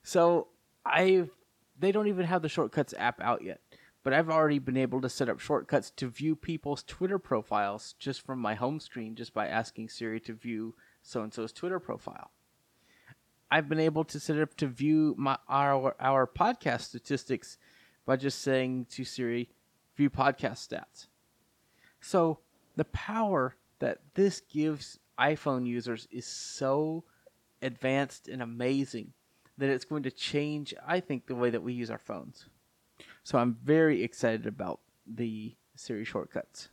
So 0.03 0.47
I've 0.85 1.29
they 1.77 1.91
don't 1.91 2.07
even 2.07 2.25
have 2.25 2.41
the 2.41 2.49
shortcuts 2.49 2.93
app 2.97 3.21
out 3.21 3.43
yet, 3.43 3.59
but 4.03 4.13
I've 4.13 4.29
already 4.29 4.59
been 4.59 4.77
able 4.77 5.01
to 5.01 5.09
set 5.09 5.29
up 5.29 5.39
shortcuts 5.39 5.91
to 5.91 6.07
view 6.07 6.35
people's 6.35 6.83
Twitter 6.83 7.19
profiles 7.19 7.95
just 7.99 8.21
from 8.21 8.39
my 8.39 8.55
home 8.55 8.79
screen 8.79 9.15
just 9.15 9.33
by 9.33 9.47
asking 9.47 9.89
Siri 9.89 10.19
to 10.21 10.33
view 10.33 10.75
so 11.01 11.21
and 11.21 11.33
so's 11.33 11.51
Twitter 11.51 11.79
profile. 11.79 12.31
I've 13.51 13.67
been 13.67 13.79
able 13.79 14.03
to 14.05 14.19
set 14.19 14.39
up 14.39 14.55
to 14.57 14.67
view 14.67 15.15
my 15.17 15.37
our 15.47 15.95
our 15.99 16.27
podcast 16.27 16.81
statistics 16.81 17.57
by 18.05 18.15
just 18.15 18.41
saying 18.41 18.85
to 18.91 19.03
Siri, 19.03 19.49
view 19.95 20.09
podcast 20.09 20.67
stats. 20.67 21.07
So 21.99 22.39
the 22.75 22.85
power 22.85 23.55
that 23.79 23.99
this 24.13 24.41
gives 24.41 24.99
iPhone 25.19 25.67
users 25.67 26.07
is 26.11 26.25
so 26.25 27.03
advanced 27.61 28.27
and 28.27 28.41
amazing 28.41 29.13
that 29.57 29.69
it's 29.69 29.85
going 29.85 30.03
to 30.03 30.11
change, 30.11 30.73
I 30.87 31.01
think, 31.01 31.27
the 31.27 31.35
way 31.35 31.49
that 31.49 31.61
we 31.61 31.73
use 31.73 31.91
our 31.91 31.97
phones. 31.97 32.45
So 33.29 33.37
I'm 33.37 33.57
very 33.63 34.01
excited 34.01 34.47
about 34.47 34.79
the 35.05 35.55
Siri 35.75 36.03
shortcuts. 36.03 36.69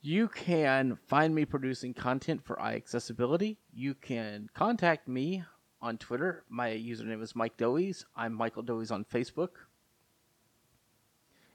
You 0.00 0.28
can 0.28 0.98
find 1.08 1.34
me 1.34 1.44
producing 1.44 1.94
content 1.94 2.44
for 2.44 2.54
iAccessibility. 2.54 3.56
You 3.74 3.94
can 3.94 4.48
contact 4.54 5.08
me 5.08 5.42
on 5.80 5.98
Twitter. 5.98 6.44
My 6.48 6.68
username 6.70 7.24
is 7.24 7.34
Mike 7.34 7.56
Doise. 7.56 8.04
I'm 8.14 8.34
Michael 8.34 8.62
Doise 8.62 8.92
on 8.92 9.04
Facebook. 9.04 9.66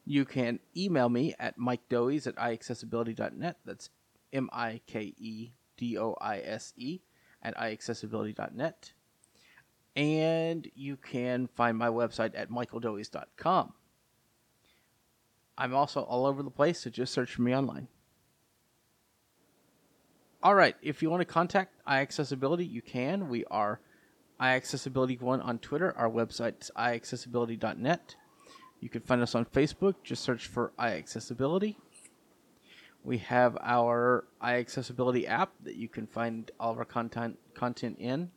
You 0.03 0.26
can 0.26 0.60
email 0.76 1.08
me 1.08 1.34
at 1.39 1.58
mikedoise 1.58 2.28
at 2.28 2.36
iAccessibility.net. 2.36 3.55
That's 3.64 3.89
M 4.34 4.49
I 4.51 4.82
K 4.86 5.14
E 5.18 5.51
D 5.78 5.97
O 5.97 6.18
I 6.20 6.39
S 6.39 6.74
E 6.76 6.99
at 7.41 7.55
iAccessibility.net. 7.55 8.91
And 9.98 10.70
you 10.76 10.95
can 10.95 11.48
find 11.48 11.76
my 11.76 11.88
website 11.88 12.34
at 12.36 12.52
michaeldoise.com. 12.52 13.74
I'm 15.58 15.74
also 15.74 16.02
all 16.02 16.28
over 16.28 16.43
the 16.43 16.52
place, 16.52 16.82
so 16.82 16.91
just 16.91 17.12
search 17.12 17.34
for 17.34 17.41
me 17.41 17.56
online. 17.56 17.88
All 20.43 20.54
right, 20.54 20.76
if 20.84 21.02
you 21.02 21.10
want 21.10 21.22
to 21.22 21.26
contact 21.26 21.84
iAccessibility, 21.88 22.70
you 22.70 22.84
can. 22.84 23.28
We 23.28 23.43
are 23.45 23.80
iAccessibility1 24.39 25.43
on 25.43 25.58
Twitter. 25.58 25.98
Our 25.98 26.10
website 26.10 26.62
is 26.62 26.72
iAccessibility.net. 26.78 28.16
You 28.80 28.89
can 28.89 29.02
find 29.02 29.24
us 29.24 29.34
on 29.34 29.45
Facebook. 29.45 29.95
Just 30.04 30.24
search 30.24 30.45
for 30.45 30.74
iAccessibility. 30.78 31.76
We 33.04 33.18
have 33.18 33.58
our 33.62 34.26
iAccessibility 34.43 35.28
app 35.28 35.54
that 35.64 35.76
you 35.76 35.88
can 35.88 36.06
find 36.06 36.52
all 36.60 36.74
of 36.74 36.78
our 36.78 36.86
content 36.86 37.39
content 37.56 37.98
in, 38.00 38.30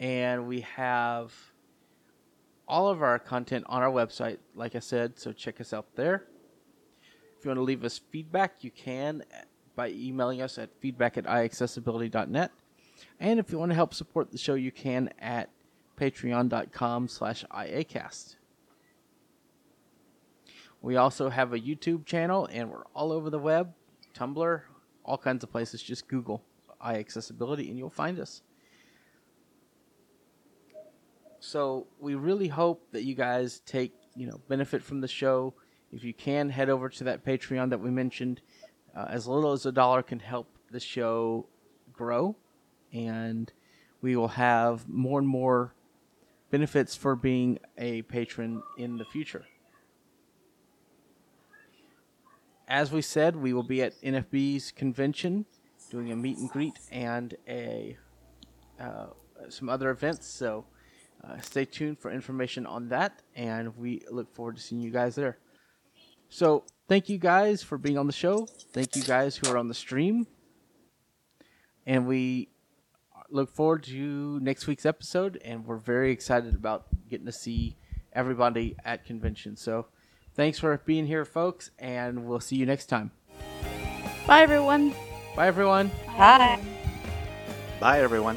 and 0.00 0.48
we 0.48 0.62
have 0.62 1.32
all 2.66 2.88
of 2.88 3.02
our 3.02 3.18
content 3.18 3.64
on 3.68 3.82
our 3.82 3.90
website. 3.90 4.38
Like 4.54 4.74
I 4.74 4.78
said, 4.78 5.18
so 5.18 5.32
check 5.32 5.60
us 5.60 5.72
out 5.72 5.94
there. 5.94 6.24
If 7.38 7.44
you 7.44 7.50
want 7.50 7.58
to 7.58 7.62
leave 7.62 7.84
us 7.84 8.00
feedback, 8.10 8.64
you 8.64 8.70
can 8.70 9.22
by 9.76 9.90
emailing 9.90 10.42
us 10.42 10.58
at 10.58 10.70
feedback 10.80 11.16
at 11.16 11.24
iAccessibility.net. 11.24 12.50
And 13.18 13.38
if 13.38 13.52
you 13.52 13.58
want 13.58 13.70
to 13.70 13.76
help 13.76 13.94
support 13.94 14.32
the 14.32 14.38
show, 14.38 14.54
you 14.54 14.72
can 14.72 15.10
at 15.18 15.50
patreon.com 15.98 17.08
slash 17.08 17.44
iacast. 17.50 18.36
We 20.82 20.96
also 20.96 21.28
have 21.28 21.52
a 21.52 21.58
YouTube 21.58 22.06
channel, 22.06 22.48
and 22.50 22.70
we're 22.70 22.84
all 22.94 23.12
over 23.12 23.28
the 23.28 23.38
web, 23.38 23.74
Tumblr, 24.14 24.62
all 25.04 25.18
kinds 25.18 25.44
of 25.44 25.50
places. 25.50 25.82
Just 25.82 26.08
Google 26.08 26.42
iAccessibility 26.82 27.68
and 27.68 27.78
you'll 27.78 27.90
find 27.90 28.18
us. 28.18 28.42
So 31.40 31.86
we 31.98 32.14
really 32.14 32.48
hope 32.48 32.86
that 32.92 33.04
you 33.04 33.14
guys 33.14 33.60
take 33.66 33.94
you 34.14 34.26
know 34.26 34.40
benefit 34.48 34.82
from 34.82 35.00
the 35.00 35.08
show. 35.08 35.54
If 35.92 36.04
you 36.04 36.14
can, 36.14 36.50
head 36.50 36.68
over 36.68 36.88
to 36.88 37.04
that 37.04 37.24
Patreon 37.24 37.70
that 37.70 37.80
we 37.80 37.90
mentioned. 37.90 38.40
Uh, 38.94 39.06
as 39.08 39.26
little 39.26 39.52
as 39.52 39.66
a 39.66 39.72
dollar 39.72 40.02
can 40.02 40.20
help 40.20 40.48
the 40.70 40.80
show 40.80 41.46
grow, 41.92 42.36
and 42.92 43.52
we 44.02 44.16
will 44.16 44.28
have 44.28 44.88
more 44.88 45.18
and 45.18 45.26
more 45.26 45.74
benefits 46.50 46.94
for 46.94 47.16
being 47.16 47.58
a 47.78 48.02
patron 48.02 48.62
in 48.76 48.98
the 48.98 49.04
future. 49.04 49.46
As 52.68 52.92
we 52.92 53.02
said, 53.02 53.34
we 53.34 53.52
will 53.52 53.64
be 53.64 53.82
at 53.82 54.00
NFB's 54.00 54.70
convention 54.72 55.46
doing 55.90 56.12
a 56.12 56.16
meet 56.16 56.38
and 56.38 56.48
greet 56.50 56.78
and 56.92 57.36
a 57.48 57.96
uh, 58.78 59.06
some 59.48 59.68
other 59.68 59.90
events. 59.90 60.26
So 60.26 60.66
uh, 61.22 61.40
stay 61.40 61.64
tuned 61.64 61.98
for 61.98 62.10
information 62.10 62.66
on 62.66 62.88
that, 62.88 63.22
and 63.34 63.76
we 63.76 64.02
look 64.10 64.34
forward 64.34 64.56
to 64.56 64.62
seeing 64.62 64.80
you 64.80 64.90
guys 64.90 65.14
there. 65.14 65.38
So 66.28 66.64
thank 66.88 67.08
you 67.08 67.18
guys 67.18 67.62
for 67.62 67.76
being 67.76 67.98
on 67.98 68.06
the 68.06 68.12
show. 68.12 68.46
Thank 68.72 68.96
you 68.96 69.02
guys 69.02 69.36
who 69.36 69.50
are 69.50 69.58
on 69.58 69.68
the 69.68 69.74
stream, 69.74 70.26
and 71.86 72.06
we 72.06 72.48
look 73.30 73.54
forward 73.54 73.82
to 73.84 74.40
next 74.40 74.66
week's 74.66 74.86
episode. 74.86 75.40
And 75.44 75.66
we're 75.66 75.76
very 75.76 76.10
excited 76.10 76.54
about 76.54 76.86
getting 77.08 77.26
to 77.26 77.32
see 77.32 77.76
everybody 78.12 78.76
at 78.84 79.04
convention. 79.04 79.56
So 79.56 79.86
thanks 80.34 80.58
for 80.58 80.76
being 80.84 81.06
here, 81.06 81.24
folks, 81.24 81.70
and 81.78 82.26
we'll 82.26 82.40
see 82.40 82.56
you 82.56 82.66
next 82.66 82.86
time. 82.86 83.10
Bye, 84.26 84.42
everyone. 84.42 84.94
Bye, 85.36 85.48
everyone. 85.48 85.90
Bye. 86.16 86.60
Bye, 87.80 88.00
everyone. 88.00 88.36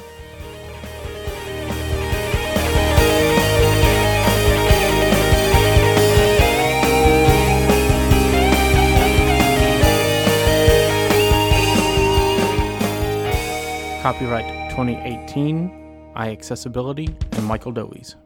Copyright 14.04 14.70
2018, 14.72 16.12
iAccessibility, 16.18 17.08
and 17.38 17.46
Michael 17.46 17.72
Doise. 17.72 18.18